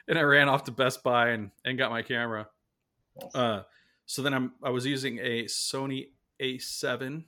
and 0.08 0.18
I 0.18 0.22
ran 0.22 0.50
off 0.50 0.66
to 0.66 0.72
Best 0.72 1.04
Buy 1.04 1.30
and 1.30 1.52
and 1.66 1.78
got 1.78 1.92
my 1.92 2.02
camera. 2.02 2.48
Uh, 3.34 3.62
so 4.06 4.22
then 4.22 4.34
I'm 4.34 4.54
I 4.64 4.70
was 4.70 4.86
using 4.86 5.20
a 5.20 5.46
Sony 5.46 6.08
A7 6.42 7.24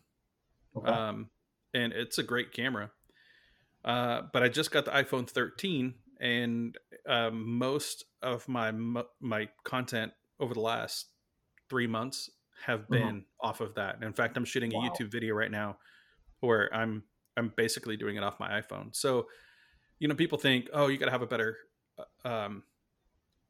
Okay. 0.78 0.92
Um, 0.92 1.30
and 1.74 1.94
it's 1.94 2.18
a 2.18 2.24
great 2.24 2.54
camera. 2.54 2.92
Uh, 3.84 4.22
but 4.34 4.44
I 4.44 4.50
just 4.50 4.72
got 4.72 4.86
the 4.86 4.92
iPhone 4.92 5.30
13, 5.30 5.94
and 6.20 6.78
um, 7.08 7.58
most 7.58 8.06
of 8.26 8.48
my 8.50 8.74
my 9.22 9.48
content 9.64 10.12
over 10.40 10.54
the 10.54 10.60
last 10.60 11.08
three 11.70 11.88
months 11.88 12.30
have 12.66 12.82
mm-hmm. 12.82 12.94
been 12.94 13.08
mm-hmm. 13.08 13.48
off 13.48 13.62
of 13.62 13.76
that. 13.76 14.02
In 14.02 14.14
fact, 14.14 14.36
I'm 14.36 14.46
shooting 14.46 14.74
a 14.74 14.78
wow. 14.78 14.90
YouTube 14.90 15.12
video 15.12 15.36
right 15.36 15.52
now 15.52 15.78
where 16.40 16.74
I'm 16.74 17.04
I'm 17.38 17.54
basically 17.56 17.98
doing 17.98 18.16
it 18.16 18.24
off 18.24 18.40
my 18.40 18.62
iPhone. 18.62 18.96
So, 18.96 19.28
you 20.00 20.08
know, 20.08 20.16
people 20.16 20.38
think, 20.38 20.70
oh, 20.74 20.88
you 20.88 20.98
got 20.98 21.06
to 21.06 21.12
have 21.12 21.22
a 21.22 21.28
better 21.28 21.58
uh, 21.98 22.28
um, 22.28 22.64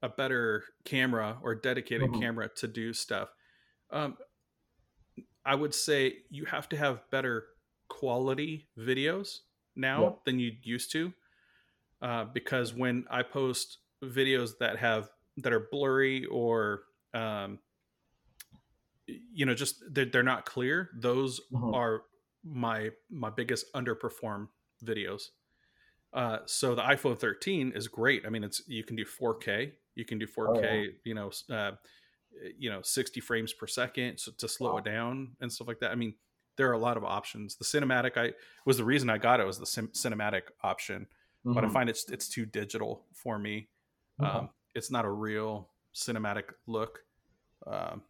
a 0.02 0.10
better 0.10 0.64
camera 0.84 1.38
or 1.42 1.56
dedicated 1.56 2.10
mm-hmm. 2.10 2.22
camera 2.22 2.50
to 2.58 2.68
do 2.68 2.94
stuff. 2.94 3.30
Um, 3.92 4.18
I 5.46 5.56
would 5.56 5.74
say 5.74 6.18
you 6.30 6.46
have 6.46 6.68
to 6.70 6.78
have 6.78 7.02
better 7.12 7.46
quality 7.88 8.68
videos 8.78 9.40
now 9.76 10.04
yep. 10.04 10.26
than 10.26 10.40
you 10.40 10.54
used 10.64 10.92
to, 10.94 11.14
uh, 12.02 12.26
because 12.26 12.74
when 12.74 13.06
I 13.10 13.22
post 13.22 13.78
videos 14.04 14.52
that 14.60 14.78
have 14.78 15.10
that 15.38 15.54
are 15.54 15.68
blurry 15.72 16.26
or 16.26 16.84
um, 17.14 17.60
you 19.08 19.46
know 19.46 19.54
just 19.54 19.84
they're, 19.92 20.06
they're 20.06 20.24
not 20.24 20.46
clear, 20.46 20.90
those 20.96 21.40
mm-hmm. 21.54 21.74
are 21.74 22.04
my 22.44 22.90
my 23.10 23.30
biggest 23.30 23.72
underperform 23.74 24.48
videos. 24.84 25.24
Uh, 26.14 26.40
so 26.46 26.76
the 26.76 26.82
iPhone 26.82 27.20
13 27.20 27.74
is 27.76 27.90
great. 27.90 28.24
I 28.26 28.30
mean, 28.30 28.44
it's 28.44 28.62
you 28.68 28.86
can 28.86 28.96
do 28.96 29.04
4K, 29.04 29.72
you 29.96 30.06
can 30.06 30.18
do 30.18 30.26
4K, 30.26 30.48
oh, 30.48 30.62
yeah. 30.62 30.86
you 31.04 31.14
know, 31.14 31.30
uh, 31.52 31.72
you 32.58 32.70
know 32.70 32.82
60 32.82 33.20
frames 33.22 33.54
per 33.54 33.68
second 33.68 34.18
so 34.18 34.32
to 34.38 34.48
slow 34.48 34.74
wow. 34.74 34.78
it 34.78 34.86
down 34.86 35.32
and 35.42 35.52
stuff 35.52 35.68
like 35.68 35.80
that 35.80 35.92
i 35.92 35.96
mean 35.96 36.14
there 36.58 36.70
are 36.70 36.74
a 36.74 36.80
lot 36.80 36.98
of 36.98 37.04
options 37.04 37.56
the 37.56 37.66
cinematic 37.66 38.18
i 38.18 38.34
was 38.66 38.78
the 38.78 38.84
reason 38.84 39.10
i 39.10 39.18
got 39.18 39.40
it 39.40 39.46
was 39.46 39.60
the 39.60 39.66
sim- 39.66 39.92
cinematic 39.94 40.44
option 40.64 41.02
mm-hmm. 41.02 41.54
but 41.54 41.64
i 41.64 41.68
mm-hmm. 41.68 41.74
find 41.74 41.90
it's 41.90 42.10
it's 42.10 42.28
too 42.28 42.46
digital 42.46 43.06
for 43.14 43.40
me 43.40 43.70
mm-hmm. 44.21 44.38
um, 44.38 44.49
it's 44.73 44.91
not 44.91 45.06
a 45.06 45.10
real 45.10 45.69
cinematic 45.93 46.45
look 46.67 46.99
um, 47.67 48.01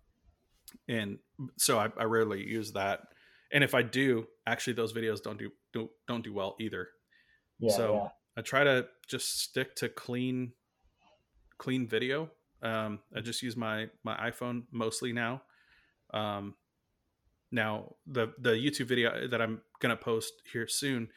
and 0.88 1.18
so 1.58 1.78
I, 1.80 1.90
I, 1.98 2.04
rarely 2.04 2.46
use 2.46 2.74
that 2.74 3.02
and 3.52 3.64
if 3.64 3.76
i 3.76 3.82
do 3.82 4.28
actually 4.48 4.74
those 4.74 4.94
videos 4.94 5.22
don't 5.22 5.38
do 5.38 5.52
don't, 5.74 5.92
don't 6.08 6.24
do 6.24 6.34
well 6.34 6.56
either 6.60 6.90
yeah, 7.60 7.72
so 7.72 7.94
yeah. 7.94 8.10
i 8.38 8.42
try 8.42 8.64
to 8.64 8.88
just 9.08 9.42
stick 9.42 9.76
to 9.76 9.90
clean 9.90 10.54
clean 11.58 11.88
video 11.88 12.30
um, 12.66 13.00
I 13.16 13.22
just 13.22 13.44
use 13.44 13.56
my 13.56 13.88
my 14.04 14.16
iPhone 14.18 14.64
mostly 14.72 15.14
now. 15.14 15.42
Um, 16.14 16.56
now 17.52 17.96
the 18.08 18.34
the 18.40 18.52
YouTube 18.52 18.88
video 18.88 19.28
that 19.28 19.42
I'm 19.42 19.62
gonna 19.80 19.96
post 19.96 20.34
here 20.52 20.68
soon, 20.68 21.10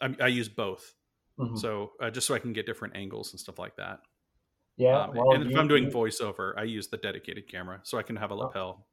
I, 0.00 0.14
I 0.20 0.26
use 0.28 0.48
both. 0.48 0.94
Mm-hmm. 1.38 1.56
So 1.56 1.92
uh, 2.02 2.10
just 2.10 2.26
so 2.26 2.34
I 2.34 2.38
can 2.38 2.52
get 2.52 2.66
different 2.66 2.96
angles 2.96 3.32
and 3.32 3.40
stuff 3.40 3.58
like 3.58 3.76
that. 3.76 4.00
Yeah. 4.80 5.02
Um, 5.02 5.14
well, 5.14 5.32
and 5.34 5.44
if 5.44 5.50
you, 5.50 5.58
I'm 5.58 5.68
doing 5.68 5.84
you, 5.84 5.90
voiceover, 5.90 6.54
I 6.56 6.62
use 6.62 6.88
the 6.88 6.96
dedicated 6.96 7.46
camera 7.48 7.80
so 7.82 7.98
I 7.98 8.02
can 8.02 8.16
have 8.16 8.30
a 8.30 8.34
oh. 8.34 8.38
lapel. 8.38 8.86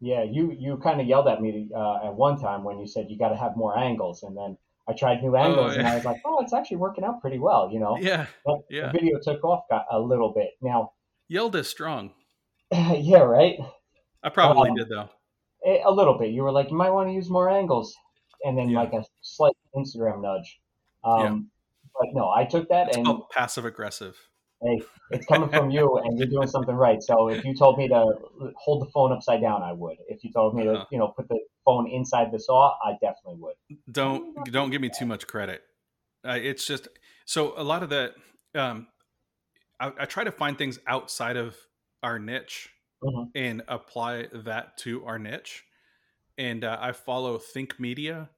Yeah, 0.00 0.22
you 0.22 0.54
you 0.56 0.76
kind 0.76 1.00
of 1.00 1.08
yelled 1.08 1.26
at 1.26 1.42
me 1.42 1.68
uh, 1.74 2.06
at 2.06 2.14
one 2.14 2.40
time 2.40 2.62
when 2.62 2.78
you 2.78 2.86
said 2.86 3.06
you 3.08 3.18
got 3.18 3.30
to 3.30 3.36
have 3.36 3.56
more 3.56 3.76
angles, 3.76 4.22
and 4.22 4.36
then 4.36 4.56
I 4.86 4.92
tried 4.92 5.20
new 5.20 5.34
angles, 5.34 5.72
oh, 5.72 5.74
yeah. 5.74 5.78
and 5.80 5.88
I 5.88 5.96
was 5.96 6.04
like, 6.04 6.18
oh, 6.24 6.40
it's 6.40 6.52
actually 6.52 6.76
working 6.76 7.02
out 7.02 7.20
pretty 7.20 7.40
well, 7.40 7.68
you 7.72 7.80
know. 7.80 7.98
Yeah. 8.00 8.26
But 8.46 8.58
yeah. 8.70 8.92
The 8.92 8.98
video 9.00 9.18
took 9.20 9.42
off 9.42 9.64
a 9.90 9.98
little 9.98 10.32
bit. 10.32 10.50
Now 10.62 10.92
Yelled 11.26 11.56
is 11.56 11.68
strong. 11.68 12.12
yeah, 12.72 13.18
right. 13.18 13.58
I 14.22 14.28
probably 14.28 14.70
um, 14.70 14.76
did 14.76 14.88
though. 14.88 15.08
A 15.84 15.90
little 15.90 16.16
bit. 16.16 16.30
You 16.30 16.44
were 16.44 16.52
like, 16.52 16.70
you 16.70 16.76
might 16.76 16.90
want 16.90 17.08
to 17.08 17.12
use 17.12 17.28
more 17.28 17.50
angles, 17.50 17.92
and 18.44 18.56
then 18.56 18.68
yeah. 18.68 18.78
like 18.78 18.92
a 18.92 19.04
slight 19.20 19.56
Instagram 19.76 20.22
nudge. 20.22 20.60
Um, 21.02 21.20
yeah. 21.20 21.38
But 21.98 22.08
no, 22.14 22.30
I 22.30 22.44
took 22.44 22.68
that 22.68 22.88
it's 22.88 22.96
and 22.96 23.22
passive 23.32 23.64
aggressive. 23.64 24.16
Hey, 24.60 24.82
it's 25.10 25.26
coming 25.26 25.48
from 25.50 25.70
you, 25.70 25.98
and 25.98 26.18
you're 26.18 26.26
doing 26.26 26.48
something 26.48 26.74
right. 26.74 27.00
So 27.00 27.28
if 27.28 27.44
you 27.44 27.54
told 27.54 27.78
me 27.78 27.86
to 27.88 28.14
hold 28.56 28.82
the 28.82 28.90
phone 28.90 29.12
upside 29.12 29.40
down, 29.40 29.62
I 29.62 29.72
would. 29.72 29.96
If 30.08 30.24
you 30.24 30.32
told 30.32 30.54
me 30.54 30.64
to, 30.64 30.72
uh-huh. 30.72 30.84
you 30.90 30.98
know, 30.98 31.08
put 31.16 31.28
the 31.28 31.38
phone 31.64 31.88
inside 31.88 32.32
the 32.32 32.40
saw, 32.40 32.74
I 32.84 32.92
definitely 32.94 33.36
would. 33.40 33.54
Don't 33.90 34.50
don't 34.50 34.70
give 34.70 34.80
me 34.80 34.90
too 34.96 35.06
much 35.06 35.26
credit. 35.26 35.62
Uh, 36.26 36.38
it's 36.40 36.66
just 36.66 36.88
so 37.24 37.54
a 37.56 37.62
lot 37.62 37.82
of 37.82 37.90
that. 37.90 38.14
Um, 38.54 38.88
I, 39.78 39.92
I 40.00 40.04
try 40.06 40.24
to 40.24 40.32
find 40.32 40.58
things 40.58 40.80
outside 40.88 41.36
of 41.36 41.56
our 42.02 42.18
niche 42.18 42.70
mm-hmm. 43.02 43.24
and 43.34 43.62
apply 43.68 44.26
that 44.44 44.76
to 44.78 45.04
our 45.04 45.18
niche. 45.18 45.64
And 46.36 46.64
uh, 46.64 46.78
I 46.80 46.92
follow 46.92 47.38
Think 47.38 47.78
Media, 47.78 48.30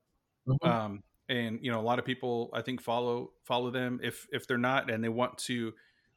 mm-hmm. 0.48 0.68
um, 0.68 1.02
and 1.28 1.60
you 1.62 1.70
know 1.70 1.80
a 1.80 1.82
lot 1.82 1.98
of 1.98 2.04
people 2.04 2.50
I 2.52 2.62
think 2.62 2.82
follow 2.82 3.30
follow 3.44 3.70
them. 3.70 4.00
If 4.02 4.26
if 4.32 4.46
they're 4.46 4.58
not 4.58 4.90
and 4.90 5.02
they 5.02 5.08
want 5.08 5.38
to 5.38 5.72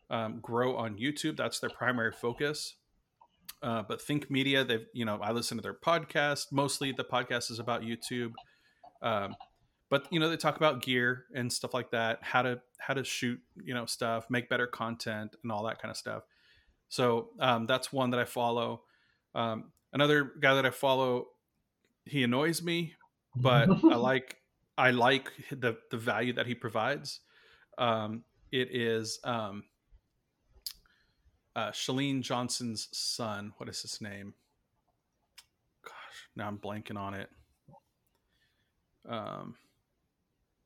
um, 0.09 0.39
grow 0.41 0.75
on 0.75 0.97
YouTube, 0.97 1.37
that's 1.37 1.59
their 1.59 1.69
primary 1.69 2.11
focus. 2.11 2.75
Uh, 3.61 3.83
but 3.87 4.01
Think 4.01 4.29
Media, 4.29 4.63
they've 4.63 4.85
you 4.93 5.05
know 5.05 5.19
I 5.21 5.31
listen 5.31 5.57
to 5.57 5.61
their 5.61 5.73
podcast. 5.73 6.51
Mostly 6.51 6.91
the 6.91 7.03
podcast 7.03 7.51
is 7.51 7.59
about 7.59 7.81
YouTube. 7.81 8.31
Um, 9.01 9.35
but 9.93 10.07
you 10.09 10.19
know 10.19 10.27
they 10.27 10.37
talk 10.37 10.57
about 10.57 10.81
gear 10.81 11.25
and 11.35 11.53
stuff 11.53 11.71
like 11.71 11.91
that 11.91 12.17
how 12.21 12.41
to 12.41 12.59
how 12.79 12.95
to 12.95 13.03
shoot 13.03 13.39
you 13.63 13.75
know 13.75 13.85
stuff 13.85 14.25
make 14.27 14.49
better 14.49 14.65
content 14.65 15.35
and 15.43 15.51
all 15.51 15.65
that 15.65 15.79
kind 15.79 15.91
of 15.91 15.95
stuff 15.95 16.23
so 16.89 17.29
um, 17.39 17.67
that's 17.67 17.93
one 17.93 18.09
that 18.09 18.19
i 18.19 18.25
follow 18.25 18.81
um, 19.35 19.71
another 19.93 20.31
guy 20.41 20.55
that 20.55 20.65
i 20.65 20.71
follow 20.71 21.27
he 22.05 22.23
annoys 22.23 22.63
me 22.63 22.95
but 23.35 23.69
i 23.69 23.95
like 23.95 24.37
i 24.79 24.89
like 24.89 25.31
the 25.51 25.77
the 25.91 25.97
value 25.97 26.33
that 26.33 26.47
he 26.47 26.55
provides 26.55 27.19
um, 27.77 28.23
it 28.51 28.75
is 28.75 29.19
um, 29.23 29.63
uh, 31.55 31.71
Chalene 31.71 32.21
Johnson's 32.21 32.89
son. 32.91 33.53
What 33.57 33.69
is 33.69 33.81
his 33.81 34.01
name? 34.01 34.33
Gosh, 35.83 36.29
now 36.35 36.47
I'm 36.47 36.57
blanking 36.57 36.97
on 36.97 37.13
it. 37.13 37.29
Um, 39.07 39.55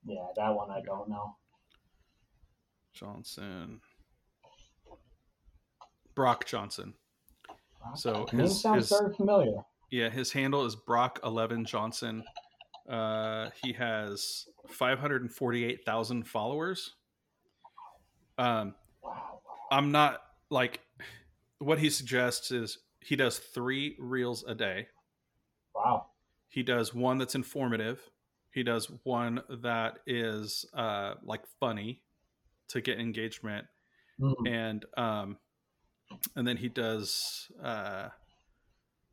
yeah, 0.06 0.26
that 0.36 0.56
one 0.56 0.70
I 0.72 0.82
don't 0.82 1.10
know. 1.10 1.36
Johnson. 2.94 3.82
Brock 6.16 6.46
Johnson. 6.46 6.94
So 7.96 8.26
name 8.34 8.42
his, 8.42 8.62
sounds 8.62 8.90
his- 8.90 9.00
very 9.00 9.14
familiar. 9.14 9.58
Yeah, 9.90 10.10
his 10.10 10.32
handle 10.34 10.66
is 10.66 10.76
Brock 10.76 11.20
Eleven 11.24 11.64
Johnson. 11.64 12.24
Uh, 12.90 13.50
he 13.64 13.72
has 13.74 14.46
five 14.70 15.00
hundred 15.00 15.22
and 15.22 15.32
forty-eight 15.32 15.86
thousand 15.86 16.28
followers. 16.28 16.96
Um, 18.38 18.76
Wow. 19.04 19.40
I'm 19.72 19.92
not 19.92 20.22
like 20.50 20.82
what 21.60 21.80
he 21.80 21.90
suggests 21.90 22.52
is 22.52 22.80
he 23.02 23.16
does 23.16 23.40
three 23.40 23.96
reels 24.00 24.44
a 24.48 24.56
day. 24.56 24.88
Wow. 25.76 26.08
He 26.50 26.64
does 26.64 26.94
one 26.94 27.18
that's 27.18 27.36
informative. 27.36 28.02
He 28.52 28.64
does 28.64 28.90
one 29.04 29.42
that 29.62 30.00
is 30.08 30.66
uh, 30.74 31.16
like 31.24 31.46
funny 31.60 32.04
to 32.70 32.82
get 32.82 33.00
engagement, 33.00 33.68
Mhm. 34.20 34.48
and 34.48 34.86
um, 34.98 35.38
and 36.36 36.48
then 36.48 36.58
he 36.58 36.70
does 36.70 37.52
uh, 37.62 38.10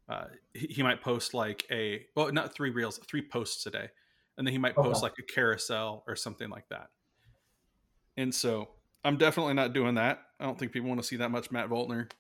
uh, 0.09 0.27
he, 0.55 0.67
he 0.69 0.83
might 0.83 1.01
post 1.03 1.35
like 1.35 1.67
a 1.71 2.07
well 2.17 2.31
not 2.33 2.55
three 2.55 2.71
reels 2.71 2.99
three 3.07 3.23
posts 3.27 3.67
a 3.67 3.71
day 3.71 3.89
and 4.37 4.47
then 4.47 4.53
he 4.53 4.59
might 4.59 4.75
post 4.75 5.03
Okay. 5.03 5.03
like 5.03 5.15
a 5.19 5.23
carousel 5.23 6.05
or 6.07 6.17
something 6.17 6.51
like 6.51 6.69
that 6.69 6.89
and 8.17 8.35
so 8.35 8.71
i'm 9.05 9.17
definitely 9.19 9.55
not 9.55 9.73
doing 9.73 9.95
that 9.97 10.21
i 10.41 10.45
don't 10.45 10.59
think 10.59 10.73
people 10.73 10.89
want 10.89 11.01
to 11.01 11.07
see 11.07 11.17
that 11.17 11.31
much 11.31 11.51
matt 11.51 11.69
Voeltner 11.69 12.11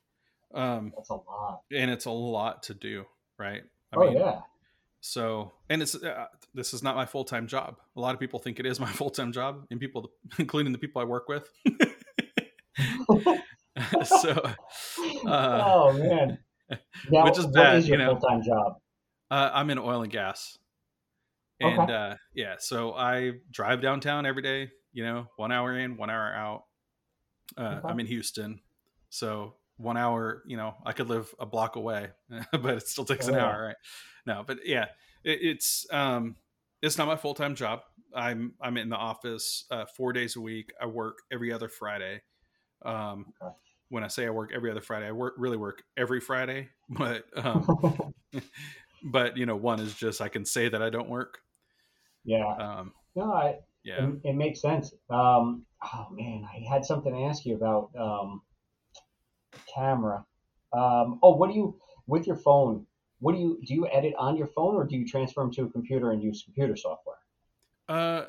um, 0.55 0.93
That's 0.95 1.11
a 1.11 1.14
lot. 1.14 1.62
and 1.72 1.91
it's 1.91 2.05
a 2.05 2.11
lot 2.12 2.64
to 2.64 2.74
do 2.74 3.05
right 3.39 3.62
I 3.93 3.97
oh 3.97 4.11
yeah. 4.11 4.41
so, 5.01 5.53
and 5.68 5.82
it's 5.82 5.95
uh, 5.97 6.26
this 6.55 6.72
is 6.74 6.82
not 6.82 6.95
my 6.97 7.07
full 7.07 7.24
time 7.24 7.47
job. 7.49 7.76
A 7.97 8.01
lot 8.01 8.14
of 8.14 8.20
people 8.20 8.39
think 8.39 8.61
it 8.61 8.66
is 8.66 8.78
my 8.80 8.91
full 9.01 9.11
time 9.11 9.32
job, 9.32 9.66
and 9.70 9.78
people, 9.80 10.11
including 10.39 10.72
the 10.72 10.78
people 10.78 11.03
I 11.03 11.05
work 11.05 11.28
with. 11.28 11.49
so, 14.05 14.30
uh, 15.26 15.62
oh 15.64 15.93
man. 15.93 16.39
Now, 17.11 17.24
which 17.24 17.39
is 17.39 17.47
bad, 17.49 17.76
is 17.78 17.89
you 17.89 17.97
know. 17.97 18.16
full 18.18 18.28
time 18.30 18.43
job? 18.43 18.76
uh, 19.30 19.51
I'm 19.53 19.70
in 19.70 19.78
oil 19.78 20.03
and 20.03 20.12
gas, 20.12 20.59
and 21.61 21.78
Okay. 21.80 21.93
uh, 21.93 22.14
yeah, 22.35 22.55
so 22.59 22.95
I 22.95 23.32
drive 23.51 23.82
downtown 23.82 24.26
every 24.26 24.43
day. 24.43 24.70
You 24.93 25.05
know, 25.05 25.26
one 25.37 25.51
hour 25.53 25.76
in, 25.76 25.97
one 25.97 26.11
hour 26.11 26.32
out. 26.35 26.64
Uh, 27.57 27.77
Okay. 27.79 27.89
I'm 27.89 28.01
in 28.01 28.07
Houston, 28.07 28.61
so 29.11 29.55
one 29.77 29.97
hour. 29.97 30.43
You 30.47 30.57
know, 30.57 30.75
I 30.85 30.93
could 30.93 31.09
live 31.09 31.33
a 31.39 31.47
block 31.47 31.77
away, 31.77 32.09
but 32.53 32.75
it 32.77 32.89
still 32.89 33.05
takes 33.05 33.29
an 33.29 33.35
Oh, 33.35 33.39
yeah. 33.39 33.45
hour, 33.47 33.67
right? 33.67 33.77
No, 34.27 34.45
but 34.47 34.59
yeah, 34.65 34.87
it, 35.25 35.39
it's 35.43 35.87
um, 35.93 36.37
it's 36.83 36.97
not 36.99 37.07
my 37.07 37.17
full 37.17 37.35
time 37.35 37.55
job. 37.55 37.81
I'm 38.15 38.55
I'm 38.61 38.77
in 38.77 38.89
the 38.89 38.97
office 38.97 39.65
uh, 39.71 39.85
four 39.97 40.13
days 40.13 40.37
a 40.37 40.41
week. 40.41 40.73
I 40.81 40.87
work 40.87 41.19
every 41.33 41.53
other 41.53 41.69
Friday. 41.69 42.23
Um, 42.85 43.33
Okay. 43.43 43.55
When 43.91 44.03
I 44.03 44.09
say 44.09 44.27
I 44.27 44.31
work 44.31 44.51
every 44.53 44.71
other 44.71 44.81
Friday, 44.81 45.07
I 45.07 45.13
work 45.13 45.35
really 45.37 45.57
work 45.59 45.83
every 45.97 46.19
Friday, 46.21 46.71
but 46.89 47.25
um, 47.37 48.13
but 49.05 49.37
you 49.37 49.47
know, 49.47 49.57
one 49.57 49.79
is 49.81 49.95
just 49.95 50.21
I 50.21 50.29
can 50.29 50.45
say 50.45 50.69
that 50.69 50.83
I 50.83 50.91
don't 50.91 51.09
work. 51.09 51.39
yeah. 52.25 52.47
Um, 52.57 52.93
No, 53.15 53.33
I, 53.33 53.59
yeah. 53.85 54.07
it, 54.07 54.30
it 54.30 54.35
makes 54.35 54.61
sense. 54.61 54.93
Um, 55.11 55.64
oh 55.82 56.07
man, 56.11 56.45
I 56.45 56.64
had 56.68 56.85
something 56.85 57.12
to 57.12 57.20
ask 57.24 57.45
you 57.45 57.55
about 57.55 57.91
um, 57.99 58.43
camera. 59.72 60.24
Um, 60.72 61.20
oh, 61.22 61.37
what 61.37 61.51
do 61.51 61.57
you 61.57 61.78
with 62.07 62.26
your 62.26 62.37
phone? 62.37 62.87
What 63.20 63.35
do 63.35 63.41
you 63.41 63.61
do? 63.64 63.74
You 63.74 63.89
edit 63.93 64.14
on 64.18 64.37
your 64.37 64.49
phone, 64.49 64.74
or 64.74 64.85
do 64.85 64.97
you 64.97 65.07
transfer 65.07 65.41
them 65.41 65.53
to 65.53 65.62
a 65.64 65.70
computer 65.70 66.11
and 66.11 66.22
use 66.22 66.43
computer 66.43 66.76
software? 66.76 67.16
Uh, 67.89 68.24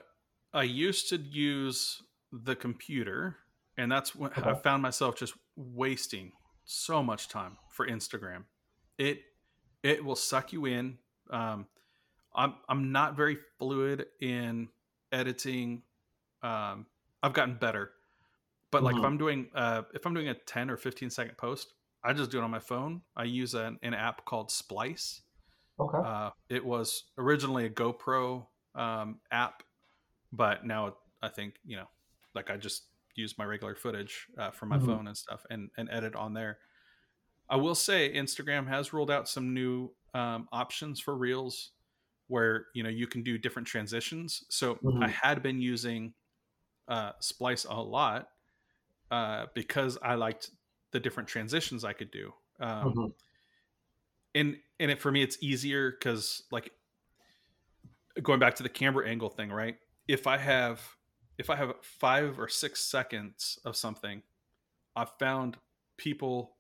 I 0.54 0.64
used 0.64 1.10
to 1.10 1.18
use 1.18 2.02
the 2.32 2.56
computer, 2.56 3.38
and 3.78 3.92
that's 3.92 4.16
when 4.16 4.32
I 4.36 4.54
found 4.54 4.84
myself 4.84 5.16
just 5.18 5.34
wasting 5.56 6.34
so 6.66 7.02
much 7.02 7.30
time 7.30 7.58
for 7.70 7.88
Instagram. 7.88 8.44
It 8.98 9.22
it 9.84 10.04
will 10.04 10.16
suck 10.16 10.54
you 10.54 10.66
in. 10.66 10.98
Um, 11.30 11.68
I'm 12.36 12.56
I'm 12.68 12.92
not 12.92 13.16
very 13.16 13.38
fluid 13.58 14.08
in 14.22 14.70
editing. 15.12 15.84
Um, 16.44 16.88
I've 17.24 17.34
gotten 17.34 17.56
better, 17.58 17.92
but 18.72 18.84
like 18.84 18.98
if 18.98 19.04
Mhm. 19.04 19.06
I'm 19.06 19.18
doing 19.18 19.50
uh, 19.56 19.84
if 19.94 20.06
I'm 20.06 20.14
doing 20.14 20.30
a 20.30 20.34
10 20.36 20.70
or 20.70 20.78
15 20.78 21.10
second 21.10 21.38
post, 21.38 21.74
I 22.04 22.14
just 22.14 22.32
do 22.32 22.40
it 22.40 22.44
on 22.44 22.52
my 22.52 22.60
phone. 22.60 23.04
I 23.16 23.26
use 23.26 23.54
an, 23.54 23.80
an 23.84 23.94
app 23.94 24.26
called 24.26 24.52
Splice. 24.52 25.22
Okay. 25.80 26.04
Uh, 26.04 26.32
it 26.50 26.64
was 26.66 27.06
originally 27.18 27.66
a 27.66 27.70
GoPro 27.70 28.48
um, 28.76 29.22
app, 29.32 29.64
but 30.32 30.66
now 30.66 30.98
I 31.22 31.30
think 31.30 31.56
you 31.66 31.78
know, 31.78 31.90
like 32.36 32.50
I 32.50 32.58
just 32.58 32.88
use 33.16 33.38
my 33.38 33.46
regular 33.46 33.76
footage 33.76 34.28
uh, 34.38 34.52
from 34.52 34.70
my 34.70 34.78
Mhm. 34.78 34.80
phone 34.80 35.08
and 35.08 35.18
stuff 35.18 35.46
and 35.50 35.72
and 35.78 35.90
edit 35.92 36.16
on 36.16 36.34
there. 36.34 36.60
I 37.50 37.58
will 37.58 37.76
say 37.76 38.12
Instagram 38.14 38.68
has 38.68 38.94
rolled 38.94 39.12
out 39.12 39.30
some 39.30 39.54
new 39.54 39.92
um, 40.14 40.48
options 40.52 41.00
for 41.00 41.16
Reels, 41.16 41.72
where 42.28 42.68
you 42.74 42.84
know 42.84 42.90
you 42.90 43.08
can 43.08 43.24
do 43.24 43.38
different 43.38 43.68
transitions. 43.68 44.44
So 44.50 44.80
Mhm. 44.82 45.02
I 45.02 45.10
had 45.10 45.44
been 45.44 45.62
using 45.62 46.14
uh, 46.88 47.14
Splice 47.22 47.66
a 47.66 47.74
lot 47.76 48.30
uh, 49.12 49.48
because 49.56 49.98
I 50.02 50.16
liked 50.16 50.52
the 50.92 51.00
different 51.00 51.30
transitions 51.30 51.84
I 51.86 51.94
could 51.94 52.12
do. 52.12 52.34
Um, 52.60 52.96
Mhm. 52.96 53.14
and 54.34 54.58
and 54.80 54.92
it 54.92 55.02
for 55.02 55.12
me 55.12 55.22
it's 55.22 55.38
easier 55.42 55.92
because 55.92 56.44
like 56.52 56.72
going 58.22 58.40
back 58.40 58.56
to 58.56 58.64
the 58.64 58.70
camera 58.70 59.08
angle 59.08 59.30
thing 59.30 59.52
right 59.52 59.78
if 60.08 60.28
i 60.28 60.38
have 60.38 60.82
if 61.38 61.50
i 61.50 61.56
have 61.56 61.74
five 61.84 62.40
or 62.40 62.48
six 62.48 62.82
seconds 62.82 63.60
of 63.66 63.76
something 63.76 64.22
i've 64.96 65.12
found 65.20 65.58
people 65.98 66.58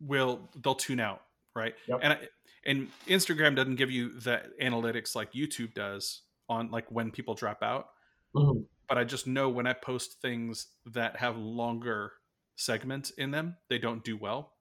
will 0.00 0.50
they'll 0.56 0.74
tune 0.74 1.00
out 1.00 1.22
right 1.54 1.74
Yep. 1.86 2.00
and 2.02 2.12
I, 2.14 2.28
and 2.66 2.88
instagram 3.06 3.56
doesn't 3.56 3.76
give 3.76 3.90
you 3.90 4.18
the 4.20 4.52
analytics 4.60 5.14
like 5.14 5.32
youtube 5.32 5.72
does 5.74 6.22
on 6.48 6.70
like 6.70 6.90
when 6.90 7.10
people 7.10 7.34
drop 7.34 7.62
out 7.62 7.90
Mhm. 8.36 8.66
but 8.88 8.96
I 8.98 9.02
just 9.04 9.26
know 9.26 9.48
when 9.48 9.66
I 9.66 9.72
post 9.72 10.20
things 10.20 10.68
that 10.86 11.16
have 11.16 11.36
longer 11.36 12.12
segments 12.56 13.10
in 13.10 13.32
them, 13.32 13.56
they 13.68 13.78
don't 13.78 14.04
do 14.04 14.16
well. 14.16 14.54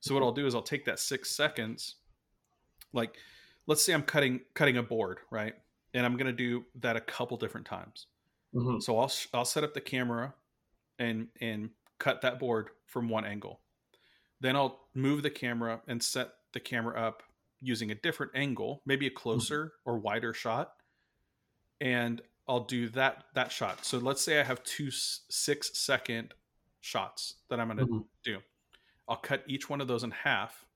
So 0.00 0.12
what 0.14 0.24
I'll 0.24 0.32
do 0.32 0.44
is 0.46 0.54
I'll 0.56 0.62
take 0.62 0.84
that 0.86 0.98
six 0.98 1.30
seconds, 1.30 1.96
like 2.92 3.16
let's 3.66 3.84
say 3.84 3.92
I'm 3.92 4.02
cutting 4.02 4.40
cutting 4.54 4.76
a 4.76 4.82
board, 4.82 5.20
right? 5.30 5.54
And 5.94 6.04
I'm 6.04 6.16
gonna 6.16 6.32
do 6.32 6.64
that 6.76 6.96
a 6.96 7.00
couple 7.00 7.36
different 7.36 7.66
times. 7.66 8.06
Mhm. 8.54 8.82
So 8.82 8.98
I'll 8.98 9.12
I'll 9.34 9.44
set 9.44 9.64
up 9.64 9.74
the 9.74 9.80
camera 9.80 10.34
and 10.98 11.28
and 11.40 11.70
cut 11.98 12.22
that 12.22 12.38
board 12.40 12.70
from 12.86 13.08
one 13.08 13.24
angle. 13.24 13.62
Then 14.40 14.56
I'll 14.56 14.88
move 14.94 15.22
the 15.22 15.30
camera 15.30 15.82
and 15.86 16.02
set 16.02 16.34
the 16.52 16.60
camera 16.60 17.00
up 17.00 17.22
using 17.62 17.90
a 17.90 17.94
different 17.94 18.32
angle, 18.34 18.82
maybe 18.84 19.06
a 19.06 19.10
closer 19.10 19.72
or 19.84 19.98
wider 19.98 20.34
shot. 20.34 20.74
And 21.80 22.20
I'll 22.48 22.64
do 22.64 22.88
that 22.90 23.24
that 23.34 23.52
shot. 23.52 23.84
So 23.84 23.98
let's 23.98 24.20
say 24.20 24.40
I 24.40 24.42
have 24.44 24.62
two 24.64 24.90
6 24.90 25.78
second 25.78 26.34
shots 26.80 27.34
that 27.48 27.60
I'm 27.60 27.68
going 27.68 27.78
to 27.78 27.86
Mhm. 27.86 28.06
do. 28.24 28.42
I'll 29.08 29.16
cut 29.16 29.44
each 29.46 29.68
one 29.70 29.80
of 29.80 29.88
those 29.88 30.02
in 30.04 30.10
half 30.10 30.66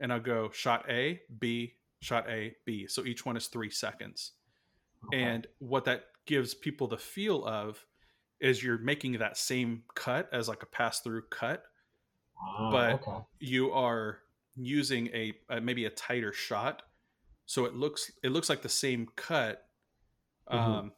and 0.00 0.12
I'll 0.12 0.20
go 0.20 0.50
shot 0.50 0.88
A, 0.88 1.22
B, 1.38 1.74
shot 2.00 2.28
A, 2.28 2.56
B. 2.64 2.86
So 2.86 3.04
each 3.04 3.26
one 3.26 3.36
is 3.36 3.48
3 3.48 3.70
seconds. 3.70 4.32
Okay. 5.06 5.22
And 5.22 5.46
what 5.58 5.84
that 5.84 6.06
gives 6.24 6.54
people 6.54 6.86
the 6.88 6.98
feel 6.98 7.44
of 7.44 7.86
is 8.40 8.62
you're 8.62 8.78
making 8.78 9.12
that 9.18 9.36
same 9.36 9.84
cut 9.94 10.32
as 10.32 10.48
like 10.48 10.62
a 10.62 10.66
pass 10.66 11.00
through 11.00 11.26
cut. 11.28 11.64
Ah, 12.40 12.70
but- 12.70 13.02
okay. 13.06 13.24
You 13.40 13.72
are 13.72 14.22
using 14.58 15.08
a, 15.08 15.32
a 15.48 15.60
maybe 15.60 15.84
a 15.84 15.90
tighter 15.90 16.32
shot, 16.32 16.82
so 17.46 17.64
it 17.64 17.74
looks 17.74 18.10
it 18.22 18.30
looks 18.30 18.48
like 18.48 18.62
the 18.62 18.68
same 18.68 19.08
cut. 19.16 19.64
Mhm. 20.50 20.56
Um, 20.58 20.92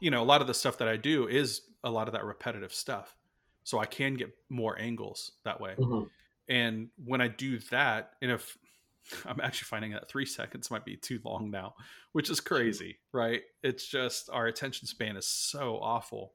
you 0.00 0.10
know, 0.10 0.22
a 0.22 0.24
lot 0.24 0.40
of 0.40 0.46
the 0.46 0.54
stuff 0.54 0.78
that 0.78 0.88
I 0.88 0.96
do 0.96 1.28
is 1.28 1.62
a 1.84 1.90
lot 1.90 2.08
of 2.08 2.12
that 2.14 2.24
repetitive 2.24 2.72
stuff, 2.72 3.16
so 3.64 3.78
I 3.78 3.86
can 3.86 4.14
get 4.14 4.34
more 4.48 4.78
angles 4.78 5.32
that 5.44 5.60
way. 5.60 5.74
Mhm. 5.78 6.10
And 6.48 6.90
when 6.96 7.20
I 7.20 7.28
do 7.28 7.58
that, 7.70 8.14
and 8.20 8.30
if 8.30 8.58
I'm 9.26 9.40
actually 9.40 9.66
finding 9.66 9.92
that 9.92 10.08
three 10.08 10.26
seconds 10.38 10.70
might 10.70 10.84
be 10.84 10.96
too 10.96 11.20
long 11.24 11.50
now, 11.50 11.74
which 12.12 12.30
is 12.30 12.40
crazy, 12.40 12.98
right? 13.12 13.42
It's 13.62 13.86
just 13.86 14.28
our 14.30 14.46
attention 14.46 14.86
span 14.86 15.16
is 15.16 15.26
so 15.26 15.78
awful. 15.78 16.34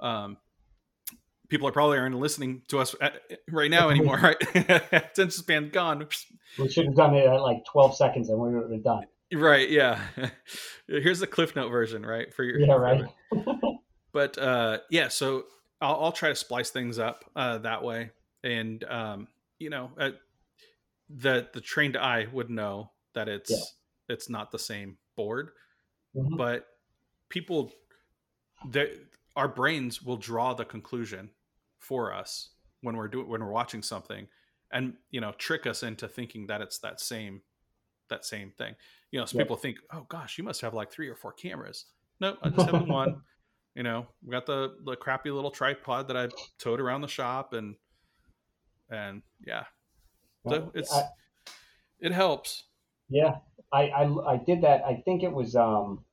Um, 0.00 0.38
people 1.52 1.68
are 1.68 1.72
probably 1.72 1.98
aren't 1.98 2.18
listening 2.18 2.62
to 2.66 2.78
us 2.78 2.96
at, 3.02 3.20
right 3.50 3.70
now 3.70 3.90
anymore, 3.90 4.16
right? 4.16 4.36
attention 4.90 5.30
span 5.30 5.68
gone. 5.68 6.08
We 6.58 6.66
should 6.70 6.86
have 6.86 6.96
done 6.96 7.14
it 7.14 7.26
at 7.26 7.42
like 7.42 7.62
12 7.66 7.94
seconds 7.94 8.30
and 8.30 8.38
we 8.40 8.54
would 8.54 8.72
have 8.72 8.82
done. 8.82 9.04
Right? 9.34 9.68
Yeah. 9.68 10.00
Here's 10.88 11.20
the 11.20 11.26
Cliff 11.26 11.54
Note 11.54 11.68
version, 11.68 12.06
right? 12.06 12.32
For 12.32 12.42
your 12.42 12.58
Yeah, 12.58 12.72
right. 12.72 13.04
but 14.12 14.38
uh, 14.38 14.78
yeah, 14.90 15.08
so 15.08 15.44
I'll, 15.82 16.04
I'll 16.04 16.12
try 16.12 16.30
to 16.30 16.34
splice 16.34 16.70
things 16.70 16.98
up 16.98 17.22
uh, 17.36 17.58
that 17.58 17.84
way, 17.84 18.10
and 18.42 18.82
um, 18.84 19.28
you 19.58 19.68
know, 19.70 19.90
uh, 19.98 20.10
the 21.08 21.48
the 21.52 21.60
trained 21.60 21.96
eye 21.96 22.26
would 22.32 22.50
know 22.50 22.90
that 23.14 23.28
it's 23.28 23.50
Yeah. 23.50 24.14
it's 24.14 24.28
not 24.28 24.50
the 24.52 24.58
same 24.58 24.98
board, 25.16 25.50
Mhm. 26.14 26.36
but 26.36 26.66
people, 27.30 27.72
that 28.70 28.90
our 29.34 29.48
brains 29.48 30.02
will 30.02 30.18
draw 30.18 30.52
the 30.52 30.64
conclusion 30.66 31.30
for 31.82 32.14
us 32.14 32.50
when 32.80 32.96
we're 32.96 33.08
doing 33.08 33.28
when 33.28 33.42
we're 33.42 33.52
watching 33.52 33.82
something, 33.82 34.26
and 34.72 34.94
you 35.10 35.20
know, 35.20 35.32
trick 35.38 35.66
us 35.66 35.82
into 35.82 36.08
thinking 36.08 36.46
that 36.46 36.60
it's 36.60 36.78
that 36.78 37.00
same 37.00 37.42
that 38.08 38.24
same 38.24 38.50
thing. 38.56 38.74
You 39.10 39.20
know, 39.20 39.26
so 39.26 39.36
Yeah. 39.38 39.44
people 39.44 39.56
think, 39.56 39.78
oh 39.92 40.06
gosh, 40.08 40.38
you 40.38 40.44
must 40.44 40.60
have 40.62 40.74
like 40.74 40.90
three 40.90 41.08
or 41.08 41.16
four 41.16 41.32
cameras. 41.32 41.86
No, 42.20 42.36
I 42.42 42.48
just 42.48 42.68
have 42.70 42.82
one. 42.88 43.22
You 43.74 43.82
know, 43.82 44.06
we 44.24 44.30
got 44.30 44.46
the 44.46 44.76
the 44.84 44.96
crappy 44.96 45.30
little 45.30 45.50
tripod 45.50 46.08
that 46.08 46.16
I 46.16 46.28
towed 46.58 46.80
around 46.80 47.00
the 47.00 47.08
shop, 47.08 47.52
and 47.52 47.74
and 48.90 49.22
yeah, 49.46 49.64
so 50.48 50.70
it's 50.74 50.92
I- 50.94 51.08
it 52.00 52.12
helps. 52.12 52.64
Yeah, 53.08 53.36
I, 53.72 53.88
I 53.88 54.32
I 54.32 54.36
did 54.36 54.62
that. 54.62 54.82
I 54.84 55.02
think 55.04 55.22
it 55.22 55.32
was 55.32 55.54
um, 55.56 56.04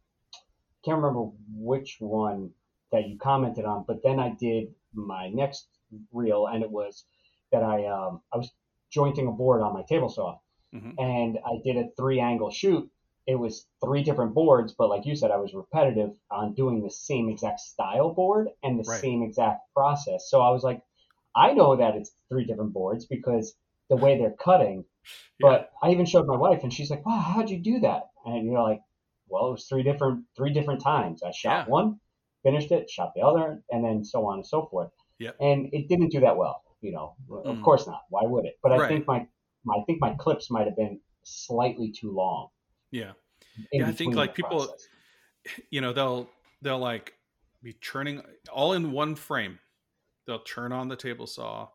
can't 0.86 0.98
remember 0.98 1.30
which 1.54 1.98
one 2.00 2.52
that 2.92 3.08
you 3.08 3.18
commented 3.18 3.66
on, 3.66 3.86
but 3.88 4.02
then 4.04 4.20
I 4.20 4.30
did 4.40 4.74
my 4.94 5.30
next 5.30 5.68
reel, 6.12 6.48
and 6.48 6.64
it 6.64 6.72
was 6.72 7.06
that 7.52 7.64
I 7.64 7.86
um 7.88 8.22
I 8.34 8.38
was 8.38 8.52
jointing 8.92 9.28
a 9.28 9.32
board 9.32 9.62
on 9.62 9.74
my 9.74 9.84
table 9.84 10.10
saw, 10.10 10.40
Mhm. 10.74 10.96
and 10.98 11.40
I 11.46 11.60
did 11.64 11.78
a 11.78 11.90
three 11.98 12.20
angle 12.20 12.52
shoot. 12.52 12.90
It 13.28 13.36
was 13.36 13.68
three 13.84 14.04
different 14.04 14.34
boards, 14.34 14.74
but 14.74 14.90
like 14.90 15.06
you 15.06 15.16
said, 15.16 15.32
I 15.32 15.38
was 15.38 15.54
repetitive 15.54 16.18
on 16.32 16.54
doing 16.56 16.82
the 16.82 16.90
same 16.90 17.30
exact 17.30 17.60
style 17.60 18.14
board 18.14 18.50
and 18.64 18.80
the 18.80 18.84
Right. 18.84 19.02
same 19.02 19.22
exact 19.24 19.72
process. 19.74 20.30
So 20.30 20.42
I 20.42 20.50
was 20.50 20.64
like, 20.64 20.82
I 21.36 21.54
know 21.54 21.76
that 21.76 21.96
it's 21.96 22.12
three 22.30 22.46
different 22.46 22.74
boards 22.74 23.06
because 23.06 23.56
the 23.90 23.98
way 23.98 24.18
they're 24.18 24.32
cutting 24.40 24.86
but 25.40 25.72
I 25.82 25.92
even 25.92 26.06
showed 26.06 26.28
my 26.28 26.36
wife, 26.38 26.64
and 26.64 26.74
she's 26.74 26.90
like, 26.92 27.06
"Wow, 27.06 27.18
how'd 27.20 27.50
you 27.50 27.58
do 27.60 27.80
that?" 27.80 28.12
And 28.26 28.46
you're 28.46 28.62
like, 28.62 28.82
"Well, 29.28 29.48
it 29.48 29.52
was 29.52 29.68
three 29.68 29.84
different 29.84 30.26
three 30.36 30.52
different 30.54 30.82
times. 30.82 31.24
I 31.24 31.32
shot 31.32 31.68
Yeah. 31.68 31.72
one, 31.72 32.00
finished 32.44 32.72
it, 32.72 32.90
shot 32.90 33.14
the 33.16 33.22
other, 33.22 33.62
and 33.72 33.84
then 33.84 34.04
so 34.04 34.26
on 34.26 34.36
and 34.36 34.46
so 34.48 34.66
forth." 34.68 34.92
Yep. 35.20 35.36
And 35.42 35.70
it 35.74 35.88
didn't 35.90 36.10
do 36.10 36.20
that 36.22 36.36
well. 36.38 36.64
You 36.82 36.92
know, 36.94 37.16
of 37.46 37.58
Mm. 37.58 37.64
course 37.64 37.86
not. 37.88 38.04
Why 38.10 38.22
would 38.24 38.46
it? 38.46 38.58
But 38.64 38.72
I 38.72 38.78
Right. 38.78 38.88
think 38.90 39.06
my, 39.08 39.28
my 39.66 39.76
I 39.76 39.84
think 39.86 40.00
my 40.00 40.14
clips 40.16 40.50
might 40.50 40.66
have 40.66 40.76
been 40.78 41.00
slightly 41.24 41.92
too 41.92 42.12
long. 42.12 42.50
yeah. 42.92 43.12
Yeah, 43.74 43.88
I 43.88 43.92
think, 43.92 44.16
like, 44.16 44.34
people- 44.36 44.60
process. 44.68 44.88
you 45.70 45.82
know 45.82 45.92
they'll 45.94 46.30
they'll 46.62 46.80
like 46.80 47.14
be 47.62 47.74
churning 47.74 48.22
all 48.52 48.74
in 48.74 48.92
one 48.92 49.16
frame 49.16 49.60
they'll 50.26 50.40
turn 50.44 50.72
on 50.72 50.88
the 50.88 50.96
table 50.96 51.26
saw 51.28 51.68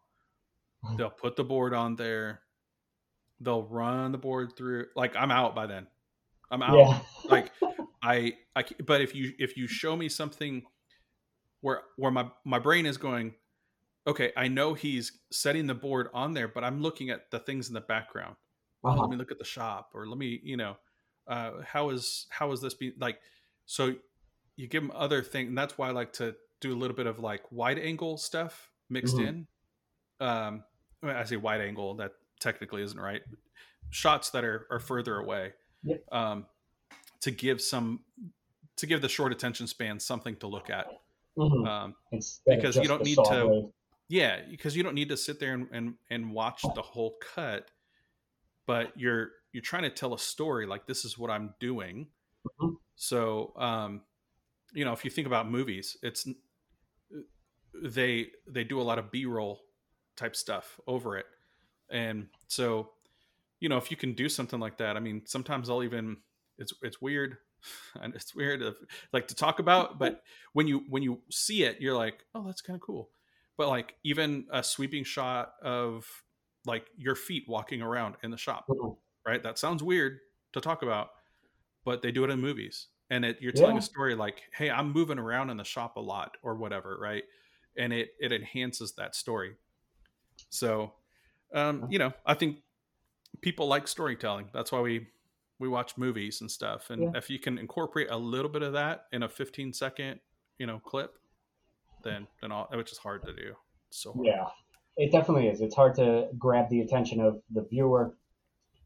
they'll 0.97 1.11
put 1.11 1.37
the 1.37 1.45
board 1.45 1.75
on 1.75 1.97
there 1.97 2.41
they'll 3.41 3.65
run 3.65 4.13
the 4.13 4.19
board 4.19 4.55
through 4.57 4.87
like 4.97 5.15
i'm 5.17 5.31
out 5.31 5.55
by 5.55 5.67
then 5.67 5.87
i'm 6.51 6.63
out 6.63 6.77
Yeah. 6.77 7.01
like 7.31 7.53
I, 8.05 8.35
I 8.55 8.65
but 8.87 9.01
if 9.01 9.15
you 9.15 9.33
if 9.39 9.57
you 9.57 9.67
show 9.67 9.97
me 9.97 10.09
something 10.09 10.63
where 11.61 11.83
where 11.97 12.11
my 12.13 12.31
my 12.45 12.59
brain 12.59 12.87
is 12.87 12.97
going 12.99 13.35
okay 14.07 14.33
i 14.37 14.49
know 14.49 14.75
he's 14.75 15.21
setting 15.33 15.67
the 15.67 15.75
board 15.75 16.09
on 16.13 16.35
there 16.35 16.49
but 16.49 16.63
i'm 16.65 16.81
looking 16.83 17.11
at 17.11 17.31
the 17.31 17.39
things 17.39 17.69
in 17.69 17.75
the 17.75 17.81
background 17.81 18.37
oh, 18.85 18.91
Uh-huh. 18.91 19.01
let 19.03 19.11
me 19.11 19.17
look 19.17 19.31
at 19.33 19.39
the 19.39 19.45
shop 19.45 19.91
or 19.95 20.07
let 20.07 20.19
me 20.19 20.41
you 20.43 20.57
know 20.57 20.77
uh 21.29 21.53
how 21.65 21.91
is 21.91 22.27
how 22.31 22.53
is 22.53 22.61
this 22.61 22.75
being 22.75 22.93
like 22.99 23.19
so 23.67 23.95
you 24.57 24.69
give 24.69 24.83
them 24.83 24.93
other 24.95 25.23
things 25.23 25.49
and 25.49 25.57
that's 25.57 25.79
why 25.79 25.89
i 25.89 25.91
like 25.91 26.13
to 26.13 26.35
do 26.61 26.73
a 26.75 26.77
little 26.79 26.97
bit 26.97 27.07
of 27.07 27.19
like 27.19 27.43
wide 27.51 27.79
angle 27.79 28.17
stuff 28.19 28.71
mixed 28.91 29.17
Mhm. 29.17 29.29
in 29.29 29.47
um 30.21 30.65
i 31.03 31.25
say 31.25 31.37
wide 31.37 31.61
angle 31.63 31.95
that 31.97 32.13
technically 32.41 32.83
isn't 32.83 33.01
right 33.01 33.23
shots 33.91 34.31
that 34.31 34.45
are 34.45 34.67
are 34.71 34.81
further 34.81 35.19
away 35.19 35.55
Yep. 35.85 36.05
um 36.13 36.47
to 37.25 37.31
give 37.31 37.61
some 37.61 38.01
to 38.77 38.87
give 38.87 39.01
the 39.03 39.09
short 39.09 39.33
attention 39.33 39.67
span 39.67 39.99
something 39.99 40.37
to 40.37 40.47
look 40.47 40.69
at 40.71 40.87
Mhm. 41.39 41.67
um 41.67 41.95
because 42.47 42.77
you 42.77 42.85
don't 42.89 43.03
need 43.03 43.17
to- 43.17 43.47
blade. 43.47 43.73
yeah, 44.09 44.43
because 44.51 44.77
you 44.77 44.83
don't 44.83 44.95
need 44.95 45.09
to 45.09 45.17
sit 45.17 45.41
there 45.41 45.55
and, 45.55 45.69
and 45.73 45.95
and 46.11 46.33
watch 46.33 46.61
the 46.75 46.83
whole 46.83 47.17
cut, 47.35 47.71
but 48.67 48.93
you're 48.99 49.33
you're 49.53 49.63
trying 49.63 49.85
to 49.85 49.91
tell 49.91 50.13
a 50.15 50.19
story. 50.19 50.67
Like 50.67 50.87
this 50.87 51.05
is 51.05 51.17
what 51.17 51.31
I'm 51.31 51.55
doing. 51.61 52.11
Mhm. 52.61 52.77
So, 52.97 53.53
um, 53.57 54.05
you 54.73 54.85
know, 54.85 54.93
if 54.93 55.05
you 55.05 55.11
think 55.11 55.27
about 55.27 55.49
movies, 55.51 55.97
it's 56.03 56.27
they 57.73 58.31
they 58.47 58.65
do 58.65 58.81
a 58.81 58.87
lot 58.91 58.99
of 58.99 59.11
B 59.11 59.25
roll 59.27 59.61
type 60.17 60.37
stuff 60.37 60.79
over 60.87 61.17
it, 61.17 61.27
and 61.91 62.29
so 62.49 62.93
you 63.61 63.69
know 63.69 63.79
if 63.79 63.91
you 63.91 63.97
can 63.97 64.13
do 64.15 64.29
something 64.29 64.61
like 64.61 64.77
that, 64.79 64.97
I 64.97 65.01
mean, 65.01 65.23
sometimes 65.27 65.69
I'll 65.71 65.83
even 65.83 66.19
it's 66.59 66.73
it's 66.83 67.01
weird. 67.01 67.39
And 67.99 68.15
it's 68.15 68.35
weird, 68.35 68.61
to, 68.61 68.75
like 69.15 69.27
to 69.29 69.35
talk 69.35 69.59
about, 69.59 69.99
but 69.99 70.23
when 70.53 70.69
you 70.69 70.85
when 70.91 71.03
you 71.03 71.23
see 71.31 71.65
it, 71.65 71.81
you're 71.81 71.97
like, 71.97 72.23
oh, 72.35 72.45
that's 72.45 72.61
kind 72.61 72.75
of 72.75 72.83
cool. 72.83 73.09
But 73.57 73.69
like 73.69 73.95
even 74.05 74.45
a 74.53 74.63
sweeping 74.63 75.03
shot 75.05 75.55
of 75.63 76.07
like 76.67 76.89
your 76.99 77.15
feet 77.15 77.45
walking 77.49 77.81
around 77.81 78.17
in 78.23 78.31
the 78.31 78.37
shop 78.37 78.67
right? 79.27 79.43
That 79.43 79.59
sounds 79.59 79.83
weird 79.83 80.19
to 80.53 80.61
talk 80.61 80.83
about 80.83 81.09
but 81.85 82.03
they 82.03 82.11
do 82.13 82.25
it 82.25 82.31
in 82.31 82.41
movies 82.41 82.89
and 83.11 83.25
it, 83.25 83.39
you're 83.41 83.53
telling 83.53 83.77
Yeah. 83.77 83.81
a 83.81 83.83
story 83.83 84.15
like 84.15 84.43
hey 84.57 84.71
i'm 84.71 84.93
moving 84.93 85.19
around 85.19 85.51
in 85.51 85.57
the 85.57 85.65
shop 85.65 85.97
a 85.97 86.01
lot 86.01 86.37
or 86.43 86.55
whatever 86.55 86.97
right? 87.01 87.25
And 87.77 87.93
it 87.93 88.11
it 88.21 88.33
enhances 88.33 88.95
that 88.97 89.15
story. 89.15 89.57
So 90.51 90.93
um 91.55 91.87
you 91.91 91.99
know 91.99 92.13
i 92.27 92.35
think 92.35 92.59
people 93.41 93.67
like 93.67 93.89
storytelling. 93.89 94.49
That's 94.53 94.73
why 94.73 94.81
we 94.81 95.09
we 95.65 95.69
watch 95.71 95.97
movies 95.97 96.43
and 96.43 96.51
stuff 96.51 96.91
and 96.91 97.03
Yeah. 97.05 97.11
if 97.15 97.31
you 97.31 97.39
can 97.39 97.57
incorporate 97.59 98.09
a 98.11 98.17
little 98.19 98.51
bit 98.51 98.63
of 98.63 98.75
that 98.75 99.07
in 99.13 99.23
a 99.23 99.29
15 99.29 99.73
second 99.73 100.21
you 100.59 100.67
know 100.67 100.79
clip 100.79 101.17
then 102.03 102.27
then 102.43 102.53
all 102.53 102.69
which 102.73 102.93
is 102.93 102.99
hard 102.99 103.25
to 103.25 103.33
do 103.33 103.55
so 103.91 104.13
hard. 104.13 104.27
Yeah, 104.27 104.47
it 104.97 105.11
definitely 105.11 105.49
is. 105.49 105.61
It's 105.63 105.75
hard 105.75 105.95
to 105.95 106.29
grab 106.37 106.69
the 106.69 106.81
attention 106.81 107.21
of 107.21 107.41
the 107.51 107.63
viewer, 107.63 108.15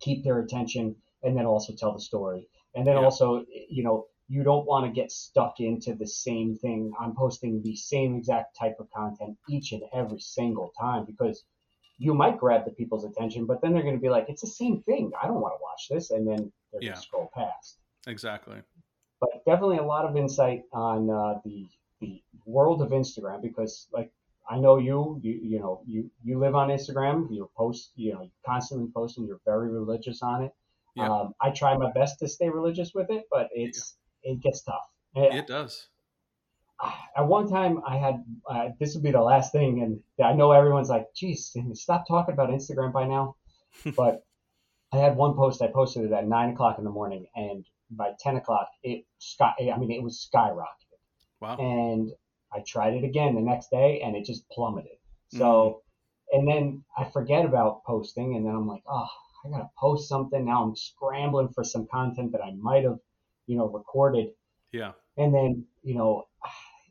keep 0.01 0.23
their 0.23 0.39
attention, 0.41 0.95
and 1.25 1.37
then 1.37 1.47
also 1.47 1.73
tell 1.75 1.93
the 1.95 2.01
story. 2.01 2.47
And 2.75 2.87
then 2.87 2.95
Yeah. 2.97 3.05
also, 3.05 3.45
you 3.77 3.83
know, 3.83 4.07
you 4.29 4.43
don't 4.45 4.67
want 4.67 4.85
to 4.87 4.93
get 4.93 5.11
stuck 5.11 5.59
into 5.61 5.95
the 5.95 6.07
same 6.07 6.57
thing. 6.59 6.93
I'm 7.01 7.15
posting 7.17 7.63
the 7.63 7.75
same 7.75 8.15
exact 8.15 8.55
type 8.57 8.77
of 8.79 8.89
content 8.91 9.37
each 9.49 9.73
and 9.73 9.83
every 9.95 10.21
single 10.21 10.71
time 10.79 11.07
because 11.07 11.45
you 11.97 12.13
might 12.15 12.39
grab 12.39 12.65
the 12.67 12.71
people's 12.73 13.05
attention, 13.05 13.47
but 13.47 13.61
then 13.63 13.73
they're 13.73 13.83
going 13.83 13.97
to 13.97 14.01
be 14.09 14.11
like, 14.11 14.27
it's 14.29 14.43
the 14.43 14.47
same 14.63 14.83
thing. 14.83 15.11
I 15.21 15.27
don't 15.27 15.41
want 15.41 15.55
to 15.59 15.63
watch 15.63 15.89
this. 15.91 16.11
And 16.11 16.29
then 16.29 16.53
they're 16.73 16.83
Yeah. 16.83 16.95
scroll 16.95 17.31
past 17.35 17.79
exactly 18.07 18.63
but 19.21 19.31
definitely 19.47 19.79
a 19.79 19.83
lot 19.85 20.05
of 20.05 20.17
insight 20.17 20.63
on 20.73 21.11
uh, 21.11 21.41
the 21.45 21.67
the 22.01 22.23
world 22.47 22.81
of 22.83 22.91
Instagram 22.91 23.43
because 23.43 23.89
like 23.93 24.13
I 24.49 24.59
know 24.59 24.79
you 24.79 25.19
you 25.23 25.33
you 25.43 25.59
know 25.59 25.83
you 25.87 26.11
you 26.23 26.39
live 26.39 26.55
on 26.55 26.69
Instagram 26.69 27.27
you 27.31 27.51
post 27.57 27.93
you 27.97 28.13
know 28.15 28.23
you're 28.23 28.45
constantly 28.47 28.89
posting. 28.95 29.27
you're 29.27 29.41
very 29.45 29.69
religious 29.71 30.23
on 30.23 30.45
it. 30.45 30.53
Yeah. 30.95 31.09
Um, 31.11 31.35
I 31.41 31.51
try 31.51 31.77
my 31.77 31.91
best 31.93 32.19
to 32.21 32.29
stay 32.29 32.49
religious 32.49 32.93
with 32.95 33.11
it, 33.11 33.25
but 33.31 33.49
it's 33.53 33.99
it 34.23 34.41
gets 34.41 34.63
tough. 34.63 34.87
Eh, 35.17 35.39
it 35.39 35.47
does 35.47 35.89
At 37.17 37.27
one 37.27 37.49
time, 37.49 37.83
I 37.85 37.97
had 37.97 38.25
uh, 38.49 38.69
this 38.79 38.95
would 38.95 39.03
be 39.03 39.11
the 39.11 39.21
last 39.21 39.51
thing, 39.51 39.83
and 39.83 40.01
I 40.25 40.33
know 40.33 40.53
everyone's 40.53 40.89
like, 40.89 41.13
"Geez, 41.15 41.57
stop 41.75 42.07
talking 42.07 42.33
about 42.35 42.51
Instagram 42.51 42.93
by 42.93 43.05
now." 43.05 43.35
but 43.97 44.25
I 44.93 44.99
had 44.99 45.17
one 45.17 45.35
post 45.35 45.61
I 45.63 45.69
posted 45.69 46.05
it 46.05 46.13
at 46.13 46.27
nine 46.27 46.51
o'clock 46.51 46.79
in 46.79 46.85
the 46.85 46.91
morning, 46.91 47.27
and 47.37 47.65
by 47.91 48.13
ten 48.19 48.37
o'clock, 48.37 48.69
it 48.83 49.05
sky. 49.19 49.53
I 49.75 49.79
mean, 49.79 49.91
it 49.91 50.03
was 50.03 50.29
skyrocketed. 50.33 50.99
wow 51.41 51.57
And 51.59 52.11
I 52.53 52.61
tried 52.67 52.95
it 52.95 53.05
again 53.05 53.35
the 53.35 53.41
next 53.43 53.71
day, 53.71 54.01
and 54.03 54.17
it 54.17 54.25
just 54.25 54.49
plummeted. 54.51 54.97
So, 55.31 55.83
Mm-hmm. 56.31 56.39
and 56.39 56.49
then 56.49 56.85
I 56.97 57.05
forget 57.11 57.45
about 57.45 57.85
posting, 57.85 58.35
and 58.37 58.47
then 58.47 58.55
I'm 58.55 58.67
like, 58.67 58.83
oh, 58.89 59.07
I 59.45 59.51
gotta 59.51 59.69
post 59.79 60.09
something. 60.09 60.45
Now 60.45 60.65
I'm 60.65 60.75
scrambling 60.77 61.49
for 61.55 61.65
some 61.65 61.87
content 61.93 62.33
that 62.33 62.43
I 62.43 62.53
might 62.55 62.85
have, 62.85 62.99
you 63.47 63.57
know, 63.59 63.67
recorded, 63.69 64.29
yeah 64.73 64.93
and 65.17 65.35
then 65.35 65.65
you 65.83 65.95
know, 65.95 66.29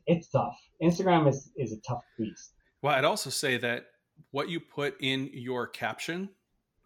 it's 0.06 0.28
tough. 0.28 0.56
Instagram 0.82 1.28
is 1.28 1.50
is 1.56 1.72
a 1.72 1.80
tough 1.80 2.04
beast. 2.16 2.52
well 2.82 2.94
i'd 2.94 3.04
also 3.04 3.30
say 3.30 3.56
that 3.58 3.86
what 4.30 4.48
you 4.48 4.60
put 4.60 4.94
in 5.00 5.28
your 5.32 5.66
caption 5.66 6.28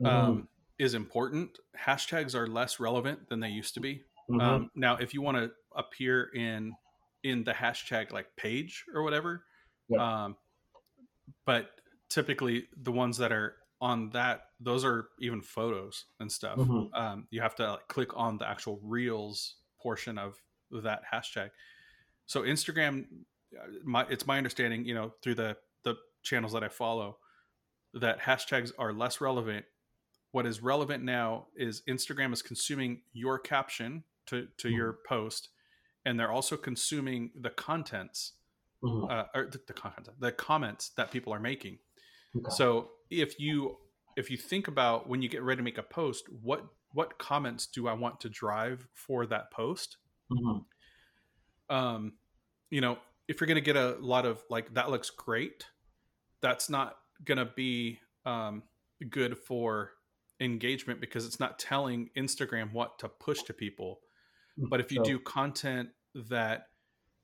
Mhm. 0.01 0.07
um, 0.09 0.49
is 0.83 0.95
important 0.95 1.59
hashtags 1.79 2.35
are 2.35 2.47
less 2.47 2.81
relevant 2.81 3.29
than 3.29 3.41
they 3.41 3.49
used 3.49 3.75
to 3.75 3.81
be 3.81 4.03
Mhm. 4.31 4.41
Um, 4.43 4.71
now, 4.75 4.97
if 4.97 5.13
you 5.15 5.21
want 5.23 5.37
to 5.37 5.53
appear 5.77 6.31
in 6.35 6.77
in 7.25 7.45
the 7.45 7.53
hashtag 7.53 8.13
like 8.13 8.35
page 8.37 8.85
or 8.95 9.03
whatever, 9.03 9.47
Yeah. 9.89 10.25
um, 10.25 10.37
but 11.45 11.81
typically 12.09 12.69
the 12.77 12.93
ones 12.93 13.17
that 13.19 13.33
are 13.33 13.57
on 13.81 14.11
that 14.11 14.51
those 14.61 14.85
are 14.85 15.09
even 15.19 15.41
photos 15.43 16.07
and 16.21 16.31
stuff. 16.31 16.57
Mhm. 16.59 16.95
Um, 16.95 17.27
you 17.31 17.41
have 17.41 17.55
to 17.57 17.73
like, 17.73 17.89
click 17.89 18.17
on 18.17 18.39
the 18.39 18.47
actual 18.49 18.79
reels 18.83 19.57
portion 19.81 20.19
of 20.19 20.41
that 20.71 21.03
hashtag. 21.13 21.51
So 22.27 22.43
Instagram 22.43 23.25
my 23.85 24.07
it's 24.09 24.27
my 24.27 24.39
understanding, 24.39 24.85
you 24.87 24.95
know, 24.95 25.11
through 25.23 25.35
the 25.35 25.57
the 25.83 25.97
channels 26.23 26.53
that 26.53 26.63
I 26.65 26.69
follow, 26.69 27.19
that 27.95 28.21
hashtags 28.21 28.73
are 28.79 28.93
less 28.93 29.21
relevant. 29.21 29.67
What 30.33 30.47
is 30.47 30.63
relevant 30.63 31.05
now 31.05 31.47
is 31.57 31.83
Instagram 31.89 32.33
is 32.33 32.43
consuming 32.43 33.03
your 33.13 33.39
caption 33.39 34.05
to 34.27 34.49
to 34.59 34.69
mm-hmm. 34.69 34.77
your 34.77 34.99
post, 35.07 35.51
and 36.05 36.19
they're 36.19 36.33
also 36.33 36.57
consuming 36.57 37.31
the 37.39 37.51
contents, 37.51 38.33
mm-hmm. 38.83 39.11
uh, 39.11 39.25
or 39.35 39.47
the, 39.47 39.61
the 39.67 39.73
content, 39.73 40.17
the 40.19 40.33
comments 40.33 40.91
that 40.97 41.11
people 41.11 41.33
are 41.33 41.41
making. 41.41 41.79
Okay. 42.37 42.51
So 42.51 42.91
if 43.11 43.39
you 43.39 43.77
if 44.17 44.31
you 44.31 44.37
think 44.37 44.69
about 44.69 45.09
when 45.09 45.23
you 45.23 45.29
get 45.29 45.43
ready 45.43 45.59
to 45.59 45.63
make 45.63 45.79
a 45.79 45.83
post, 45.83 46.25
what 46.43 46.65
what 46.93 47.19
comments 47.19 47.67
do 47.67 47.89
I 47.89 47.93
want 47.93 48.21
to 48.21 48.29
drive 48.29 48.87
for 48.95 49.27
that 49.27 49.51
post? 49.51 49.99
Mm-hmm. 50.31 51.75
Um, 51.75 52.13
you 52.71 52.81
know, 52.81 52.99
if 53.29 53.41
you're 53.41 53.47
going 53.47 53.57
to 53.57 53.61
get 53.61 53.77
a 53.77 53.97
lot 54.01 54.27
of 54.27 54.43
like 54.51 54.75
that 54.75 54.91
looks 54.91 55.11
great, 55.11 55.67
that's 56.41 56.69
not 56.69 56.97
going 57.25 57.39
to 57.39 57.51
be 57.55 57.99
um, 58.25 58.63
good 59.11 59.39
for 59.39 59.93
engagement 60.43 61.01
because 61.01 61.25
it's 61.25 61.41
not 61.41 61.59
telling 61.59 62.11
Instagram 62.17 62.73
what 62.73 62.99
to 62.99 63.09
push 63.09 63.43
to 63.45 63.55
people. 63.55 64.01
Mm, 64.59 64.69
but 64.69 64.81
if 64.81 64.93
you 64.93 64.99
so, 64.99 65.05
do 65.05 65.19
content 65.19 65.89
that 66.29 66.67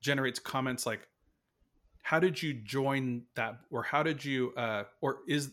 generates 0.00 0.38
comments 0.38 0.86
like, 0.86 1.06
how 2.02 2.20
did 2.20 2.42
you 2.42 2.54
join 2.54 3.24
that? 3.34 3.58
Or 3.70 3.82
how 3.82 4.02
did 4.02 4.24
you, 4.24 4.52
uh, 4.56 4.84
or 5.02 5.18
is, 5.28 5.50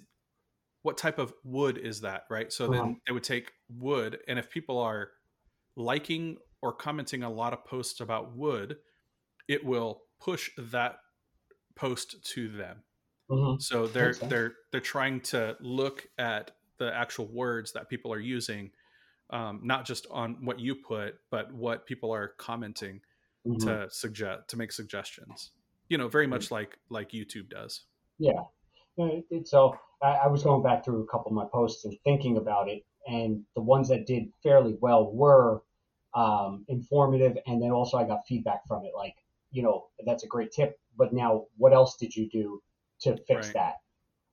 what 0.83 0.97
type 0.97 1.17
of 1.17 1.33
wood 1.43 1.77
is 1.77 2.01
that? 2.01 2.25
Right. 2.29 2.53
So 2.53 2.65
uh-huh. 2.65 2.73
then 2.73 3.01
it 3.07 3.11
would 3.11 3.23
take 3.23 3.51
wood. 3.69 4.19
And 4.27 4.37
if 4.37 4.49
people 4.49 4.77
are 4.77 5.09
liking 5.75 6.37
or 6.61 6.71
commenting 6.73 7.23
a 7.23 7.29
lot 7.29 7.53
of 7.53 7.65
posts 7.65 7.99
about 7.99 8.37
wood, 8.37 8.77
it 9.47 9.65
will 9.65 10.03
push 10.21 10.51
that 10.57 10.97
post 11.75 12.23
to 12.33 12.47
them. 12.47 12.83
Mm-hmm. 13.29 13.59
So 13.59 13.87
they're 13.87 14.13
they're 14.13 14.53
they're 14.71 14.81
trying 14.81 15.21
to 15.21 15.57
look 15.59 16.07
at 16.17 16.51
the 16.77 16.93
actual 16.93 17.27
words 17.27 17.73
that 17.73 17.89
people 17.89 18.11
are 18.13 18.19
using, 18.19 18.71
um, 19.29 19.61
not 19.63 19.85
just 19.85 20.07
on 20.11 20.37
what 20.43 20.59
you 20.59 20.75
put, 20.75 21.15
but 21.31 21.53
what 21.53 21.85
people 21.85 22.13
are 22.13 22.29
commenting 22.37 23.01
mm-hmm. 23.45 23.67
to 23.67 23.87
suggest 23.89 24.47
to 24.49 24.57
make 24.57 24.71
suggestions. 24.71 25.51
You 25.89 25.97
know, 25.97 26.07
very 26.07 26.27
much 26.27 26.51
like 26.51 26.77
like 26.89 27.11
YouTube 27.11 27.49
does. 27.49 27.81
Yeah. 28.17 28.41
So 29.43 29.77
I, 30.01 30.07
I 30.07 30.27
was 30.27 30.43
going 30.43 30.63
back 30.63 30.85
through 30.85 31.03
a 31.03 31.07
couple 31.07 31.27
of 31.27 31.33
my 31.33 31.45
posts 31.51 31.85
and 31.85 31.97
thinking 32.03 32.37
about 32.37 32.69
it, 32.69 32.83
and 33.07 33.43
the 33.55 33.61
ones 33.61 33.89
that 33.89 34.07
did 34.07 34.29
fairly 34.41 34.77
well 34.79 35.11
were 35.11 35.61
um, 36.15 36.65
informative, 36.69 37.37
and 37.45 37.61
then 37.61 37.71
also 37.71 37.97
I 37.97 38.05
got 38.05 38.21
feedback 38.27 38.65
from 38.67 38.85
it, 38.85 38.91
like 38.95 39.15
you 39.51 39.63
know 39.63 39.87
that's 40.05 40.23
a 40.23 40.27
great 40.27 40.51
tip, 40.51 40.79
but 40.97 41.13
now 41.13 41.45
what 41.57 41.73
else 41.73 41.97
did 41.97 42.15
you 42.15 42.29
do 42.29 42.61
to 43.01 43.17
fix 43.27 43.47
right. 43.47 43.53
that. 43.53 43.73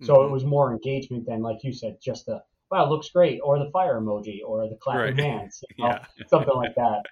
So 0.03 0.17
mm-hmm. 0.17 0.29
it 0.29 0.33
was 0.33 0.45
more 0.45 0.73
engagement 0.73 1.27
than, 1.27 1.43
like 1.43 1.59
you 1.63 1.73
said, 1.73 1.99
just 2.03 2.27
the 2.27 2.43
wow, 2.73 2.89
looks 2.89 3.11
great, 3.11 3.39
or 3.45 3.59
the 3.59 3.71
fire 3.71 4.01
emoji, 4.01 4.39
or 4.47 4.67
the 4.67 4.77
clapping 4.77 5.17
right. 5.17 5.19
hands, 5.19 5.63
you 5.77 5.85
know, 5.85 5.91
yeah. 5.91 6.27
something 6.29 6.55
like 6.55 6.75
that. 6.75 7.03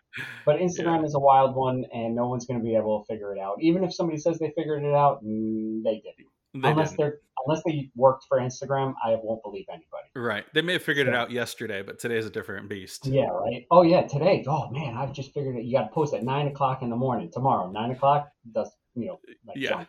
But 0.46 0.56
Instagram 0.60 1.00
yeah. 1.00 1.04
is 1.04 1.14
a 1.14 1.18
wild 1.18 1.54
one, 1.54 1.84
and 1.92 2.14
no 2.14 2.28
one's 2.28 2.46
going 2.46 2.58
to 2.58 2.64
be 2.64 2.74
able 2.76 3.04
to 3.04 3.12
figure 3.12 3.34
it 3.34 3.38
out. 3.38 3.56
Even 3.60 3.84
if 3.84 3.94
somebody 3.94 4.18
says 4.18 4.38
they 4.38 4.52
figured 4.56 4.82
it 4.82 4.94
out, 4.94 5.22
mm, 5.22 5.82
they 5.84 5.96
didn't. 5.96 6.62
They 6.62 6.70
unless 6.70 6.90
didn't. 6.90 6.98
they're 6.98 7.18
unless 7.46 7.62
they 7.64 7.90
worked 7.94 8.24
for 8.28 8.38
Instagram, 8.38 8.94
I 9.04 9.16
won't 9.22 9.42
believe 9.42 9.66
anybody. 9.68 10.08
Right. 10.16 10.44
They 10.52 10.62
may 10.62 10.74
have 10.74 10.82
figured 10.82 11.06
it 11.06 11.14
out 11.14 11.30
yesterday, 11.30 11.82
but 11.82 11.98
today's 11.98 12.26
a 12.26 12.30
different 12.30 12.68
beast. 12.68 13.06
Yeah. 13.06 13.26
Right. 13.26 13.66
Oh 13.70 13.82
yeah. 13.82 14.06
Today. 14.06 14.44
Oh 14.48 14.68
man, 14.70 14.96
I've 14.96 15.12
just 15.12 15.32
figured 15.32 15.56
it. 15.56 15.64
You 15.64 15.78
got 15.78 15.84
to 15.84 15.94
post 15.94 16.12
at 16.12 16.24
nine 16.24 16.48
o'clock 16.48 16.82
in 16.82 16.90
the 16.90 16.96
morning 16.96 17.30
tomorrow. 17.32 17.70
Nine 17.70 17.92
o'clock 17.92 18.30
does 18.52 18.70
you 18.94 19.06
know 19.06 19.20
like 19.46 19.56
yeah. 19.58 19.84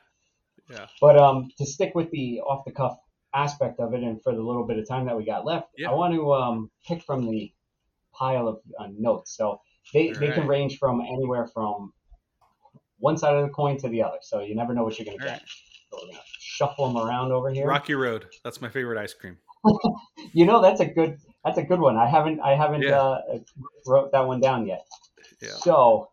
Yeah. 0.72 0.88
But 1.00 1.18
um, 1.18 1.50
to 1.58 1.66
stick 1.66 1.94
with 1.96 2.10
the 2.12 2.42
off 2.42 2.66
the 2.66 2.72
cuff 2.72 2.98
aspect 3.34 3.80
of 3.80 3.94
it, 3.94 4.04
and 4.04 4.22
for 4.22 4.34
the 4.34 4.42
little 4.42 4.66
bit 4.66 4.78
of 4.78 4.88
time 4.88 5.06
that 5.06 5.18
we 5.18 5.26
got 5.26 5.46
left, 5.46 5.70
yeah. 5.78 5.90
I 5.90 5.94
want 5.94 6.14
to 6.14 6.34
um 6.34 6.72
pick 6.88 7.04
from 7.04 7.26
the 7.30 7.52
pile 8.14 8.48
of 8.48 8.60
uh, 8.80 8.88
notes. 8.98 9.36
So 9.36 9.62
they 9.94 10.10
All 10.10 10.20
they 10.20 10.28
right. 10.28 10.36
can 10.36 10.48
range 10.48 10.78
from 10.78 11.02
anywhere 11.02 11.48
from 11.48 11.94
one 12.98 13.18
side 13.18 13.36
of 13.36 13.44
the 13.44 13.50
coin 13.50 13.78
to 13.80 13.90
the 13.90 14.04
other. 14.04 14.18
So 14.22 14.42
you 14.42 14.56
never 14.56 14.74
know 14.74 14.84
what 14.84 14.98
you're 14.98 15.06
gonna 15.06 15.18
get. 15.18 15.42
Right. 15.42 15.42
So 15.92 16.00
we're 16.02 16.12
gonna 16.12 16.24
shuffle 16.40 16.88
them 16.88 16.98
around 16.98 17.32
over 17.32 17.50
here. 17.50 17.68
Rocky 17.68 17.96
Road. 17.96 18.28
That's 18.44 18.62
my 18.62 18.70
favorite 18.70 19.00
ice 19.00 19.14
cream. 19.14 19.38
you 20.34 20.46
know, 20.46 20.62
that's 20.62 20.80
a 20.80 20.86
good 20.86 21.18
that's 21.44 21.58
a 21.58 21.64
good 21.64 21.80
one. 21.80 21.98
I 21.98 22.08
haven't 22.08 22.40
I 22.40 22.56
haven't 22.56 22.84
yeah. 22.84 23.00
uh, 23.00 23.40
wrote 23.86 24.12
that 24.12 24.28
one 24.28 24.40
down 24.40 24.68
yet. 24.68 24.86
Yeah. 25.42 25.50
So, 25.50 26.10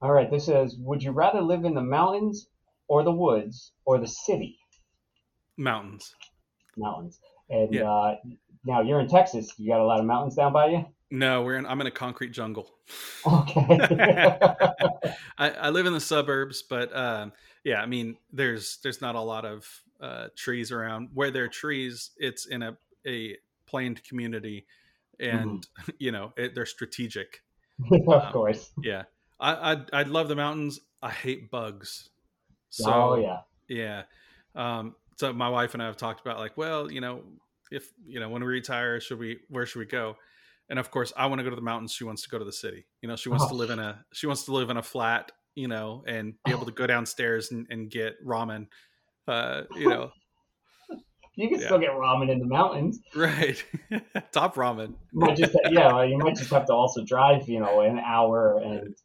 all 0.00 0.12
right. 0.12 0.30
This 0.30 0.48
is: 0.48 0.76
would 0.78 1.02
you 1.02 1.12
rather 1.12 1.40
live 1.40 1.64
in 1.64 1.74
the 1.74 1.82
mountains 1.82 2.48
or 2.88 3.02
the 3.02 3.12
woods 3.12 3.72
or 3.84 3.98
the 3.98 4.06
city? 4.06 4.58
Mountains. 5.56 6.14
Mountains. 6.76 7.20
And 7.50 7.72
yeah. 7.72 7.90
uh, 7.90 8.16
now 8.64 8.80
you're 8.80 9.00
in 9.00 9.08
Texas. 9.08 9.52
You 9.58 9.68
got 9.68 9.80
a 9.80 9.84
lot 9.84 10.00
of 10.00 10.06
mountains 10.06 10.34
down 10.34 10.52
by 10.52 10.66
you. 10.68 10.86
No, 11.10 11.42
we're 11.42 11.56
in. 11.56 11.66
I'm 11.66 11.80
in 11.80 11.86
a 11.86 11.92
concrete 11.92 12.32
jungle. 12.32 12.70
Okay. 13.26 13.78
I, 15.38 15.50
I, 15.50 15.70
live 15.70 15.86
in 15.86 15.92
the 15.92 16.00
suburbs, 16.00 16.62
but 16.62 16.94
um, 16.96 17.32
yeah, 17.62 17.80
I 17.80 17.86
mean, 17.86 18.16
there's 18.32 18.78
there's 18.82 19.00
not 19.00 19.14
a 19.14 19.20
lot 19.20 19.44
of 19.44 19.68
uh, 20.00 20.28
trees 20.34 20.72
around. 20.72 21.10
Where 21.14 21.30
there 21.30 21.44
are 21.44 21.48
trees, 21.48 22.10
it's 22.16 22.46
in 22.46 22.62
a 22.62 22.76
a 23.06 23.36
planned 23.66 24.02
community, 24.02 24.66
and 25.20 25.62
mm-hmm. 25.62 25.90
you 25.98 26.10
know 26.10 26.32
it, 26.36 26.54
they're 26.54 26.66
strategic. 26.66 27.42
of 27.92 28.08
um, 28.08 28.32
course. 28.32 28.70
Yeah, 28.82 29.04
I 29.38 29.72
I'd, 29.72 29.90
I'd 29.92 30.08
love 30.08 30.28
the 30.28 30.36
mountains. 30.36 30.80
I 31.02 31.10
hate 31.10 31.50
bugs. 31.50 32.08
So, 32.74 32.92
oh 32.92 33.14
yeah, 33.16 33.38
yeah. 33.68 34.02
Um, 34.56 34.96
so 35.16 35.32
my 35.32 35.48
wife 35.48 35.74
and 35.74 35.82
I 35.82 35.86
have 35.86 35.96
talked 35.96 36.20
about 36.20 36.38
like, 36.38 36.56
well, 36.56 36.90
you 36.90 37.00
know, 37.00 37.22
if 37.70 37.88
you 38.04 38.18
know 38.18 38.28
when 38.28 38.42
we 38.42 38.48
retire, 38.48 39.00
should 39.00 39.20
we 39.20 39.38
where 39.48 39.64
should 39.64 39.78
we 39.78 39.86
go? 39.86 40.16
And 40.68 40.78
of 40.78 40.90
course, 40.90 41.12
I 41.16 41.26
want 41.26 41.38
to 41.38 41.44
go 41.44 41.50
to 41.50 41.56
the 41.56 41.62
mountains. 41.62 41.92
She 41.92 42.02
wants 42.02 42.22
to 42.22 42.28
go 42.28 42.38
to 42.38 42.44
the 42.44 42.52
city. 42.52 42.84
You 43.00 43.08
know, 43.08 43.14
she 43.14 43.28
wants 43.28 43.44
oh. 43.44 43.50
to 43.50 43.54
live 43.54 43.70
in 43.70 43.78
a 43.78 44.04
she 44.12 44.26
wants 44.26 44.44
to 44.46 44.52
live 44.52 44.70
in 44.70 44.76
a 44.76 44.82
flat. 44.82 45.30
You 45.54 45.68
know, 45.68 46.02
and 46.04 46.34
be 46.44 46.50
able 46.50 46.66
to 46.66 46.72
go 46.82 46.84
downstairs 46.84 47.52
and, 47.52 47.68
and 47.70 47.88
get 47.88 48.14
ramen. 48.26 48.66
Uh, 49.28 49.62
you 49.76 49.88
know. 49.88 50.10
you 51.36 51.48
can 51.48 51.60
yeah. 51.60 51.66
still 51.66 51.78
get 51.78 51.90
ramen 51.90 52.28
in 52.28 52.40
the 52.40 52.46
mountains, 52.46 52.98
right? 53.14 53.64
Top 54.32 54.56
ramen. 54.56 54.94
Might 55.12 55.36
just 55.36 55.56
yeah, 55.70 56.02
you 56.02 56.18
might 56.18 56.34
just 56.34 56.50
have 56.50 56.66
to 56.66 56.72
also 56.72 57.04
drive, 57.04 57.48
you 57.48 57.60
know, 57.60 57.82
an 57.82 58.00
hour 58.00 58.58
and 58.58 58.96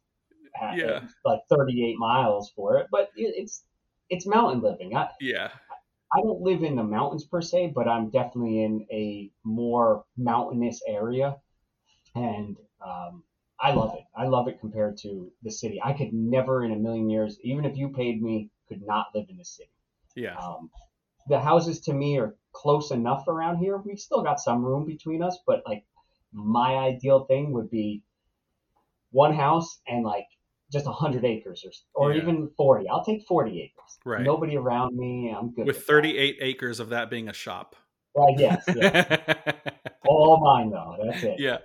yeah. 0.74 1.00
like 1.24 1.40
38 1.50 1.98
miles 1.98 2.52
for 2.54 2.78
it, 2.78 2.86
but 2.90 3.10
it's 3.16 3.64
it's 4.08 4.26
mountain 4.26 4.60
living. 4.62 4.96
I, 4.96 5.08
yeah. 5.20 5.50
I 6.12 6.20
don't 6.22 6.40
live 6.40 6.64
in 6.64 6.74
the 6.74 6.82
mountains 6.82 7.24
per 7.24 7.40
se, 7.40 7.72
but 7.74 7.86
I'm 7.86 8.10
definitely 8.10 8.64
in 8.64 8.86
a 8.90 9.30
more 9.44 10.04
mountainous 10.16 10.82
area, 10.86 11.36
and 12.16 12.56
um, 12.84 13.22
I 13.60 13.72
love 13.72 13.94
it. 13.94 14.04
I 14.16 14.26
love 14.26 14.48
it 14.48 14.58
compared 14.58 14.96
to 14.98 15.30
the 15.42 15.50
city. 15.50 15.80
I 15.82 15.92
could 15.92 16.12
never 16.12 16.64
in 16.64 16.72
a 16.72 16.76
million 16.76 17.08
years, 17.08 17.38
even 17.42 17.64
if 17.64 17.76
you 17.76 17.90
paid 17.90 18.22
me, 18.22 18.50
could 18.68 18.82
not 18.82 19.08
live 19.14 19.26
in 19.28 19.36
the 19.36 19.44
city. 19.44 19.70
Yeah. 20.16 20.36
Um, 20.36 20.70
the 21.28 21.38
houses 21.38 21.80
to 21.82 21.92
me 21.92 22.18
are 22.18 22.34
close 22.52 22.90
enough 22.90 23.28
around 23.28 23.58
here. 23.58 23.76
We've 23.78 24.00
still 24.00 24.22
got 24.22 24.40
some 24.40 24.64
room 24.64 24.86
between 24.86 25.22
us, 25.22 25.38
but 25.46 25.62
like 25.66 25.84
my 26.32 26.76
ideal 26.76 27.24
thing 27.26 27.52
would 27.52 27.70
be 27.70 28.02
one 29.10 29.34
house 29.34 29.80
and 29.86 30.04
like 30.04 30.26
just 30.70 30.86
100 30.86 31.24
acres 31.24 31.64
or, 31.94 32.10
or 32.10 32.12
yeah. 32.12 32.22
even 32.22 32.50
40. 32.56 32.88
I'll 32.88 33.04
take 33.04 33.26
40 33.26 33.50
acres. 33.60 33.98
Right. 34.04 34.22
Nobody 34.22 34.56
around 34.56 34.96
me. 34.96 35.34
I'm 35.36 35.52
good. 35.52 35.66
With, 35.66 35.76
with 35.76 35.86
38 35.86 36.38
that. 36.38 36.46
acres 36.46 36.80
of 36.80 36.90
that 36.90 37.10
being 37.10 37.28
a 37.28 37.32
shop. 37.32 37.76
Uh, 38.18 38.26
yes. 38.36 38.64
yes. 38.74 39.36
All 40.06 40.40
mine, 40.40 40.70
though. 40.70 40.96
That's 41.04 41.22
it. 41.22 41.36
Yeah. 41.38 41.58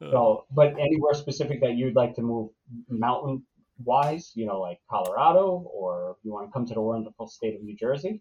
So, 0.00 0.44
but 0.50 0.72
anywhere 0.78 1.14
specific 1.14 1.62
that 1.62 1.76
you'd 1.76 1.96
like 1.96 2.14
to 2.16 2.22
move 2.22 2.50
mountain 2.88 3.42
wise, 3.82 4.32
you 4.34 4.44
know, 4.44 4.60
like 4.60 4.78
Colorado, 4.90 5.66
or 5.72 6.16
you 6.22 6.32
want 6.32 6.48
to 6.48 6.52
come 6.52 6.66
to 6.66 6.74
the 6.74 6.80
wonderful 6.80 7.26
state 7.26 7.54
of 7.54 7.62
New 7.62 7.76
Jersey? 7.76 8.20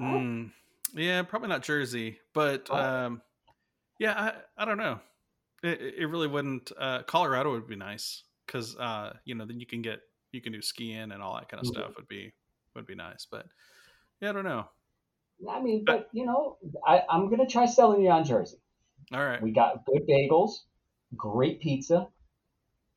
Mm, 0.00 0.52
yeah, 0.94 1.22
probably 1.22 1.48
not 1.48 1.62
Jersey, 1.62 2.18
but 2.32 2.68
oh. 2.70 2.76
um, 2.76 3.22
yeah, 3.98 4.32
I, 4.56 4.62
I 4.62 4.64
don't 4.64 4.78
know. 4.78 5.00
It, 5.62 5.80
it 5.98 6.06
really 6.06 6.28
wouldn't. 6.28 6.72
Uh, 6.78 7.02
Colorado 7.02 7.52
would 7.52 7.68
be 7.68 7.76
nice 7.76 8.22
because 8.46 8.76
uh, 8.76 9.14
you 9.24 9.34
know 9.34 9.46
then 9.46 9.60
you 9.60 9.66
can 9.66 9.82
get 9.82 10.00
you 10.32 10.40
can 10.40 10.52
do 10.52 10.62
skiing 10.62 11.12
and 11.12 11.22
all 11.22 11.34
that 11.34 11.48
kind 11.48 11.60
of 11.60 11.70
mm-hmm. 11.70 11.82
stuff 11.82 11.96
would 11.96 12.08
be 12.08 12.32
would 12.74 12.86
be 12.86 12.94
nice. 12.94 13.26
But 13.30 13.46
yeah, 14.20 14.30
I 14.30 14.32
don't 14.32 14.44
know. 14.44 14.66
I 15.50 15.60
mean, 15.60 15.84
but 15.84 16.08
you 16.12 16.26
know, 16.26 16.58
I, 16.86 17.02
I'm 17.08 17.28
gonna 17.28 17.46
try 17.46 17.66
selling 17.66 18.02
you 18.02 18.10
on 18.10 18.24
Jersey. 18.24 18.58
All 19.12 19.24
right. 19.24 19.42
We 19.42 19.50
got 19.50 19.84
good 19.84 20.06
bagels, 20.08 20.52
great 21.16 21.60
pizza, 21.60 22.06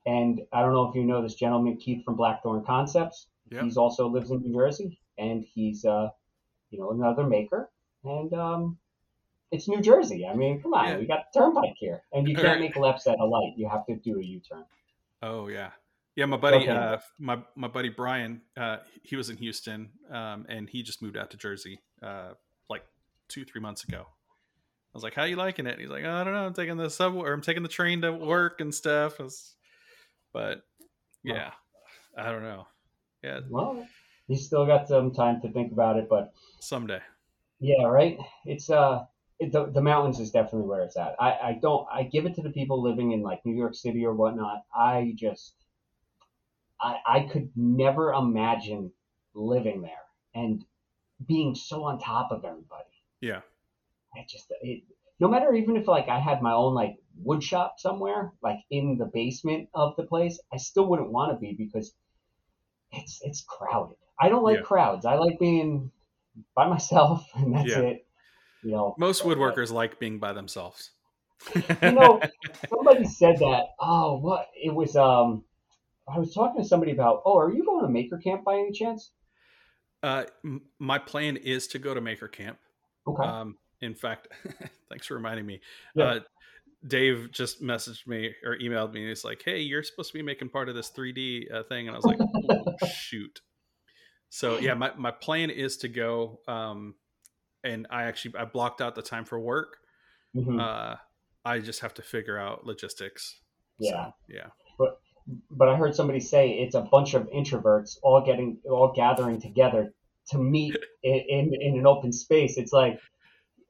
and 0.05 0.41
I 0.53 0.61
don't 0.61 0.73
know 0.73 0.89
if 0.89 0.95
you 0.95 1.03
know 1.03 1.21
this 1.21 1.35
gentleman 1.35 1.77
Keith 1.77 2.05
from 2.05 2.15
Blackthorn 2.15 2.63
Concepts. 2.63 3.27
Yep. 3.51 3.63
He's 3.63 3.77
also 3.77 4.07
lives 4.07 4.31
in 4.31 4.41
New 4.41 4.53
Jersey, 4.53 4.99
and 5.17 5.43
he's 5.53 5.85
uh, 5.85 6.09
you 6.69 6.79
know, 6.79 6.91
another 6.91 7.23
maker, 7.23 7.69
and 8.03 8.33
um, 8.33 8.77
it's 9.51 9.67
New 9.67 9.81
Jersey. 9.81 10.27
I 10.27 10.35
mean, 10.35 10.61
come 10.61 10.73
on, 10.73 10.87
yeah. 10.87 10.97
we 10.97 11.05
got 11.05 11.25
the 11.33 11.39
turnpike 11.39 11.75
here, 11.77 12.03
and 12.13 12.27
you 12.27 12.35
can't 12.35 12.47
right. 12.47 12.59
make 12.59 12.75
lefts 12.75 13.07
at 13.07 13.19
a 13.19 13.25
light. 13.25 13.53
You 13.55 13.69
have 13.69 13.85
to 13.87 13.95
do 13.95 14.19
a 14.19 14.23
U-turn. 14.23 14.65
Oh 15.25 15.47
yeah, 15.47 15.71
Yeah, 16.15 16.25
my 16.25 16.37
buddy, 16.37 16.69
uh, 16.69 16.97
my 17.19 17.41
my 17.55 17.67
buddy 17.67 17.89
Brian, 17.89 18.41
uh, 18.55 18.77
he 19.01 19.15
was 19.15 19.31
in 19.31 19.37
Houston, 19.37 19.89
um, 20.11 20.45
and 20.47 20.69
he 20.69 20.83
just 20.83 21.01
moved 21.01 21.17
out 21.17 21.31
to 21.31 21.37
Jersey, 21.37 21.79
uh, 22.03 22.33
like 22.69 22.83
two 23.27 23.43
three 23.43 23.59
months 23.59 23.83
ago. 23.85 24.01
I 24.07 24.93
was 24.93 25.03
like, 25.03 25.15
"How 25.15 25.23
you 25.23 25.35
liking 25.35 25.65
it?" 25.65 25.79
He's 25.79 25.89
like, 25.89 26.05
"I 26.05 26.23
don't 26.23 26.33
know. 26.33 26.45
I'm 26.45 26.53
taking 26.53 26.77
the 26.77 26.89
subway, 26.91 27.23
or 27.23 27.33
I'm 27.33 27.41
taking 27.41 27.63
the 27.63 27.69
train 27.69 28.01
to 28.01 28.11
work 28.13 28.61
and 28.61 28.73
stuff." 28.73 29.17
Was- 29.19 29.55
but 30.31 30.61
yeah, 31.23 31.51
I 32.15 32.31
don't 32.31 32.43
know. 32.43 32.67
Yeah, 33.23 33.39
Well, 33.49 33.87
you 34.27 34.35
still 34.37 34.65
got 34.67 34.87
some 34.87 35.11
time 35.11 35.41
to 35.41 35.51
think 35.51 35.71
about 35.71 35.97
it, 35.97 36.07
but 36.07 36.33
someday. 36.59 36.99
yeah, 37.59 37.85
right. 37.85 38.17
It's 38.45 38.69
uh, 38.69 39.05
it, 39.39 39.51
the 39.51 39.65
the 39.71 39.81
mountains 39.81 40.19
is 40.19 40.31
definitely 40.31 40.67
where 40.67 40.83
it's 40.83 40.97
at. 40.97 41.15
I 41.19 41.31
I 41.49 41.59
don't 41.61 41.87
I 41.91 42.03
give 42.03 42.25
it 42.25 42.35
to 42.35 42.41
the 42.41 42.51
people 42.51 42.81
living 42.81 43.11
in 43.11 43.21
like 43.21 43.45
New 43.45 43.55
York 43.55 43.75
City 43.75 44.05
or 44.05 44.13
whatnot. 44.13 44.63
I 44.75 45.13
just 45.15 45.55
I 46.79 47.01
I 47.05 47.19
could 47.27 47.51
never 47.57 48.13
imagine 48.13 48.93
living 49.33 49.81
there 49.81 50.05
and 50.33 50.65
being 51.25 51.55
so 51.55 51.83
on 51.85 51.99
top 51.99 52.31
of 52.31 52.45
everybody. 52.45 53.03
Yeah, 53.21 53.41
I 54.15 54.25
just 54.27 54.51
it, 54.61 54.83
no 55.19 55.27
matter 55.27 55.53
even 55.53 55.75
if 55.77 55.87
like 55.87 56.07
I 56.07 56.19
had 56.19 56.41
my 56.41 56.53
own 56.53 56.73
like 56.73 56.97
wood 57.17 57.43
shop 57.43 57.75
somewhere 57.79 58.33
like 58.41 58.59
in 58.71 58.97
the 58.97 59.05
basement 59.05 59.69
of 59.75 59.95
the 59.95 60.07
place, 60.07 60.39
I 60.51 60.57
still 60.57 60.87
wouldn't 60.89 61.11
want 61.11 61.31
to 61.33 61.37
be 61.37 61.53
because 61.53 61.95
it's 62.91 63.21
it's 63.23 63.43
crowded. 63.43 63.97
I 64.19 64.29
don't 64.29 64.43
like 64.43 64.61
Yeah. 64.61 64.63
crowds. 64.63 65.05
I 65.05 65.15
like 65.15 65.39
being 65.39 65.91
by 66.55 66.67
myself 66.69 67.29
and 67.35 67.53
that's 67.55 67.75
Yeah. 67.75 67.77
it. 67.77 68.04
You 68.65 68.71
know, 68.71 68.95
most 68.97 69.23
woodworkers 69.23 69.71
like 69.71 69.99
being 69.99 70.17
by 70.17 70.33
themselves. 70.33 70.91
you 71.55 71.91
know, 71.91 72.19
somebody 72.69 73.05
said 73.05 73.37
that. 73.37 73.65
Oh, 73.79 74.17
what 74.17 74.47
it 74.55 74.73
was. 74.73 74.95
Um, 74.95 75.43
I 76.11 76.17
was 76.17 76.33
talking 76.33 76.61
to 76.61 76.67
somebody 76.67 76.91
about. 76.91 77.21
Oh, 77.25 77.37
are 77.37 77.53
you 77.53 77.63
going 77.63 77.85
to 77.85 77.91
Maker 77.91 78.17
Camp 78.17 78.43
by 78.43 78.55
any 78.55 78.71
chance? 78.71 79.11
uh, 80.03 80.23
m- 80.43 80.61
my 80.79 80.99
plan 80.99 81.37
is 81.37 81.67
to 81.67 81.79
go 81.79 81.93
to 81.93 82.01
Maker 82.01 82.27
Camp. 82.27 82.57
Okay. 83.07 83.23
Um, 83.23 83.57
in 83.81 83.95
fact, 83.95 84.27
thanks 84.89 85.07
for 85.07 85.15
reminding 85.15 85.45
me. 85.45 85.61
Yeah. 85.95 86.05
Uh, 86.05 86.19
Dave 86.87 87.29
just 87.31 87.63
messaged 87.63 88.05
me 88.05 88.33
or 88.43 88.57
emailed 88.57 88.93
me. 88.93 89.01
And 89.01 89.09
he's 89.09 89.23
like, 89.23 89.41
"Hey, 89.43 89.59
you're 89.59 89.83
supposed 89.83 90.11
to 90.11 90.17
be 90.17 90.21
making 90.21 90.49
part 90.49 90.69
of 90.69 90.75
this 90.75 90.91
3D 90.91 91.51
uh, 91.53 91.63
thing," 91.63 91.87
and 91.87 91.95
I 91.95 91.97
was 91.97 92.05
like, 92.05 92.19
"Oh, 92.51 92.87
"Shoot!" 92.87 93.41
So 94.29 94.59
yeah, 94.59 94.75
my 94.75 94.91
my 94.95 95.11
plan 95.11 95.49
is 95.49 95.77
to 95.77 95.87
go. 95.87 96.39
Um, 96.47 96.95
and 97.65 97.87
I 97.89 98.03
actually 98.03 98.35
I 98.37 98.45
blocked 98.45 98.81
out 98.81 98.95
the 98.95 99.01
time 99.01 99.25
for 99.25 99.39
work. 99.39 99.77
Mhm. 100.35 100.61
Uh, 100.61 100.95
I 101.43 101.59
just 101.59 101.81
have 101.81 101.93
to 101.95 102.01
figure 102.01 102.37
out 102.37 102.65
logistics. 102.65 103.41
yeah. 103.79 104.05
So, 104.07 104.13
yeah. 104.29 104.47
but 104.79 104.99
but 105.49 105.67
I 105.69 105.75
heard 105.75 105.95
somebody 105.95 106.19
say 106.19 106.51
it's 106.51 106.75
a 106.75 106.81
bunch 106.81 107.13
of 107.15 107.27
introverts 107.29 107.97
all 108.03 108.21
getting 108.25 108.59
all 108.69 108.93
gathering 108.95 109.41
together 109.41 109.93
to 110.31 110.37
meet 110.37 110.75
in 111.03 111.19
in, 111.27 111.53
in 111.61 111.77
an 111.79 111.85
open 111.87 112.11
space. 112.13 112.57
It's 112.57 112.71
like, 112.73 112.99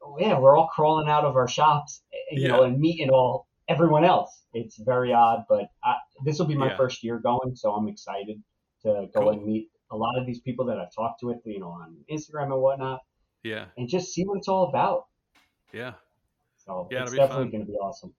oh, 0.03 0.17
yeah, 0.19 0.37
we're 0.39 0.55
all 0.57 0.67
crawling 0.67 1.09
out 1.09 1.23
of 1.25 1.35
our 1.35 1.47
shops, 1.47 2.03
eh, 2.13 2.17
you 2.41 2.47
know, 2.49 2.61
Yeah. 2.61 2.67
and 2.67 2.79
meeting 2.79 3.09
all 3.09 3.47
everyone 3.67 4.05
else. 4.05 4.43
It's 4.53 4.77
very 4.77 5.11
odd, 5.13 5.45
but 5.49 5.65
I, 5.83 5.95
this 6.23 6.37
will 6.39 6.45
be 6.45 6.55
my 6.55 6.67
Yeah. 6.71 6.77
first 6.77 7.03
year 7.03 7.19
going, 7.19 7.55
so 7.55 7.71
I'm 7.73 7.87
excited 7.87 8.41
to 8.83 9.07
go 9.13 9.21
Cool. 9.21 9.29
and 9.31 9.43
meet 9.45 9.69
a 9.91 9.97
lot 9.97 10.17
of 10.19 10.25
these 10.27 10.39
people 10.41 10.65
that 10.65 10.77
I've 10.79 10.93
talked 10.93 11.19
to 11.21 11.27
with, 11.27 11.41
you 11.45 11.59
know, 11.59 11.69
on 11.69 11.97
Instagram 12.11 12.51
and 12.53 12.61
whatnot, 12.61 12.99
Yeah. 13.45 13.65
and 13.77 13.87
just 13.87 14.11
see 14.13 14.23
what 14.23 14.37
it's 14.39 14.47
all 14.47 14.69
about. 14.69 15.05
Yeah. 15.71 15.93
So 16.65 16.87
Yeah, 16.91 17.03
it's 17.03 17.13
definitely 17.13 17.49
going 17.51 17.65
to 17.65 17.71
be 17.71 17.77
awesome. 17.77 18.13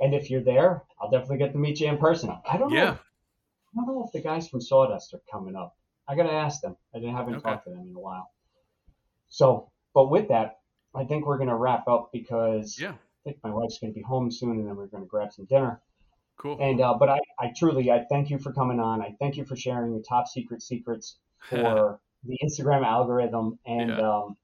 And 0.00 0.14
if 0.14 0.28
you're 0.30 0.42
there, 0.42 0.82
I'll 1.00 1.10
definitely 1.10 1.38
get 1.38 1.52
to 1.52 1.58
meet 1.58 1.78
you 1.80 1.86
in 1.88 1.98
person. 1.98 2.30
I 2.50 2.56
don't 2.56 2.72
know. 2.72 2.76
Yeah. 2.76 2.96
I 2.96 3.84
don't 3.86 3.86
know 3.86 4.04
if 4.04 4.12
the 4.12 4.20
guys 4.20 4.48
from 4.48 4.60
Sawdust 4.60 5.14
are 5.14 5.20
coming 5.30 5.54
up. 5.54 5.76
I 6.08 6.16
gotta 6.16 6.32
ask 6.32 6.60
them. 6.60 6.76
I 6.92 6.98
haven't 6.98 7.34
Okay. 7.36 7.42
talked 7.48 7.64
to 7.66 7.70
them 7.70 7.86
in 7.88 7.94
a 7.94 8.00
while. 8.00 8.32
So, 9.28 9.70
but 9.94 10.10
with 10.10 10.26
that, 10.28 10.58
I 10.92 11.04
think 11.04 11.24
we're 11.24 11.38
gonna 11.38 11.56
wrap 11.56 11.86
up 11.86 12.10
because 12.12 12.76
Yeah. 12.80 12.92
I 12.94 12.96
think 13.22 13.38
my 13.44 13.50
wife's 13.50 13.78
gonna 13.78 13.92
be 13.92 14.02
home 14.02 14.30
soon, 14.32 14.58
and 14.58 14.66
then 14.66 14.74
we're 14.74 14.88
gonna 14.88 15.04
grab 15.06 15.32
some 15.32 15.44
dinner. 15.44 15.80
Cool. 16.38 16.58
And 16.60 16.80
uh, 16.80 16.94
but 16.94 17.10
I, 17.10 17.20
I 17.38 17.52
truly, 17.56 17.92
I 17.92 18.04
thank 18.10 18.28
you 18.30 18.38
for 18.38 18.52
coming 18.52 18.80
on. 18.80 19.00
I 19.00 19.14
thank 19.20 19.36
you 19.36 19.44
for 19.44 19.54
sharing 19.54 19.92
your 19.92 20.02
top 20.02 20.26
secret 20.26 20.62
secrets 20.62 21.18
for 21.48 22.00
the 22.24 22.38
Instagram 22.44 22.84
algorithm. 22.84 23.58
And 23.66 23.90
Yeah. 23.90 24.16
um, 24.16 24.36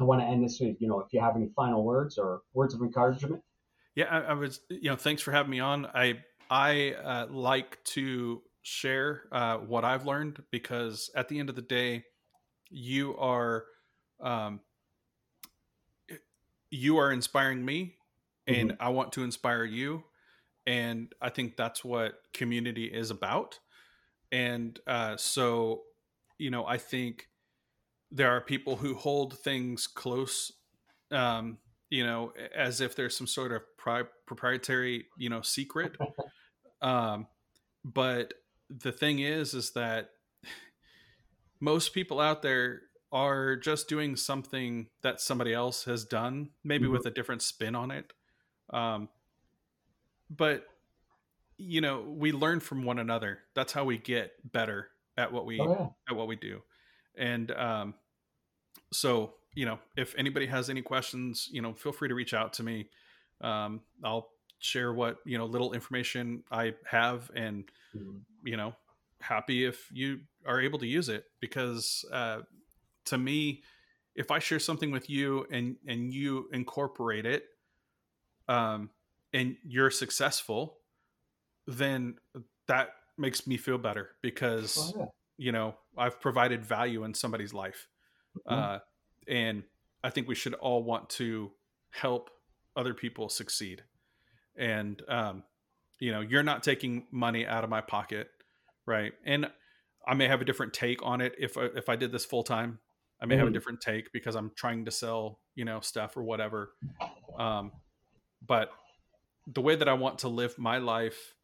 I 0.00 0.04
want 0.04 0.22
to 0.22 0.26
end 0.26 0.42
this 0.42 0.58
with, 0.60 0.80
you 0.80 0.88
know, 0.88 1.00
if 1.00 1.12
you 1.12 1.20
have 1.20 1.36
any 1.36 1.48
final 1.54 1.84
words 1.84 2.18
or 2.18 2.42
words 2.54 2.74
of 2.74 2.80
encouragement. 2.80 3.42
Yeah, 3.94 4.06
I, 4.06 4.20
I 4.20 4.32
was. 4.34 4.60
You 4.68 4.90
know, 4.90 4.96
thanks 4.96 5.20
for 5.20 5.32
having 5.32 5.50
me 5.50 5.60
on. 5.60 5.86
I 5.86 6.20
I 6.48 6.92
uh, 6.94 7.26
like 7.28 7.82
to 7.84 8.42
share 8.62 9.22
uh, 9.32 9.58
what 9.58 9.84
I've 9.84 10.06
learned 10.06 10.42
because 10.50 11.10
at 11.14 11.28
the 11.28 11.38
end 11.38 11.48
of 11.48 11.56
the 11.56 11.62
day, 11.62 12.04
you 12.70 13.16
are 13.18 13.64
um, 14.20 14.60
you 16.70 16.98
are 16.98 17.12
inspiring 17.12 17.64
me, 17.64 17.96
and 18.46 18.76
I 18.80 18.90
want 18.90 19.12
to 19.12 19.24
inspire 19.24 19.64
you, 19.64 20.04
and 20.66 21.12
I 21.20 21.30
think 21.30 21.56
that's 21.56 21.84
what 21.84 22.14
community 22.32 22.84
is 22.84 23.10
about. 23.10 23.58
And 24.32 24.78
uh, 24.86 25.16
so, 25.16 25.82
you 26.40 26.50
know, 26.50 26.66
I 26.66 26.78
think 26.78 27.28
there 28.10 28.30
are 28.30 28.40
people 28.40 28.76
who 28.76 28.94
hold 28.94 29.38
things 29.38 29.86
close 29.86 30.52
um, 31.10 31.58
you 31.90 32.06
know, 32.06 32.32
as 32.54 32.80
if 32.80 32.94
there's 32.94 33.16
some 33.16 33.26
sort 33.26 33.52
of 33.52 33.62
pri- 33.76 34.04
proprietary, 34.26 35.06
you 35.16 35.28
know, 35.28 35.42
secret. 35.42 35.96
um, 36.82 37.26
but 37.84 38.32
the 38.68 38.92
thing 38.92 39.18
is, 39.18 39.54
is 39.54 39.72
that 39.72 40.10
most 41.60 41.92
people 41.92 42.20
out 42.20 42.42
there 42.42 42.82
are 43.12 43.56
just 43.56 43.88
doing 43.88 44.14
something 44.14 44.86
that 45.02 45.20
somebody 45.20 45.52
else 45.52 45.84
has 45.84 46.04
done, 46.04 46.50
maybe 46.62 46.86
Mhm. 46.86 46.92
with 46.92 47.06
a 47.06 47.10
different 47.10 47.42
spin 47.42 47.74
on 47.74 47.90
it. 47.90 48.12
Um, 48.72 49.08
but 50.30 50.64
you 51.62 51.82
know, 51.82 52.00
we 52.00 52.32
learn 52.32 52.60
from 52.60 52.84
one 52.84 52.98
another. 52.98 53.40
That's 53.54 53.72
how 53.74 53.84
we 53.84 53.98
get 53.98 54.32
better 54.50 54.88
at 55.20 55.32
what 55.32 55.46
we 55.46 55.58
Oh 55.60 55.68
yeah. 55.68 55.88
at 56.08 56.16
what 56.16 56.26
we 56.28 56.36
do. 56.36 56.62
And 57.16 57.50
um, 57.52 57.94
so, 58.92 59.34
you 59.54 59.66
know, 59.66 59.78
if 59.96 60.14
anybody 60.16 60.46
has 60.46 60.70
any 60.70 60.82
questions, 60.82 61.48
you 61.52 61.62
know, 61.62 61.74
feel 61.74 61.92
free 61.92 62.08
to 62.08 62.14
reach 62.14 62.34
out 62.34 62.52
to 62.54 62.62
me. 62.62 62.88
Um, 63.40 63.82
I'll 64.04 64.28
share 64.58 64.92
what, 64.92 65.18
you 65.24 65.38
know, 65.38 65.46
little 65.46 65.72
information 65.72 66.44
I 66.50 66.74
have 66.84 67.30
and, 67.34 67.64
Mhm. 67.96 68.20
you 68.44 68.56
know, 68.56 68.74
happy 69.20 69.64
if 69.64 69.88
you 69.92 70.20
are 70.46 70.60
able 70.60 70.78
to 70.78 70.86
use 70.86 71.08
it 71.08 71.24
because 71.40 72.04
uh, 72.12 72.40
to 73.06 73.18
me, 73.18 73.62
if 74.14 74.30
I 74.30 74.38
share 74.38 74.58
something 74.58 74.90
with 74.90 75.08
you 75.08 75.46
and, 75.50 75.76
and 75.86 76.12
you 76.12 76.48
incorporate 76.52 77.26
it 77.26 77.44
um, 78.48 78.90
and 79.32 79.56
you're 79.64 79.90
successful, 79.90 80.78
then 81.66 82.16
that 82.66 82.90
makes 83.20 83.46
me 83.46 83.56
feel 83.56 83.78
better 83.78 84.10
because 84.22 84.76
Oh 84.96 84.98
yeah. 84.98 85.06
you 85.36 85.52
know 85.52 85.74
i've 85.96 86.20
provided 86.20 86.64
value 86.64 87.04
in 87.04 87.14
somebody's 87.14 87.52
life 87.54 87.86
Mhm. 88.48 88.52
uh, 88.56 88.78
and 89.28 89.62
i 90.02 90.10
think 90.10 90.26
we 90.28 90.34
should 90.34 90.54
all 90.54 90.82
want 90.82 91.08
to 91.10 91.50
help 91.90 92.30
other 92.76 92.94
people 92.94 93.28
succeed 93.28 93.82
and 94.56 95.02
um, 95.08 95.42
you 95.98 96.10
know 96.12 96.20
you're 96.20 96.42
not 96.42 96.62
taking 96.62 97.06
money 97.10 97.46
out 97.46 97.64
of 97.64 97.70
my 97.70 97.80
pocket 97.80 98.28
right 98.86 99.12
and 99.24 99.50
i 100.06 100.14
may 100.14 100.26
have 100.26 100.40
a 100.40 100.44
different 100.44 100.72
take 100.72 101.02
on 101.04 101.20
it 101.20 101.34
if 101.38 101.56
I, 101.58 101.64
if 101.76 101.88
i 101.88 101.96
did 101.96 102.12
this 102.12 102.24
full 102.24 102.42
time 102.42 102.78
i 103.20 103.26
may 103.26 103.36
have 103.36 103.46
a 103.46 103.50
Mhm. 103.50 103.54
different 103.54 103.80
take 103.80 104.12
because 104.12 104.34
i'm 104.36 104.50
trying 104.56 104.84
to 104.86 104.90
sell 104.90 105.40
you 105.54 105.64
know 105.64 105.80
stuff 105.80 106.16
or 106.16 106.22
whatever 106.22 106.72
um, 107.38 107.72
but 108.46 108.70
the 109.46 109.60
way 109.60 109.74
that 109.76 109.88
i 109.88 109.92
want 109.94 110.18
to 110.20 110.28
live 110.28 110.58
my 110.58 110.78
life 110.78 111.34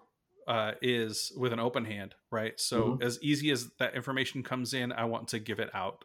uh, 0.47 0.73
is 0.81 1.33
with 1.37 1.53
an 1.53 1.61
open 1.61 1.85
hand, 1.85 2.15
right? 2.31 2.59
So 2.61 2.99
as 3.03 3.19
easy 3.23 3.51
as 3.51 3.69
that 3.79 3.95
information 3.95 4.43
comes 4.43 4.75
in, 4.75 4.93
I 4.93 5.05
want 5.05 5.29
to 5.29 5.39
give 5.39 5.59
it 5.59 5.71
out. 5.75 6.05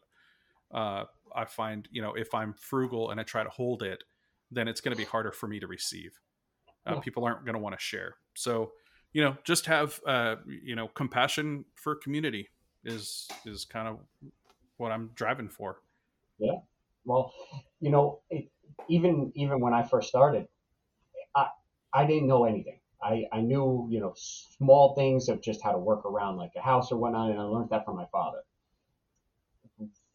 Uh, 0.73 1.05
I 1.35 1.45
find, 1.45 1.87
you 1.91 2.01
know, 2.01 2.13
if 2.13 2.33
I'm 2.33 2.53
frugal 2.53 3.11
and 3.11 3.19
I 3.19 3.23
try 3.23 3.43
to 3.43 3.49
hold 3.49 3.83
it, 3.83 4.03
then 4.49 4.67
it's 4.67 4.81
going 4.81 4.91
to 4.91 4.97
be 4.97 5.05
harder 5.05 5.31
for 5.31 5.47
me 5.47 5.59
to 5.59 5.67
receive. 5.67 6.19
Uh, 6.85 6.95
Yeah. 6.95 6.99
People 7.01 7.23
aren't 7.23 7.45
going 7.45 7.53
to 7.53 7.59
want 7.61 7.77
to 7.77 7.81
share. 7.81 8.15
So, 8.33 8.73
you 9.13 9.23
know, 9.23 9.37
just 9.43 9.65
have, 9.67 9.99
uh, 10.05 10.37
you 10.45 10.75
know, 10.75 10.87
compassion 10.89 11.65
for 11.75 11.95
community 11.95 12.49
is 12.83 13.27
is 13.45 13.63
kind 13.63 13.87
of 13.87 13.99
what 14.77 14.91
I'm 14.91 15.11
driving 15.15 15.49
for. 15.49 15.81
Yeah. 16.39 16.59
Well, 17.05 17.31
you 17.79 17.91
know, 17.91 18.21
it, 18.29 18.49
even 18.89 19.31
even 19.35 19.59
when 19.61 19.73
I 19.73 19.83
first 19.83 20.09
started, 20.09 20.47
I 21.35 21.47
I 21.93 22.05
didn't 22.05 22.27
know 22.27 22.45
anything. 22.45 22.79
I, 23.04 23.26
I 23.32 23.41
knew, 23.41 23.88
you 23.89 23.99
know, 23.99 24.14
small 24.16 24.95
things 24.95 25.30
of 25.30 25.41
just 25.41 25.62
how 25.62 25.72
to 25.72 25.78
work 25.78 26.06
around 26.06 26.38
like 26.38 26.52
a 26.56 26.62
house 26.62 26.91
or 26.91 26.97
whatnot, 26.97 27.32
and 27.32 27.39
I 27.39 27.43
learned 27.43 27.70
that 27.72 27.86
from 27.86 27.95
my 27.95 28.06
father. 28.12 28.39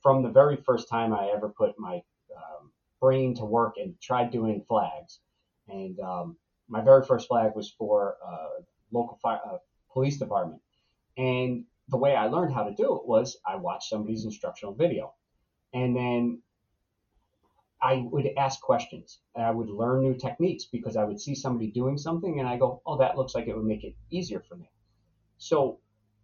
From 0.02 0.22
the 0.22 0.30
very 0.30 0.56
first 0.56 0.88
time 0.88 1.12
I 1.12 1.30
ever 1.34 1.48
put 1.48 1.78
my 1.78 2.02
um, 2.36 2.70
brain 3.00 3.34
to 3.36 3.44
work 3.44 3.74
and 3.76 4.00
tried 4.00 4.30
doing 4.30 4.64
flags, 4.68 5.20
and 5.68 5.98
um, 6.00 6.36
my 6.68 6.80
very 6.80 7.04
first 7.04 7.28
flag 7.28 7.52
was 7.56 7.70
for 7.70 8.16
uh, 8.24 8.62
local 8.92 9.18
fire, 9.20 9.40
uh, 9.44 9.58
police 9.92 10.18
department, 10.18 10.60
And 11.16 11.64
the 11.88 11.96
way 11.96 12.14
I 12.14 12.26
learned 12.26 12.54
how 12.54 12.64
to 12.64 12.74
do 12.74 12.96
it 12.96 13.06
was 13.06 13.38
I 13.46 13.56
watched 13.56 13.88
somebody's 13.88 14.24
instructional 14.24 14.74
video. 14.74 15.14
And 15.72 15.96
then 15.96 16.42
I 17.80 18.06
would 18.10 18.28
ask 18.38 18.60
questions. 18.60 19.20
I 19.36 19.50
would 19.50 19.68
learn 19.68 20.02
new 20.02 20.14
techniques 20.14 20.64
because 20.64 20.96
I 20.96 21.04
would 21.04 21.20
see 21.20 21.34
somebody 21.34 21.70
doing 21.70 21.98
something 21.98 22.40
and 22.40 22.48
I 22.48 22.56
go, 22.56 22.80
oh, 22.86 22.98
that 22.98 23.16
looks 23.16 23.34
like 23.34 23.46
it 23.46 23.56
would 23.56 23.66
make 23.66 23.84
it 23.84 23.94
easier 24.10 24.40
for 24.40 24.56
me. 24.56 24.70
So 25.38 25.78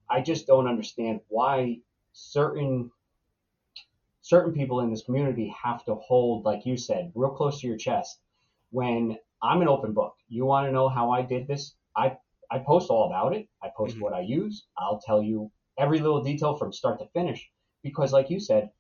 I 0.09 0.23
just 0.23 0.47
don't 0.47 0.67
understand 0.67 1.21
why 1.29 1.81
certain 2.13 2.91
certain 4.23 4.53
people 4.53 4.81
in 4.81 4.91
this 4.91 5.03
community 5.03 5.55
have 5.63 5.85
to 5.85 5.95
hold, 5.97 6.45
like 6.45 6.65
you 6.65 6.77
said, 6.77 7.13
real 7.15 7.31
close 7.31 7.61
to 7.61 7.67
your 7.67 7.77
chest 7.77 8.21
when 8.71 9.19
I'm 9.43 9.61
an 9.63 9.69
open 9.69 9.93
book. 9.93 10.15
You 10.29 10.47
want 10.47 10.67
to 10.67 10.73
know 10.73 10.89
how 10.89 11.11
I 11.11 11.23
did 11.23 11.47
this? 11.47 11.75
I 11.97 12.17
I 12.51 12.59
post 12.59 12.91
all 12.91 13.07
about 13.07 13.35
it. 13.35 13.49
I 13.63 13.69
post 13.77 13.95
mm-hmm. 13.95 14.05
what 14.05 14.13
I 14.13 14.21
use. 14.21 14.67
I'll 14.79 15.01
tell 15.01 15.23
you 15.23 15.51
every 15.79 16.01
little 16.01 16.23
detail 16.23 16.57
from 16.57 16.73
start 16.73 16.99
to 17.01 17.07
finish 17.07 17.51
because, 17.83 18.13
like 18.13 18.31
you 18.31 18.41
said, 18.41 18.71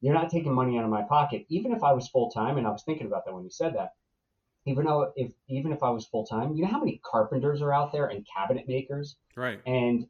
you're 0.00 0.14
not 0.14 0.30
taking 0.30 0.52
money 0.52 0.78
out 0.78 0.84
of 0.84 0.90
my 0.90 1.02
pocket. 1.02 1.46
Even 1.48 1.72
if 1.72 1.82
I 1.82 1.92
was 1.92 2.08
full 2.08 2.30
time, 2.30 2.58
and 2.58 2.66
I 2.66 2.70
was 2.70 2.82
thinking 2.82 3.06
about 3.06 3.24
that 3.24 3.34
when 3.34 3.44
you 3.44 3.50
said 3.50 3.74
that. 3.76 3.94
Even 4.66 4.86
though 4.86 5.12
if 5.14 5.32
even 5.48 5.72
if 5.72 5.82
I 5.82 5.90
was 5.90 6.06
full 6.06 6.24
time, 6.24 6.54
you 6.54 6.62
know 6.62 6.70
how 6.70 6.78
many 6.78 7.00
carpenters 7.04 7.60
are 7.60 7.72
out 7.72 7.92
there 7.92 8.06
and 8.06 8.26
cabinet 8.34 8.66
makers, 8.66 9.16
right? 9.36 9.60
And 9.66 10.06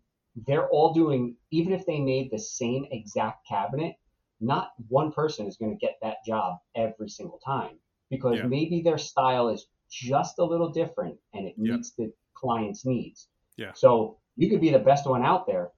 they're 0.47 0.69
all 0.69 0.95
doing. 0.95 1.37
Even 1.51 1.73
if 1.73 1.87
they 1.87 1.99
made 1.99 2.31
the 2.31 2.39
same 2.39 2.87
exact 2.93 3.47
cabinet, 3.49 3.97
not 4.41 4.73
one 4.89 5.11
person 5.11 5.47
is 5.47 5.57
going 5.57 5.77
to 5.77 5.87
get 5.87 5.99
that 6.03 6.25
job 6.25 6.59
every 6.77 7.09
single 7.09 7.41
time 7.45 7.79
because 8.11 8.39
yeah. 8.39 8.47
maybe 8.47 8.83
their 8.83 8.99
style 8.99 9.49
is 9.49 9.67
just 9.91 10.39
a 10.39 10.45
little 10.45 10.71
different 10.71 11.17
and 11.33 11.47
it 11.47 11.59
meets 11.59 11.93
the 11.93 12.13
client's 12.35 12.85
needs. 12.85 13.29
Yeah. 13.57 13.73
So 13.75 14.19
you 14.37 14.51
could 14.51 14.61
be 14.61 14.71
the 14.71 14.79
best 14.79 15.07
one 15.09 15.25
out 15.25 15.47
there, 15.47 15.71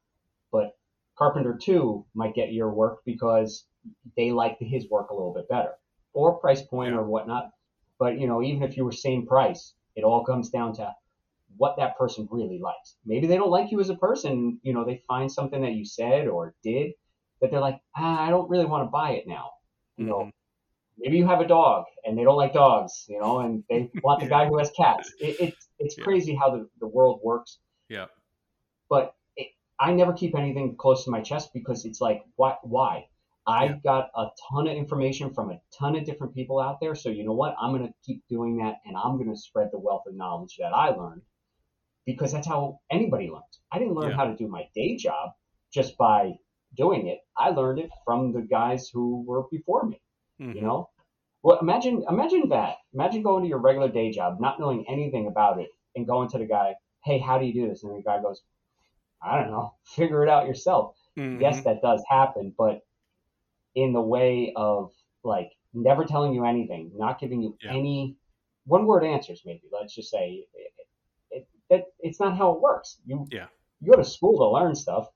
but 0.50 0.76
Carpenter 1.16 1.58
2 1.60 2.04
might 2.14 2.34
get 2.34 2.52
your 2.52 2.70
work 2.70 3.00
because 3.04 3.64
they 4.16 4.32
like 4.32 4.56
his 4.60 4.88
work 4.90 5.10
a 5.10 5.14
little 5.14 5.32
bit 5.34 5.48
better 5.48 5.72
or 6.16 6.38
price 6.38 6.62
point 6.62 6.94
or 6.94 7.04
whatnot. 7.04 7.50
But, 7.98 8.18
you 8.18 8.26
know, 8.26 8.42
even 8.42 8.62
if 8.62 8.76
you 8.76 8.84
were 8.84 8.92
same 8.92 9.26
price, 9.26 9.74
it 9.94 10.04
all 10.04 10.24
comes 10.24 10.50
down 10.50 10.74
to 10.76 10.92
what 11.56 11.76
that 11.78 11.96
person 11.96 12.28
really 12.30 12.58
likes. 12.58 12.96
Maybe 13.04 13.26
they 13.26 13.36
don't 13.36 13.50
like 13.50 13.70
you 13.70 13.80
as 13.80 13.90
a 13.90 13.94
person. 13.96 14.58
You 14.62 14.74
know, 14.74 14.84
they 14.84 15.02
find 15.06 15.30
something 15.30 15.62
that 15.62 15.74
you 15.74 15.84
said 15.84 16.26
or 16.26 16.54
did 16.62 16.92
that 17.40 17.50
they're 17.50 17.60
like, 17.60 17.80
ah, 17.96 18.26
I 18.26 18.30
don't 18.30 18.48
really 18.48 18.66
want 18.66 18.86
to 18.86 18.90
buy 18.90 19.12
it 19.12 19.24
now. 19.26 19.50
You 19.96 20.04
mm-hmm. 20.04 20.10
know, 20.10 20.30
maybe 20.98 21.18
you 21.18 21.26
have 21.26 21.40
a 21.40 21.46
dog 21.46 21.84
and 22.04 22.16
they 22.16 22.24
don't 22.24 22.36
like 22.36 22.52
dogs, 22.52 23.04
you 23.08 23.20
know, 23.20 23.40
and 23.40 23.64
they 23.68 23.90
want 24.02 24.20
the 24.20 24.28
guy 24.28 24.46
who 24.46 24.58
has 24.58 24.70
cats. 24.76 25.12
It, 25.20 25.40
it 25.40 25.54
it's 25.78 25.96
yeah. 25.98 26.04
crazy 26.04 26.34
how 26.34 26.50
the, 26.50 26.68
the 26.80 26.86
world 26.86 27.20
works. 27.22 27.58
Yeah. 27.88 28.06
But 28.88 29.14
it, 29.36 29.48
I 29.78 29.92
never 29.92 30.12
keep 30.12 30.34
anything 30.34 30.76
close 30.76 31.04
to 31.04 31.10
my 31.10 31.20
chest 31.20 31.50
because 31.52 31.84
it's 31.84 32.00
like, 32.00 32.22
why? 32.36 32.56
why? 32.62 33.06
I've 33.46 33.70
yeah. 33.70 33.76
got 33.84 34.10
a 34.16 34.26
ton 34.50 34.66
of 34.66 34.76
information 34.76 35.32
from 35.32 35.50
a 35.50 35.60
ton 35.78 35.96
of 35.96 36.04
different 36.04 36.34
people 36.34 36.60
out 36.60 36.78
there. 36.80 36.94
So 36.94 37.10
you 37.10 37.24
know 37.24 37.32
what? 37.32 37.54
I'm 37.60 37.72
going 37.72 37.86
to 37.86 37.94
keep 38.04 38.22
doing 38.28 38.58
that 38.58 38.76
and 38.84 38.96
I'm 38.96 39.16
going 39.16 39.30
to 39.30 39.36
spread 39.36 39.68
the 39.72 39.78
wealth 39.78 40.02
of 40.06 40.14
knowledge 40.14 40.56
that 40.58 40.72
I 40.74 40.90
learned 40.90 41.22
because 42.06 42.32
that's 42.32 42.46
how 42.46 42.80
anybody 42.90 43.28
learns. 43.28 43.60
I 43.70 43.78
didn't 43.78 43.94
learn 43.94 44.10
yeah. 44.10 44.16
how 44.16 44.24
to 44.24 44.36
do 44.36 44.48
my 44.48 44.64
day 44.74 44.96
job 44.96 45.30
just 45.72 45.96
by 45.96 46.34
doing 46.76 47.08
it. 47.08 47.18
I 47.36 47.50
learned 47.50 47.80
it 47.80 47.90
from 48.04 48.32
the 48.32 48.42
guys 48.42 48.88
who 48.92 49.24
were 49.26 49.44
before 49.50 49.86
me. 49.86 50.00
Mm-hmm. 50.40 50.56
You 50.56 50.62
know, 50.62 50.90
well, 51.42 51.58
imagine 51.60 52.04
imagine 52.08 52.48
that. 52.50 52.76
Imagine 52.92 53.22
going 53.22 53.42
to 53.44 53.48
your 53.48 53.58
regular 53.58 53.88
day 53.88 54.10
job, 54.10 54.40
not 54.40 54.60
knowing 54.60 54.84
anything 54.88 55.26
about 55.26 55.60
it, 55.60 55.68
and 55.94 56.06
going 56.06 56.28
to 56.30 56.38
the 56.38 56.44
guy, 56.44 56.74
"Hey, 57.04 57.18
how 57.18 57.38
do 57.38 57.46
you 57.46 57.54
do 57.54 57.68
this?" 57.68 57.84
And 57.84 57.96
the 57.96 58.02
guy 58.02 58.20
goes, 58.20 58.42
"I 59.22 59.38
don't 59.38 59.50
know. 59.50 59.74
Figure 59.84 60.22
it 60.22 60.28
out 60.28 60.46
yourself." 60.46 60.96
Mm-hmm. 61.18 61.40
Yes, 61.40 61.64
that 61.64 61.80
does 61.82 62.02
happen, 62.08 62.54
but 62.56 62.80
in 63.76 63.92
the 63.92 64.00
way 64.00 64.52
of 64.56 64.90
like 65.22 65.52
never 65.72 66.04
telling 66.04 66.34
you 66.34 66.44
anything, 66.44 66.90
not 66.96 67.20
giving 67.20 67.42
you 67.42 67.56
yeah. 67.62 67.72
any 67.72 68.16
one 68.64 68.86
word 68.86 69.04
answers. 69.04 69.42
Maybe 69.46 69.62
let's 69.70 69.94
just 69.94 70.10
say 70.10 70.46
it, 70.54 70.72
it, 71.30 71.48
it, 71.70 71.84
it's 72.00 72.18
not 72.18 72.36
how 72.36 72.52
it 72.52 72.60
works. 72.60 72.98
You 73.06 73.26
yeah. 73.30 73.46
you 73.80 73.92
go 73.92 73.98
to 73.98 74.04
school 74.04 74.38
to 74.38 74.48
learn 74.48 74.74
stuff 74.74 75.08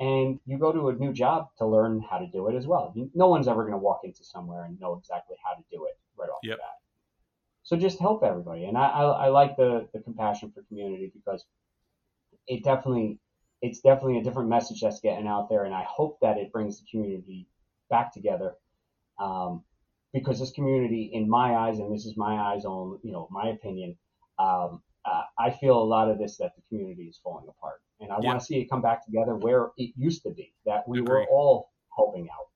and 0.00 0.38
you 0.46 0.58
go 0.58 0.72
to 0.72 0.88
a 0.88 0.94
new 0.94 1.12
job 1.12 1.48
to 1.58 1.66
learn 1.66 2.00
how 2.08 2.18
to 2.18 2.26
do 2.28 2.48
it 2.48 2.54
as 2.54 2.66
well. 2.66 2.94
No 3.14 3.28
one's 3.28 3.48
ever 3.48 3.62
going 3.62 3.72
to 3.72 3.78
walk 3.78 4.00
into 4.04 4.24
somewhere 4.24 4.64
and 4.64 4.80
know 4.80 4.94
exactly 4.94 5.36
how 5.44 5.54
to 5.54 5.64
do 5.70 5.84
it 5.86 5.98
right 6.16 6.30
off 6.30 6.38
yep. 6.42 6.56
the 6.56 6.62
bat. 6.62 6.76
So 7.64 7.76
just 7.76 7.98
help 7.98 8.22
everybody, 8.24 8.64
and 8.64 8.78
I, 8.78 8.86
I, 8.86 9.04
I 9.26 9.28
like 9.28 9.56
the 9.56 9.88
the 9.92 10.00
compassion 10.00 10.50
for 10.54 10.62
community 10.62 11.12
because 11.14 11.44
it 12.46 12.64
definitely 12.64 13.18
it's 13.60 13.80
definitely 13.80 14.18
a 14.18 14.22
different 14.22 14.48
message 14.48 14.80
that's 14.80 15.00
getting 15.00 15.26
out 15.26 15.50
there, 15.50 15.64
and 15.64 15.74
I 15.74 15.84
hope 15.86 16.18
that 16.22 16.38
it 16.38 16.50
brings 16.50 16.80
the 16.80 16.86
community 16.90 17.46
back 17.90 18.12
together. 18.12 18.54
Um, 19.18 19.64
because 20.12 20.40
this 20.40 20.52
community, 20.52 21.10
in 21.12 21.28
my 21.28 21.54
eyes, 21.54 21.78
and 21.78 21.94
this 21.94 22.06
is 22.06 22.16
my 22.16 22.34
eyes 22.34 22.64
on, 22.64 22.98
you 23.02 23.12
know, 23.12 23.28
my 23.30 23.48
opinion, 23.48 23.96
um, 24.38 24.80
uh, 25.04 25.22
I 25.38 25.50
feel 25.50 25.78
a 25.78 25.84
lot 25.84 26.10
of 26.10 26.18
this 26.18 26.38
that 26.38 26.52
the 26.56 26.62
community 26.68 27.04
is 27.04 27.20
falling 27.22 27.46
apart 27.48 27.80
and 28.00 28.12
I 28.12 28.16
yeah. 28.20 28.28
want 28.28 28.40
to 28.40 28.46
see 28.46 28.60
it 28.60 28.70
come 28.70 28.82
back 28.82 29.04
together 29.04 29.36
where 29.36 29.70
it 29.76 29.92
used 29.96 30.22
to 30.22 30.30
be 30.30 30.52
that 30.66 30.86
we 30.88 31.00
were 31.00 31.26
all 31.30 31.70
helping 31.96 32.28
out. 32.30 32.46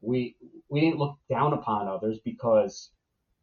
We 0.00 0.36
we 0.68 0.80
didn't 0.80 0.98
look 0.98 1.18
down 1.28 1.52
upon 1.52 1.88
others 1.88 2.18
because 2.24 2.90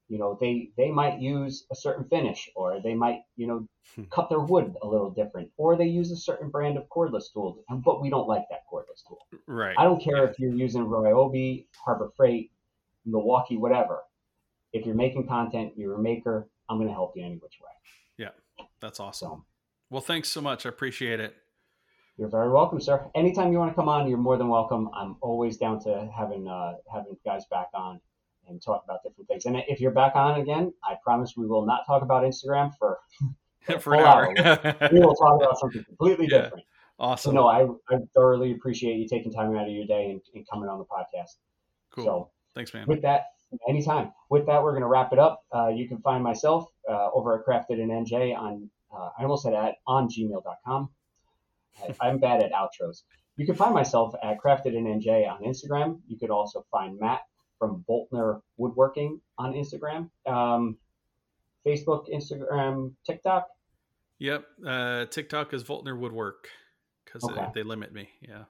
you 0.08 0.18
know 0.18 0.38
they 0.39 0.70
they 0.78 0.91
might 0.91 1.20
use 1.20 1.66
a 1.72 1.76
certain 1.76 2.06
finish 2.06 2.49
or 2.56 2.80
they 2.82 2.93
might 2.93 3.22
you 3.36 3.47
know 3.47 3.68
hmm. 3.95 4.03
cut 4.12 4.30
their 4.30 4.39
wood 4.39 4.76
a 4.82 4.88
little 4.88 5.10
different 5.10 5.49
or 5.58 5.76
they 5.76 5.86
use 5.86 6.12
a 6.12 6.18
certain 6.18 6.49
brand 6.49 6.78
of 6.78 6.88
cordless 6.89 7.32
tool 7.34 7.64
but 7.84 8.01
we 8.01 8.10
don't 8.10 8.28
like 8.28 8.43
that 8.49 8.62
cordless 8.72 9.06
tool 9.08 9.20
right 9.47 9.76
i 9.78 9.84
don't 9.84 10.01
care 10.01 10.28
if 10.28 10.38
you're 10.39 10.53
using 10.53 10.86
ryobi 10.86 11.66
harbor 11.84 12.12
freight 12.16 12.51
milwaukee 13.06 13.58
whatever 13.58 14.01
if 14.74 14.86
you're 14.86 14.95
making 14.95 15.28
content 15.28 15.74
you're 15.76 15.95
a 15.95 16.01
maker 16.01 16.47
i'm 16.70 16.78
going 16.78 16.88
to 16.88 16.93
help 16.93 17.14
you 17.16 17.24
any 17.24 17.36
which 17.36 17.60
way 17.62 17.72
yeah 18.18 18.66
that's 18.80 18.99
awesome 18.99 19.30
so, 19.30 19.45
well, 19.89 20.01
thanks 20.01 20.30
so 20.30 20.41
much. 20.41 20.66
I 20.66 20.70
appreciate 20.70 21.20
it. 21.20 21.36
You're 22.18 22.30
very 22.30 22.49
welcome, 22.49 22.80
sir. 22.80 23.06
Anytime 23.14 23.51
you 23.51 23.60
want 23.60 23.72
to 23.72 23.76
come 23.76 23.89
on, 23.89 24.08
you're 24.08 24.18
more 24.18 24.38
than 24.38 24.47
welcome. 24.47 24.89
I'm 24.95 25.18
always 25.22 25.58
down 25.58 25.82
to 25.84 26.10
having 26.16 26.47
uh, 26.47 26.74
having 26.91 27.18
guys 27.26 27.45
back 27.51 27.68
on 27.74 27.99
and 28.47 28.61
talk 28.61 28.83
about 28.83 29.03
different 29.03 29.27
things. 29.27 29.45
And 29.45 29.57
if 29.67 29.79
you're 29.79 29.91
back 29.91 30.15
on 30.15 30.39
again, 30.39 30.73
I 30.83 30.95
promise 31.03 31.33
we 31.35 31.47
will 31.47 31.65
not 31.65 31.85
talk 31.85 32.01
about 32.01 32.23
Instagram 32.23 32.71
for, 32.77 32.99
for 33.79 33.95
an 33.95 34.01
hour. 34.01 34.33
we 34.91 34.99
will 34.99 35.15
talk 35.15 35.41
about 35.41 35.59
something 35.59 35.83
completely 35.83 36.27
yeah. 36.31 36.43
different. 36.43 36.65
Awesome. 36.97 37.31
So, 37.31 37.35
no, 37.35 37.47
I, 37.47 37.65
I 37.93 37.99
thoroughly 38.15 38.53
appreciate 38.53 38.95
you 38.95 39.07
taking 39.07 39.33
time 39.33 39.55
out 39.55 39.67
of 39.67 39.73
your 39.73 39.85
day 39.85 40.11
and, 40.11 40.21
and 40.33 40.45
coming 40.49 40.69
on 40.69 40.79
the 40.79 40.85
podcast. 40.85 41.35
Cool. 41.91 42.05
So 42.05 42.29
thanks, 42.53 42.73
man. 42.73 42.85
With 42.87 43.01
that, 43.01 43.25
anytime. 43.67 44.11
With 44.29 44.45
that, 44.45 44.63
we're 44.63 44.71
going 44.71 44.81
to 44.81 44.87
wrap 44.87 45.11
it 45.11 45.19
up. 45.19 45.41
Uh, 45.53 45.67
you 45.67 45.87
can 45.87 45.99
find 45.99 46.23
myself 46.23 46.67
uh, 46.89 47.09
over 47.13 47.37
at 47.37 47.45
Crafted 47.45 47.79
in 47.79 47.89
NJ 47.89 48.37
on 48.37 48.69
uh, 48.95 49.09
I 49.17 49.23
almost 49.23 49.43
said 49.43 49.53
at 49.53 49.75
on 49.87 50.07
gmail.com. 50.07 50.89
I, 51.83 52.07
I'm 52.07 52.19
bad 52.19 52.41
at 52.41 52.51
outros. 52.51 53.03
You 53.35 53.45
can 53.45 53.55
find 53.55 53.73
myself 53.73 54.13
at 54.23 54.37
Crafted 54.41 54.75
in 54.75 54.85
NJ 54.85 55.29
on 55.29 55.43
Instagram. 55.43 55.99
You 56.07 56.17
could 56.17 56.29
also 56.29 56.65
find 56.71 56.97
Matt 56.99 57.21
from 57.60 57.84
Voeltner 57.89 58.41
Woodworking 58.58 59.20
on 59.38 59.53
Instagram, 59.53 60.10
um, 60.26 60.78
Facebook, 61.66 62.06
Instagram, 62.14 62.93
TikTok. 63.06 63.47
Yep, 64.20 64.45
uh, 64.66 65.06
TikTok 65.06 65.53
is 65.53 65.64
Voeltner 65.64 65.97
Woodwork 65.97 66.49
because 67.03 67.24
okay. 67.24 67.47
they, 67.53 67.62
they, 67.62 67.64
limit 67.64 67.93
me. 67.93 68.10
Yeah. 68.22 68.43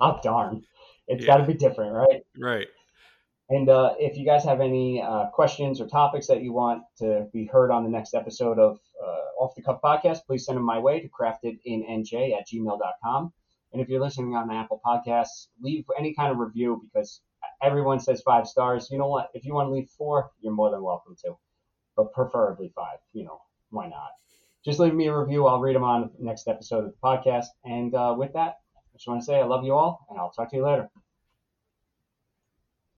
oh 0.00 0.20
darn! 0.22 0.62
It's 1.06 1.24
yeah. 1.24 1.26
got 1.26 1.36
to 1.38 1.46
be 1.46 1.54
different, 1.54 1.92
right? 1.92 2.22
Right. 2.38 2.68
And 3.50 3.68
uh, 3.68 3.94
if 3.98 4.16
you 4.16 4.24
guys 4.24 4.44
have 4.44 4.60
any 4.60 5.02
uh, 5.02 5.26
questions 5.32 5.80
or 5.80 5.88
topics 5.88 6.28
that 6.28 6.40
you 6.40 6.52
want 6.52 6.84
to 6.98 7.26
be 7.32 7.46
heard 7.46 7.72
on 7.72 7.82
the 7.82 7.90
next 7.90 8.14
episode 8.14 8.60
of 8.60 8.78
uh, 9.02 9.42
Off 9.42 9.56
the 9.56 9.62
Cuff 9.62 9.80
Podcast, 9.82 10.18
please 10.24 10.46
send 10.46 10.56
them 10.56 10.64
my 10.64 10.78
way 10.78 11.00
to 11.00 11.08
craftedinnj 11.08 12.38
at 12.38 12.46
gmail.com. 12.48 13.32
And 13.72 13.82
if 13.82 13.88
you're 13.88 14.00
listening 14.00 14.36
on 14.36 14.52
Apple 14.52 14.80
Podcasts, 14.84 15.48
leave 15.60 15.84
any 15.98 16.14
kind 16.14 16.30
of 16.30 16.38
review 16.38 16.80
because 16.80 17.22
everyone 17.62 18.00
says 18.00 18.22
five 18.22 18.46
stars. 18.46 18.88
You 18.90 18.98
know 18.98 19.08
what? 19.08 19.30
If 19.34 19.44
you 19.44 19.54
want 19.54 19.68
to 19.68 19.72
leave 19.72 19.88
four, 19.96 20.30
you're 20.40 20.52
more 20.52 20.70
than 20.70 20.82
welcome 20.82 21.16
to, 21.24 21.36
but 21.96 22.12
preferably 22.12 22.72
five. 22.74 22.98
You 23.12 23.24
know, 23.24 23.40
why 23.70 23.88
not? 23.88 24.10
Just 24.64 24.78
leave 24.78 24.94
me 24.94 25.06
a 25.06 25.16
review. 25.16 25.46
I'll 25.46 25.60
read 25.60 25.76
them 25.76 25.84
on 25.84 26.10
the 26.18 26.24
next 26.24 26.46
episode 26.48 26.84
of 26.84 26.92
the 26.92 26.96
podcast. 27.02 27.46
And 27.64 27.94
uh, 27.94 28.14
with 28.18 28.32
that, 28.34 28.56
I 28.76 28.96
just 28.96 29.08
want 29.08 29.20
to 29.20 29.24
say 29.24 29.40
I 29.40 29.44
love 29.44 29.64
you 29.64 29.74
all, 29.74 30.06
and 30.10 30.18
I'll 30.18 30.30
talk 30.30 30.50
to 30.50 30.56
you 30.56 30.64
later. 30.64 30.90